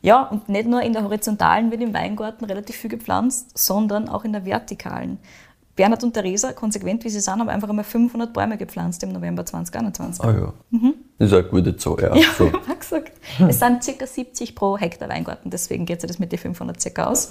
Ja, 0.00 0.22
und 0.28 0.48
nicht 0.48 0.68
nur 0.68 0.80
in 0.82 0.92
der 0.92 1.02
horizontalen 1.02 1.72
wird 1.72 1.82
im 1.82 1.92
Weingarten 1.92 2.44
relativ 2.44 2.76
viel 2.76 2.88
gepflanzt, 2.88 3.58
sondern 3.58 4.08
auch 4.08 4.24
in 4.24 4.32
der 4.32 4.44
vertikalen. 4.44 5.18
Bernhard 5.74 6.04
und 6.04 6.12
Theresa, 6.14 6.52
konsequent 6.52 7.04
wie 7.04 7.08
sie 7.08 7.18
sind, 7.20 7.40
haben 7.40 7.48
einfach 7.48 7.68
einmal 7.68 7.84
500 7.84 8.32
Bäume 8.32 8.56
gepflanzt 8.56 9.02
im 9.02 9.10
November 9.12 9.44
2021. 9.44 10.24
Ah 10.24 10.32
ja. 10.32 10.52
Das 11.18 11.28
ist 11.28 11.34
eine 11.34 11.44
gute 11.44 11.76
Zahl, 11.76 11.96
ja. 12.00 12.14
Ja, 12.14 12.28
So. 12.36 12.46
ich 12.46 12.54
habe 12.54 12.76
gesagt. 12.78 13.12
Es 13.48 13.58
sind 13.58 13.98
ca. 13.98 14.06
70 14.06 14.54
pro 14.54 14.78
Hektar 14.78 15.08
Weingarten, 15.08 15.50
deswegen 15.50 15.84
geht 15.84 16.00
sich 16.00 16.08
das 16.08 16.18
mit 16.18 16.32
den 16.32 16.38
500 16.38 16.80
circa 16.80 17.06
aus. 17.06 17.28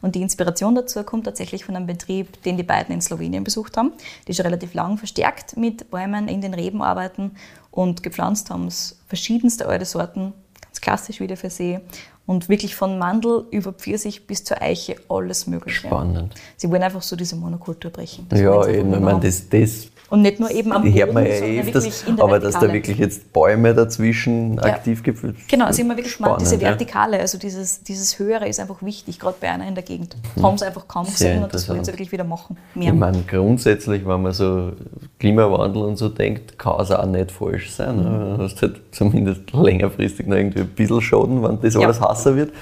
Und 0.00 0.14
die 0.14 0.22
Inspiration 0.22 0.74
dazu 0.74 1.02
kommt 1.02 1.24
tatsächlich 1.24 1.64
von 1.64 1.76
einem 1.76 1.86
Betrieb, 1.86 2.42
den 2.42 2.56
die 2.56 2.62
beiden 2.62 2.94
in 2.94 3.00
Slowenien 3.00 3.44
besucht 3.44 3.76
haben, 3.76 3.92
die 4.26 4.34
schon 4.34 4.46
relativ 4.46 4.74
lang 4.74 4.96
verstärkt 4.98 5.56
mit 5.56 5.90
Bäumen 5.90 6.28
in 6.28 6.40
den 6.40 6.54
Reben 6.54 6.82
arbeiten 6.82 7.32
und 7.70 8.02
gepflanzt 8.02 8.50
haben 8.50 8.68
es 8.68 8.98
verschiedenste 9.08 9.66
alte 9.66 9.84
Sorten, 9.84 10.32
ganz 10.62 10.80
klassisch 10.80 11.20
wieder 11.20 11.36
für 11.36 11.50
See. 11.50 11.80
Und 12.26 12.48
wirklich 12.48 12.74
von 12.74 12.98
Mandel 12.98 13.44
über 13.50 13.74
Pfirsich 13.74 14.26
bis 14.26 14.44
zur 14.44 14.62
Eiche 14.62 14.96
alles 15.10 15.46
Mögliche. 15.46 15.88
Spannend. 15.88 16.34
Sie 16.56 16.70
wollen 16.70 16.82
einfach 16.82 17.02
so 17.02 17.16
diese 17.16 17.36
Monokultur 17.36 17.90
brechen. 17.90 18.26
Das 18.30 18.40
Ja, 18.40 18.62
sie 18.62 18.70
eben, 18.70 18.94
ich 18.94 19.00
meine, 19.00 19.20
das, 19.20 19.46
das 19.50 19.88
Und 20.10 20.22
nicht 20.22 20.38
nur 20.38 20.50
eben 20.50 20.70
am 20.70 20.82
die 20.84 20.92
hört 20.92 21.12
man 21.14 21.24
ja 21.26 21.32
Boden, 21.40 21.44
eh 21.44 21.60
öfters, 21.60 22.04
der 22.04 22.22
aber 22.24 22.38
dass 22.38 22.54
da 22.54 22.60
Vertikale. 22.60 22.72
wirklich 22.74 22.98
jetzt 22.98 23.32
Bäume 23.32 23.74
dazwischen 23.74 24.58
aktiv 24.60 25.02
gefüllt 25.02 25.36
Genau, 25.48 25.64
also 25.64 25.80
immer 25.82 25.96
wirklich 25.96 26.16
gemeint, 26.16 26.40
diese 26.40 26.50
Spannend, 26.50 26.62
ja. 26.62 26.68
Vertikale, 26.70 27.18
also 27.20 27.38
dieses, 27.38 27.82
dieses 27.82 28.18
Höhere 28.18 28.46
ist 28.46 28.60
einfach 28.60 28.82
wichtig, 28.82 29.18
gerade 29.18 29.36
bei 29.40 29.50
einer 29.50 29.66
in 29.66 29.74
der 29.74 29.82
Gegend. 29.82 30.16
Haben 30.42 30.58
sie 30.58 30.66
einfach 30.66 30.86
kaum 30.86 31.06
Mhm. 31.06 31.10
Gesehen 31.10 31.42
und 31.42 31.54
das 31.54 31.68
wollen 31.68 31.84
sie 31.84 31.92
wirklich 31.92 32.12
wieder 32.12 32.24
machen. 32.24 32.56
Ich 32.74 32.82
Mehr. 32.82 32.92
meine, 32.94 33.22
grundsätzlich, 33.22 34.06
wenn 34.06 34.22
man 34.22 34.32
so 34.32 34.72
Klimawandel 35.18 35.82
und 35.82 35.96
so 35.96 36.08
denkt, 36.10 36.58
kann 36.58 36.80
es 36.80 36.90
auch 36.90 37.06
nicht 37.06 37.30
falsch 37.32 37.70
sein. 37.72 37.96
Ne? 37.96 38.34
Du 38.36 38.42
hast 38.44 38.60
halt 38.62 38.80
zumindest 38.92 39.52
längerfristig 39.52 40.26
noch 40.26 40.36
irgendwie 40.36 40.60
ein 40.60 40.68
bisschen 40.68 41.00
Schaden, 41.00 41.42
wenn 41.42 41.60
das 41.60 41.74
Ja. 41.74 41.80
alles 41.80 42.00
hasser 42.00 42.36
wird. 42.36 42.52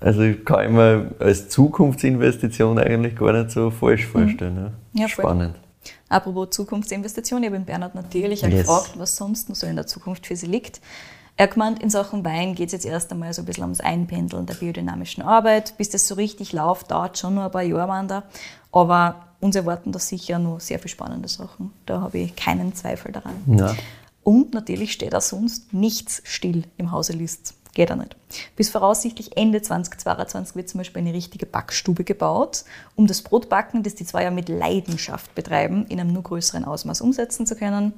Also 0.00 0.22
kann 0.44 0.66
ich 0.66 0.70
mir 0.72 1.10
als 1.18 1.48
Zukunftsinvestition 1.48 2.78
eigentlich 2.78 3.16
gar 3.16 3.32
nicht 3.32 3.50
so 3.52 3.70
falsch 3.70 4.06
vorstellen. 4.06 4.54
Ne? 4.54 4.72
Mhm. 4.92 5.00
Ja, 5.00 5.08
voll. 5.08 5.52
Apropos 6.08 6.50
Zukunftsinvestition, 6.50 7.42
ich 7.42 7.50
habe 7.50 7.60
Bernhard 7.60 7.94
natürlich 7.94 8.42
Yes. 8.42 8.50
gefragt, 8.50 8.92
was 8.96 9.16
sonst 9.16 9.48
noch 9.48 9.56
so 9.56 9.66
in 9.66 9.76
der 9.76 9.86
Zukunft 9.86 10.26
für 10.26 10.36
sie 10.36 10.46
liegt. 10.46 10.80
Er 11.36 11.46
gemeint, 11.46 11.80
in 11.80 11.88
Sachen 11.90 12.24
Wein 12.24 12.54
geht 12.56 12.66
es 12.68 12.72
jetzt 12.72 12.86
erst 12.86 13.12
einmal 13.12 13.32
so 13.32 13.42
ein 13.42 13.44
bisschen 13.44 13.62
ums 13.62 13.80
Einpendeln 13.80 14.44
der 14.46 14.54
biodynamischen 14.54 15.22
Arbeit. 15.22 15.76
Bis 15.78 15.88
das 15.90 16.08
so 16.08 16.16
richtig 16.16 16.52
läuft, 16.52 16.90
dauert 16.90 17.16
schon 17.16 17.36
noch 17.36 17.44
ein 17.44 17.50
paar 17.52 17.62
Jahre 17.62 17.88
Wander. 17.88 18.24
Aber 18.72 19.26
uns 19.40 19.54
erwarten 19.54 19.92
da 19.92 20.00
sicher 20.00 20.40
noch 20.40 20.58
sehr 20.58 20.80
viele 20.80 20.88
spannende 20.88 21.28
Sachen. 21.28 21.72
Da 21.86 22.00
habe 22.00 22.18
ich 22.18 22.34
keinen 22.34 22.74
Zweifel 22.74 23.12
daran. 23.12 23.34
Ja. 23.46 23.76
Und 24.24 24.52
natürlich 24.52 24.92
steht 24.92 25.14
auch 25.14 25.20
sonst 25.22 25.72
nichts 25.72 26.22
still 26.24 26.64
im 26.76 26.90
Hause 26.90 27.12
List. 27.12 27.54
Geht 27.74 27.92
auch 27.92 27.96
nicht. 27.96 28.16
Bis 28.56 28.70
voraussichtlich 28.70 29.36
Ende 29.36 29.62
2022 29.62 30.56
wird 30.56 30.68
zum 30.68 30.78
Beispiel 30.78 31.00
eine 31.00 31.12
richtige 31.12 31.46
Backstube 31.46 32.04
gebaut, 32.04 32.64
um 32.96 33.06
das 33.06 33.22
Brotbacken, 33.22 33.82
das 33.82 33.94
die 33.94 34.04
zwei 34.04 34.24
ja 34.24 34.30
mit 34.30 34.48
Leidenschaft 34.48 35.34
betreiben, 35.34 35.86
in 35.88 36.00
einem 36.00 36.12
nur 36.12 36.22
größeren 36.22 36.64
Ausmaß 36.64 37.00
umsetzen 37.00 37.46
zu 37.46 37.56
können. 37.56 37.92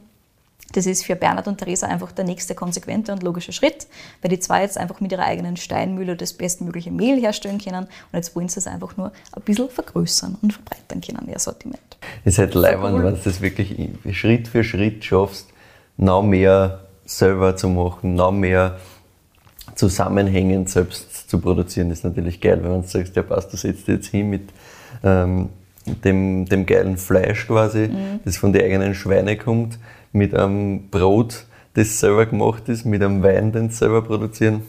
Das 0.72 0.86
ist 0.86 1.04
für 1.04 1.16
Bernhard 1.16 1.48
und 1.48 1.58
Theresa 1.58 1.88
einfach 1.88 2.12
der 2.12 2.24
nächste 2.24 2.54
konsequente 2.54 3.12
und 3.12 3.22
logische 3.22 3.52
Schritt, 3.52 3.88
weil 4.22 4.28
die 4.28 4.38
zwei 4.38 4.62
jetzt 4.62 4.78
einfach 4.78 5.00
mit 5.00 5.10
ihrer 5.10 5.24
eigenen 5.24 5.56
Steinmühle 5.56 6.16
das 6.16 6.32
bestmögliche 6.32 6.92
Mehl 6.92 7.20
herstellen 7.20 7.58
können 7.58 7.84
und 7.84 8.14
jetzt 8.14 8.36
wollen 8.36 8.48
sie 8.48 8.60
es 8.60 8.66
einfach 8.66 8.96
nur 8.96 9.10
ein 9.32 9.42
bisschen 9.42 9.68
vergrößern 9.68 10.38
und 10.42 10.52
verbreitern 10.52 11.00
können, 11.00 11.28
ihr 11.28 11.38
Sortiment. 11.38 11.80
Es 12.24 12.34
ist 12.34 12.38
halt 12.38 12.54
leibend, 12.54 12.94
cool. 12.94 13.04
wenn 13.04 13.14
du 13.14 13.20
das 13.20 13.40
wirklich 13.40 13.90
Schritt 14.12 14.46
für 14.46 14.62
Schritt 14.62 15.04
schaffst, 15.04 15.48
noch 15.96 16.22
mehr 16.22 16.80
selber 17.04 17.56
zu 17.56 17.68
machen, 17.68 18.14
noch 18.14 18.30
mehr 18.30 18.78
zusammenhängend 19.80 20.70
selbst 20.70 21.28
zu 21.28 21.40
produzieren, 21.40 21.90
ist 21.90 22.04
natürlich 22.04 22.40
geil. 22.40 22.60
Wenn 22.62 22.82
du 22.82 22.86
sagst, 22.86 23.16
ja 23.16 23.22
passt, 23.22 23.52
du 23.52 23.56
setzt 23.56 23.88
jetzt 23.88 24.08
hin 24.08 24.30
mit 24.30 24.48
ähm, 25.02 25.48
dem, 26.04 26.44
dem 26.46 26.66
geilen 26.66 26.96
Fleisch 26.96 27.46
quasi, 27.46 27.88
Mhm. 27.88 28.20
das 28.24 28.36
von 28.36 28.52
den 28.52 28.62
eigenen 28.62 28.94
Schweine 28.94 29.36
kommt, 29.36 29.78
mit 30.12 30.34
einem 30.34 30.88
Brot, 30.90 31.44
das 31.74 31.98
selber 31.98 32.26
gemacht 32.26 32.68
ist, 32.68 32.84
mit 32.84 33.02
einem 33.02 33.22
Wein, 33.22 33.52
den 33.52 33.70
sie 33.70 33.76
selber 33.76 34.02
produzieren. 34.02 34.62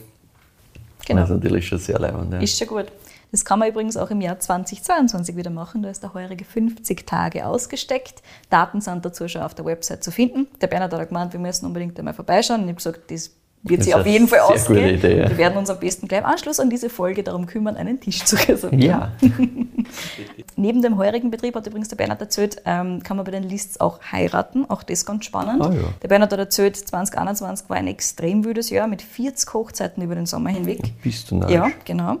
Genau. 1.06 1.20
Das 1.20 1.30
ist 1.30 1.36
natürlich 1.36 1.66
schon 1.66 1.78
sehr 1.78 1.98
leibend. 1.98 2.32
Ja. 2.32 2.40
Ist 2.40 2.58
schon 2.58 2.68
gut. 2.68 2.86
Das 3.32 3.44
kann 3.44 3.58
man 3.58 3.68
übrigens 3.68 3.96
auch 3.96 4.10
im 4.10 4.20
Jahr 4.20 4.38
2022 4.38 5.36
wieder 5.36 5.50
machen. 5.50 5.82
Da 5.82 5.88
ist 5.90 6.02
der 6.02 6.12
heurige 6.14 6.44
50 6.44 7.06
Tage 7.06 7.46
ausgesteckt. 7.46 8.22
Daten 8.50 8.80
sind 8.80 9.04
dazu 9.04 9.26
schon 9.26 9.42
auf 9.42 9.54
der 9.54 9.64
Website 9.64 10.04
zu 10.04 10.10
finden. 10.12 10.46
Der 10.60 10.66
Bernhard 10.66 10.92
hat 10.92 11.00
auch 11.00 11.08
gemeint, 11.08 11.32
wir 11.32 11.40
müssen 11.40 11.66
unbedingt 11.66 11.98
einmal 11.98 12.14
vorbeischauen. 12.14 12.60
Und 12.60 12.66
ich 12.66 12.72
habe 12.72 12.76
gesagt, 12.76 13.10
das 13.10 13.30
wird 13.64 13.84
sich 13.84 13.92
ist 13.92 13.98
auf 13.98 14.06
jeden 14.06 14.26
Fall 14.26 14.40
ausgehen. 14.40 14.82
gute 14.82 14.90
Idee, 15.08 15.18
ja. 15.20 15.30
Wir 15.30 15.38
werden 15.38 15.56
uns 15.56 15.70
am 15.70 15.78
besten 15.78 16.08
gleich 16.08 16.20
im 16.20 16.26
Anschluss 16.26 16.58
an 16.58 16.68
diese 16.68 16.90
Folge 16.90 17.22
darum 17.22 17.46
kümmern, 17.46 17.76
einen 17.76 18.00
Tisch 18.00 18.24
zu 18.24 18.36
reservieren. 18.36 18.80
ja. 18.80 19.12
Neben 20.56 20.82
dem 20.82 20.98
heurigen 20.98 21.30
Betrieb 21.30 21.54
hat 21.54 21.66
übrigens 21.66 21.88
der 21.88 21.96
Bernhard 21.96 22.20
erzählt, 22.20 22.62
ähm, 22.64 23.02
kann 23.02 23.16
man 23.16 23.24
bei 23.24 23.32
den 23.32 23.44
Lists 23.44 23.80
auch 23.80 24.00
heiraten. 24.10 24.68
Auch 24.68 24.82
das 24.82 25.06
ganz 25.06 25.24
spannend. 25.24 25.62
Ah, 25.64 25.72
ja. 25.72 25.82
Der 26.02 26.08
Bernhard 26.08 26.32
hat 26.32 26.38
erzählt, 26.38 26.76
2021 26.76 27.68
war 27.70 27.76
ein 27.76 27.86
extrem 27.86 28.44
wüdes 28.44 28.70
Jahr 28.70 28.88
mit 28.88 29.02
40 29.02 29.54
Hochzeiten 29.54 30.02
über 30.02 30.14
den 30.14 30.26
Sommer 30.26 30.50
hinweg. 30.50 30.80
Bist 31.02 31.30
du 31.30 31.36
narrisch. 31.36 31.54
Ja, 31.54 31.70
genau. 31.84 32.16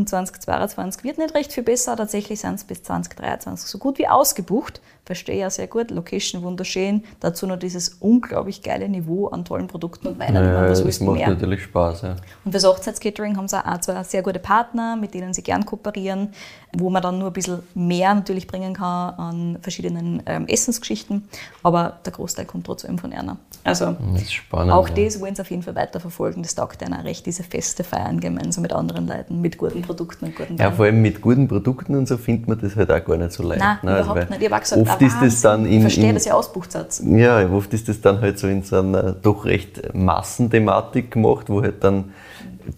Und 0.00 0.08
2022 0.08 1.04
wird 1.04 1.18
nicht 1.18 1.34
recht 1.34 1.52
viel 1.52 1.62
besser. 1.62 1.94
Tatsächlich 1.94 2.40
sind 2.40 2.54
es 2.54 2.64
bis 2.64 2.82
2023 2.84 3.68
so 3.68 3.76
gut 3.76 3.98
wie 3.98 4.08
ausgebucht. 4.08 4.80
Verstehe 5.04 5.38
ja 5.38 5.50
sehr 5.50 5.66
gut. 5.66 5.90
Location 5.90 6.42
wunderschön. 6.42 7.04
Dazu 7.20 7.46
noch 7.46 7.58
dieses 7.58 7.96
unglaublich 8.00 8.62
geile 8.62 8.88
Niveau 8.88 9.26
an 9.28 9.44
tollen 9.44 9.66
Produkten 9.66 10.08
und 10.08 10.18
Weinen. 10.18 10.42
Ja, 10.42 10.66
das 10.66 11.00
macht 11.00 11.18
mehr? 11.18 11.28
natürlich 11.28 11.64
Spaß. 11.64 12.02
Ja. 12.02 12.16
Und 12.46 12.52
fürs 12.52 12.64
Hochzeitscatering 12.64 13.36
haben 13.36 13.46
sie 13.46 13.62
auch 13.62 13.80
zwei 13.80 14.02
sehr 14.04 14.22
gute 14.22 14.38
Partner, 14.38 14.96
mit 14.96 15.12
denen 15.12 15.34
sie 15.34 15.42
gern 15.42 15.66
kooperieren, 15.66 16.32
wo 16.76 16.88
man 16.90 17.02
dann 17.02 17.18
nur 17.18 17.28
ein 17.28 17.32
bisschen 17.32 17.60
mehr 17.74 18.14
natürlich 18.14 18.46
bringen 18.46 18.74
kann 18.74 19.14
an 19.14 19.58
verschiedenen 19.60 20.22
ähm, 20.26 20.46
Essensgeschichten. 20.46 21.24
Aber 21.62 21.98
der 22.04 22.12
Großteil 22.12 22.44
kommt 22.44 22.66
trotzdem 22.66 22.98
von 22.98 23.12
Erna. 23.12 23.36
Also 23.64 23.96
Das 24.12 24.22
ist 24.22 24.32
spannend. 24.32 24.72
auch 24.72 24.88
ja. 24.88 24.94
das 25.04 25.20
wollen 25.20 25.34
sie 25.34 25.42
auf 25.42 25.50
jeden 25.50 25.62
Fall 25.62 25.74
weiterverfolgen. 25.74 26.42
Das 26.42 26.54
taugt 26.54 26.82
einer 26.82 27.04
recht, 27.04 27.26
diese 27.26 27.42
Feste 27.42 27.84
feiern 27.84 28.20
gemeinsam 28.20 28.62
mit 28.62 28.72
anderen 28.72 29.06
Leuten, 29.06 29.40
mit 29.40 29.58
guten 29.58 29.82
Produkten 29.82 30.26
und 30.26 30.36
guten 30.36 30.56
Ja, 30.56 30.66
Weinen. 30.66 30.76
vor 30.76 30.84
allem 30.86 31.02
mit 31.02 31.20
guten 31.20 31.48
Produkten 31.48 31.94
und 31.96 32.06
so 32.08 32.16
findet 32.16 32.48
man 32.48 32.60
das 32.60 32.76
halt 32.76 32.90
auch 32.90 33.04
gar 33.04 33.16
nicht 33.16 33.32
so 33.32 33.42
leicht. 33.42 33.60
Nein, 33.60 33.78
ne? 33.82 33.90
Also, 33.90 34.04
überhaupt 34.12 34.30
weil 34.30 34.38
nicht. 34.38 34.46
Ich 34.46 34.52
habe 34.52 34.60
gesagt, 34.62 34.82
oft 34.82 35.02
ah, 35.02 35.06
ist 35.06 35.16
das 35.20 35.40
dann 35.42 35.66
in, 35.66 35.72
Ich 35.86 35.94
verstehe, 35.94 36.12
ihr 36.26 36.36
ausbucht 36.36 36.72
seid. 36.72 37.00
ja, 37.04 37.50
oft 37.50 37.72
ist 37.74 37.88
das 37.88 38.00
dann 38.00 38.20
halt 38.20 38.38
so 38.38 38.46
in 38.46 38.62
so 38.62 38.78
einer 38.78 39.12
doch 39.12 39.44
recht 39.44 39.92
Massenthematik 39.94 41.10
gemacht, 41.10 41.48
wo 41.48 41.62
halt 41.62 41.82
dann 41.84 42.12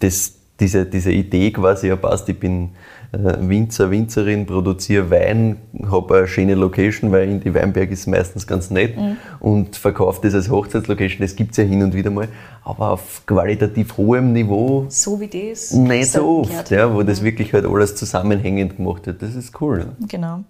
das, 0.00 0.32
diese, 0.62 0.86
diese 0.86 1.10
Idee 1.12 1.50
quasi 1.50 1.88
ja 1.88 1.96
passt. 1.96 2.28
Ich 2.28 2.38
bin 2.38 2.70
äh, 3.12 3.18
Winzer, 3.40 3.90
Winzerin, 3.90 4.46
produziere 4.46 5.10
Wein, 5.10 5.56
habe 5.90 6.18
eine 6.18 6.28
schöne 6.28 6.54
Location, 6.54 7.12
weil 7.12 7.28
in 7.28 7.40
die 7.40 7.52
Weinberg 7.54 7.90
ist 7.90 8.06
meistens 8.06 8.46
ganz 8.46 8.70
nett 8.70 8.96
Mhm. 8.96 9.16
und 9.40 9.76
verkaufe 9.76 10.20
das 10.22 10.34
als 10.34 10.48
Hochzeitslocation. 10.48 11.20
Das 11.20 11.36
gibt 11.36 11.50
es 11.50 11.56
ja 11.58 11.64
hin 11.64 11.82
und 11.82 11.94
wieder 11.94 12.10
mal, 12.10 12.28
aber 12.64 12.92
auf 12.92 13.22
qualitativ 13.26 13.96
hohem 13.96 14.32
Niveau 14.32 14.86
So 14.88 15.20
wie 15.20 15.26
das. 15.28 15.72
nicht 15.72 16.12
so 16.12 16.38
oft, 16.40 16.70
ja, 16.70 16.94
wo 16.94 17.02
das 17.02 17.22
wirklich 17.22 17.52
halt 17.52 17.66
alles 17.66 17.96
zusammenhängend 17.96 18.76
gemacht 18.76 19.04
wird. 19.06 19.20
Das 19.20 19.34
ist 19.34 19.60
cool. 19.60 19.78
Ne? 19.78 19.96
Genau. 20.08 20.44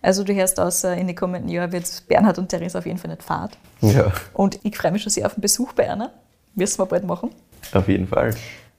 Also 0.00 0.22
du 0.24 0.32
hörst 0.34 0.58
außer 0.60 0.96
in 0.96 1.08
den 1.08 1.16
kommenden 1.16 1.50
Jahren 1.50 1.72
wird 1.72 2.04
Bernhard 2.08 2.38
und 2.38 2.48
Theresa 2.48 2.78
auf 2.78 2.86
jeden 2.86 2.98
Fall 2.98 3.10
nicht 3.10 3.22
fad. 3.24 3.58
Ja, 3.82 4.12
Und 4.32 4.58
ich 4.62 4.76
freue 4.76 4.92
mich 4.92 5.02
schon 5.02 5.10
sehr 5.12 5.26
auf 5.26 5.34
den 5.34 5.40
Besuch 5.42 5.72
bei 5.74 5.90
einer. 5.90 6.12
Müssen 6.54 6.78
wir 6.78 6.86
bald 6.86 7.04
machen. 7.04 7.30
auf 7.74 7.88
jeden 7.88 8.06
Fall. 8.06 8.30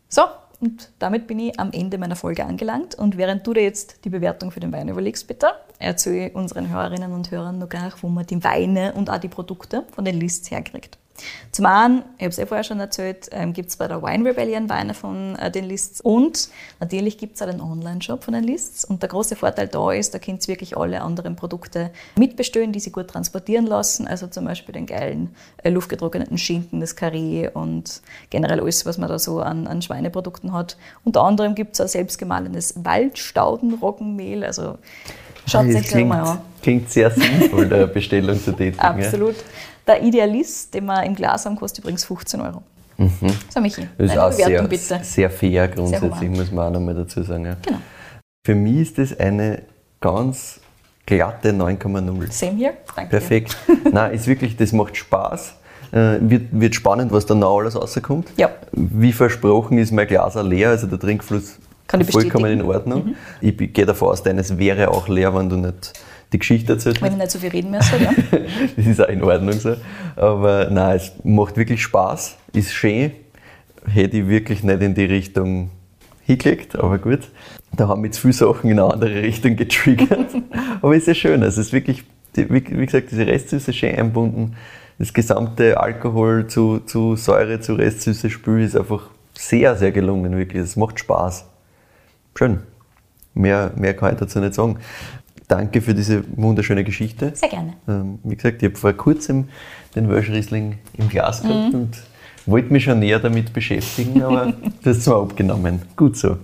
So, 0.10 0.22
und 0.60 0.90
damit 1.00 1.28
bin 1.28 1.40
ich 1.40 1.60
am 1.60 1.72
Ende 1.72 1.98
meiner 1.98 2.16
Folge 2.16 2.46
angelangt. 2.46 2.96
Und 2.96 3.18
während 3.18 3.46
du 3.46 3.54
dir 3.54 3.64
jetzt 3.64 4.04
die 4.06 4.10
Bewertung 4.10 4.52
für 4.52 4.60
den 4.60 4.72
Wein 4.72 4.90
überlegst, 4.90 5.28
bitte, 5.28 5.48
erzähle 5.78 6.32
unseren 6.32 6.70
Hörerinnen 6.70 7.12
und 7.12 7.30
Hörern 7.30 7.60
noch 7.60 7.70
gar, 7.70 7.94
wo 8.02 8.10
man 8.10 8.26
die 8.26 8.44
Weine 8.44 8.94
und 8.94 9.10
auch 9.10 9.20
die 9.20 9.28
Produkte 9.28 9.84
von 9.92 10.04
den 10.04 10.20
Lists 10.20 10.50
herkriegt. 10.50 10.98
Zum 11.52 11.66
einen, 11.66 12.04
ich 12.18 12.24
habe 12.26 12.30
es 12.30 12.38
eh 12.40 12.46
vorher 12.46 12.64
schon 12.64 12.80
erzählt, 12.80 13.30
ähm, 13.32 13.54
gibt 13.54 13.70
es 13.70 13.78
bei 13.78 13.88
der 13.88 14.02
Wine 14.04 14.30
Rebellion 14.30 14.70
Weine 14.70 14.94
von 14.94 15.36
äh, 15.38 15.50
den 15.50 15.66
Lists 15.66 16.02
und 16.02 16.50
natürlich 16.80 17.18
gibt 17.18 17.36
es 17.36 17.42
auch 17.42 17.48
den 17.48 17.62
Online-Shop 17.62 18.24
von 18.24 18.34
den 18.34 18.44
Lists. 18.44 18.86
Und 18.86 19.02
der 19.02 19.10
große 19.10 19.36
Vorteil 19.36 19.68
da 19.68 19.92
ist, 19.92 20.14
da 20.14 20.20
könnt 20.20 20.44
ihr 20.44 20.48
wirklich 20.50 20.78
alle 20.78 21.02
anderen 21.02 21.36
Produkte 21.36 21.90
mitbestellen, 22.18 22.72
die 22.72 22.80
sie 22.80 22.92
gut 22.92 23.08
transportieren 23.08 23.66
lassen. 23.66 24.08
Also 24.08 24.28
zum 24.28 24.46
Beispiel 24.46 24.74
den 24.74 24.86
geilen 24.86 25.36
äh, 25.64 25.70
luftgetrockneten 25.70 26.38
Schinken, 26.38 26.80
das 26.80 26.96
Karree 26.96 27.50
und 27.52 28.02
generell 28.30 28.60
alles, 28.60 28.86
was 28.86 28.98
man 28.98 29.10
da 29.10 29.18
so 29.18 29.40
an, 29.40 29.68
an 29.68 29.82
Schweineprodukten 29.82 30.54
hat. 30.54 30.78
Unter 31.04 31.24
anderem 31.24 31.56
gibt 31.56 31.74
es 31.74 31.82
auch 31.82 31.88
selbstgemahlenes 31.88 32.76
Waldstaudenroggenmehl. 32.86 34.44
Also 34.44 34.78
schaut 35.48 35.68
Das 35.74 35.86
es 35.86 35.96
euch 35.96 36.06
mal 36.06 36.22
an. 36.24 36.42
klingt 36.62 36.90
sehr 36.92 37.10
sinnvoll, 37.12 37.68
der 37.68 37.88
Bestellung 37.88 38.40
zu 38.42 38.52
tätigen. 38.52 38.80
Absolut. 38.80 39.36
Der 39.88 40.04
Idealist, 40.04 40.74
den 40.74 40.86
wir 40.86 41.04
im 41.04 41.16
Glas 41.16 41.46
haben, 41.46 41.56
kostet 41.56 41.84
übrigens 41.84 42.04
15 42.06 42.42
Euro. 42.42 42.62
So, 43.50 43.62
Michi, 43.62 43.88
Das 43.98 44.12
ist 44.12 44.18
auch 44.18 44.30
Bewertung 44.32 44.70
sehr, 44.70 44.96
bitte. 44.98 45.00
sehr 45.04 45.30
fair 45.30 45.68
grundsätzlich, 45.68 46.12
human. 46.16 46.32
muss 46.32 46.52
man 46.52 46.68
auch 46.68 46.72
nochmal 46.72 46.96
dazu 46.96 47.22
sagen. 47.22 47.46
Ja. 47.46 47.56
Genau. 47.64 47.78
Für 48.46 48.56
mich 48.56 48.78
ist 48.78 48.98
das 48.98 49.20
eine 49.20 49.62
ganz 50.02 50.60
glatte 51.06 51.52
9,0. 51.52 52.32
Same 52.32 52.54
hier. 52.58 52.74
Danke. 52.96 53.10
Perfekt. 53.12 53.56
Nein, 53.92 54.14
ist 54.14 54.26
wirklich, 54.28 54.58
das 54.58 54.72
macht 54.72 54.98
Spaß. 54.98 55.54
Äh, 55.92 56.18
wird, 56.22 56.48
wird 56.52 56.76
spannend, 56.76 57.12
was 57.12 57.26
da 57.26 57.36
noch 57.36 57.60
alles 57.60 57.76
rauskommt. 57.76 58.30
Ja. 58.36 58.50
Wie 58.72 59.14
versprochen 59.14 59.78
ist 59.78 59.92
mein 59.92 60.08
Glas 60.08 60.36
auch 60.36 60.44
leer, 60.44 60.70
also 60.70 60.88
der 60.88 61.00
Trinkfluss 61.00 61.60
vollkommen 61.88 62.52
in 62.52 62.58
bestätigen. 62.58 62.62
Mhm. 62.64 62.70
Ordnung. 62.70 63.16
Ich 63.42 63.56
gehe 63.74 63.86
davon 63.86 64.10
aus, 64.10 64.24
deines 64.24 64.58
wäre 64.58 64.90
auch 64.90 65.08
leer, 65.08 65.34
wenn 65.36 65.50
du 65.50 65.56
nicht 65.56 65.94
die 66.34 66.40
Geschichte 66.40 66.74
erzählt 66.74 67.02
Wenn 67.02 67.14
ich 67.14 67.18
nicht 67.18 67.32
so 67.32 67.40
viel 67.40 67.50
reden 67.50 67.72
müsste, 67.72 67.98
ja. 67.98 68.12
Das 68.76 68.86
ist 68.86 69.02
auch 69.02 69.08
in 69.08 69.24
Ordnung 69.24 69.54
so. 69.54 69.76
Aber 70.16 70.70
nein, 70.70 70.98
es 70.98 71.14
macht 71.24 71.58
wirklich 71.58 71.82
Spaß, 71.82 72.38
ist 72.54 72.74
schön. 72.74 73.12
Hätte 73.86 74.18
ich 74.18 74.28
wirklich 74.28 74.64
nicht 74.64 74.82
in 74.82 74.94
die 74.94 75.06
Richtung 75.06 75.70
hingelegt, 76.26 76.78
aber 76.78 76.98
gut. 76.98 77.22
Da 77.76 77.88
haben 77.88 78.04
jetzt 78.06 78.20
viele 78.20 78.34
Sachen 78.34 78.70
in 78.70 78.80
eine 78.80 78.92
andere 78.92 79.22
Richtung 79.22 79.56
getriggert. 79.56 80.36
aber 80.82 80.96
ist 80.96 81.08
ja 81.08 81.14
schön. 81.14 81.42
Also 81.44 81.62
es 81.62 81.68
ist 81.68 81.74
wirklich, 81.74 82.04
wie 82.36 82.62
gesagt, 82.62 83.12
diese 83.12 83.26
Restsüße 83.26 83.72
schön 83.72 83.96
einbunden. 83.96 84.56
Das 85.00 85.14
gesamte 85.14 85.80
Alkohol 85.80 86.48
zu, 86.48 86.80
zu 86.80 87.16
Säure, 87.16 87.60
zu 87.60 87.76
Restsüße 87.76 88.30
Spül 88.30 88.64
ist 88.64 88.76
einfach 88.76 89.10
sehr, 89.34 89.76
sehr 89.76 89.92
gelungen, 89.92 90.36
wirklich. 90.36 90.64
Es 90.64 90.76
macht 90.76 91.00
Spaß. 91.00 91.46
Schön. 92.36 92.62
Mehr, 93.34 93.72
mehr 93.76 93.94
kann 93.94 94.14
ich 94.14 94.20
dazu 94.20 94.40
nicht 94.40 94.56
sagen. 94.56 94.78
Danke 95.48 95.82
für 95.82 95.94
diese 95.94 96.24
wunderschöne 96.36 96.84
Geschichte. 96.84 97.32
Sehr 97.34 97.50
gerne. 97.50 97.74
Ähm, 97.88 98.20
wie 98.24 98.36
gesagt, 98.36 98.62
ich 98.62 98.70
habe 98.70 98.78
vor 98.78 98.94
kurzem 98.94 99.48
den 99.96 100.10
Welsh 100.10 100.30
Riesling 100.30 100.78
im 100.98 101.08
Glas 101.08 101.42
gehabt 101.42 101.74
und 101.74 101.98
wollte 102.46 102.74
mich 102.74 102.84
schon 102.84 103.00
näher 103.00 103.20
damit 103.20 103.54
beschäftigen, 103.54 104.22
aber 104.24 104.54
hast 104.84 104.98
es 104.98 105.08
mir 105.08 105.16
abgenommen. 105.16 105.82
Gut 105.96 106.18
so. 106.18 106.38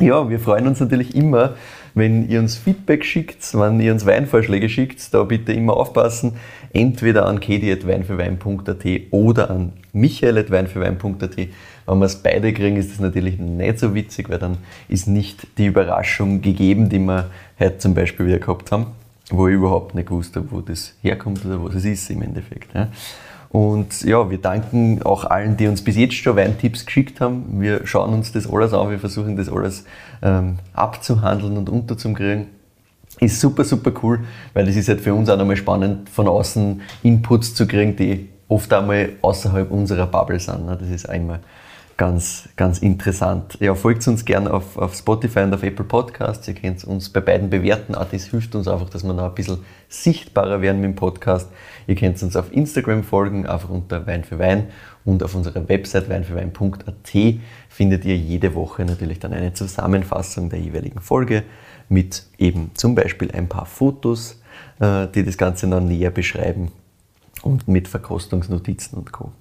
Ja, 0.00 0.28
wir 0.28 0.40
freuen 0.40 0.66
uns 0.66 0.80
natürlich 0.80 1.14
immer, 1.14 1.54
wenn 1.94 2.28
ihr 2.28 2.40
uns 2.40 2.56
Feedback 2.56 3.04
schickt, 3.04 3.54
wenn 3.54 3.80
ihr 3.80 3.92
uns 3.92 4.04
Weinvorschläge 4.04 4.68
schickt, 4.68 5.14
da 5.14 5.22
bitte 5.22 5.52
immer 5.52 5.76
aufpassen. 5.76 6.32
Entweder 6.72 7.26
an 7.26 7.38
kedi.weinfürwein.at 7.38 8.84
oder 9.12 9.50
an 9.50 9.72
michael.weinfürwein.at. 9.92 11.36
Wenn 11.86 11.98
wir 11.98 12.06
es 12.06 12.16
beide 12.16 12.52
kriegen, 12.52 12.76
ist 12.76 12.90
das 12.90 12.98
natürlich 12.98 13.38
nicht 13.38 13.78
so 13.78 13.94
witzig, 13.94 14.28
weil 14.28 14.38
dann 14.38 14.58
ist 14.88 15.06
nicht 15.06 15.46
die 15.58 15.66
Überraschung 15.66 16.42
gegeben, 16.42 16.88
die 16.88 16.98
wir 16.98 17.30
heute 17.60 17.78
zum 17.78 17.94
Beispiel 17.94 18.26
wieder 18.26 18.38
gehabt 18.38 18.72
haben, 18.72 18.86
wo 19.30 19.46
ich 19.46 19.54
überhaupt 19.54 19.94
nicht 19.94 20.08
gewusst 20.08 20.34
habe, 20.34 20.50
wo 20.50 20.60
das 20.60 20.94
herkommt 21.02 21.44
oder 21.44 21.62
was 21.62 21.76
es 21.76 21.84
ist 21.84 22.10
im 22.10 22.22
Endeffekt. 22.22 22.74
Ja. 22.74 22.88
Und 23.54 24.02
ja, 24.02 24.30
wir 24.30 24.38
danken 24.38 25.00
auch 25.04 25.26
allen, 25.26 25.56
die 25.56 25.68
uns 25.68 25.84
bis 25.84 25.94
jetzt 25.94 26.14
schon 26.14 26.34
Weintipps 26.34 26.86
geschickt 26.86 27.20
haben. 27.20 27.60
Wir 27.60 27.86
schauen 27.86 28.12
uns 28.12 28.32
das 28.32 28.52
alles 28.52 28.72
an, 28.72 28.90
wir 28.90 28.98
versuchen 28.98 29.36
das 29.36 29.48
alles 29.48 29.84
ähm, 30.22 30.56
abzuhandeln 30.72 31.56
und 31.58 31.68
unterzukriegen. 31.68 32.48
Ist 33.20 33.40
super, 33.40 33.62
super 33.62 33.92
cool, 34.02 34.24
weil 34.54 34.66
das 34.66 34.74
ist 34.74 34.88
halt 34.88 35.00
für 35.00 35.14
uns 35.14 35.30
auch 35.30 35.38
nochmal 35.38 35.54
spannend, 35.54 36.10
von 36.10 36.26
außen 36.26 36.82
Inputs 37.04 37.54
zu 37.54 37.68
kriegen, 37.68 37.94
die 37.94 38.28
oft 38.48 38.72
einmal 38.72 39.10
außerhalb 39.22 39.70
unserer 39.70 40.08
Bubble 40.08 40.40
sind. 40.40 40.66
ne. 40.66 40.76
Das 40.76 40.90
ist 40.90 41.08
einmal 41.08 41.38
ganz, 41.96 42.48
ganz 42.56 42.78
interessant. 42.78 43.56
Ja, 43.60 43.74
folgt 43.74 44.06
uns 44.08 44.24
gerne 44.24 44.52
auf, 44.52 44.76
auf 44.76 44.94
Spotify 44.94 45.40
und 45.40 45.54
auf 45.54 45.62
Apple 45.62 45.84
Podcasts. 45.84 46.46
Ihr 46.48 46.54
könnt 46.54 46.84
uns 46.84 47.08
bei 47.08 47.20
beiden 47.20 47.50
bewerten. 47.50 47.94
Auch 47.94 48.08
das 48.10 48.24
hilft 48.24 48.54
uns 48.54 48.68
einfach, 48.68 48.90
dass 48.90 49.04
wir 49.04 49.12
noch 49.12 49.28
ein 49.28 49.34
bisschen 49.34 49.58
sichtbarer 49.88 50.60
werden 50.60 50.80
mit 50.80 50.90
dem 50.90 50.96
Podcast. 50.96 51.50
Ihr 51.86 51.94
könnt 51.94 52.22
uns 52.22 52.36
auf 52.36 52.52
Instagram 52.52 53.04
folgen, 53.04 53.46
einfach 53.46 53.68
unter 53.68 54.06
Wein 54.06 54.24
für 54.24 54.38
Wein 54.38 54.68
und 55.04 55.22
auf 55.22 55.34
unserer 55.34 55.68
Website 55.68 56.08
weinfürwein.at 56.08 57.40
findet 57.68 58.04
ihr 58.04 58.16
jede 58.16 58.54
Woche 58.54 58.84
natürlich 58.84 59.18
dann 59.18 59.32
eine 59.32 59.52
Zusammenfassung 59.52 60.50
der 60.50 60.60
jeweiligen 60.60 61.00
Folge 61.00 61.44
mit 61.88 62.24
eben 62.38 62.70
zum 62.74 62.94
Beispiel 62.94 63.30
ein 63.32 63.48
paar 63.48 63.66
Fotos, 63.66 64.40
äh, 64.80 65.06
die 65.08 65.24
das 65.24 65.36
Ganze 65.36 65.66
noch 65.66 65.80
näher 65.80 66.10
beschreiben 66.10 66.72
und 67.42 67.68
mit 67.68 67.88
Verkostungsnotizen 67.88 68.98
und 68.98 69.12
Co. 69.12 69.32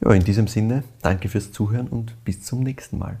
Ja, 0.00 0.12
in 0.12 0.22
diesem 0.22 0.46
Sinne, 0.46 0.84
danke 1.02 1.28
fürs 1.28 1.50
Zuhören 1.50 1.88
und 1.88 2.24
bis 2.24 2.42
zum 2.42 2.60
nächsten 2.60 2.98
Mal. 2.98 3.18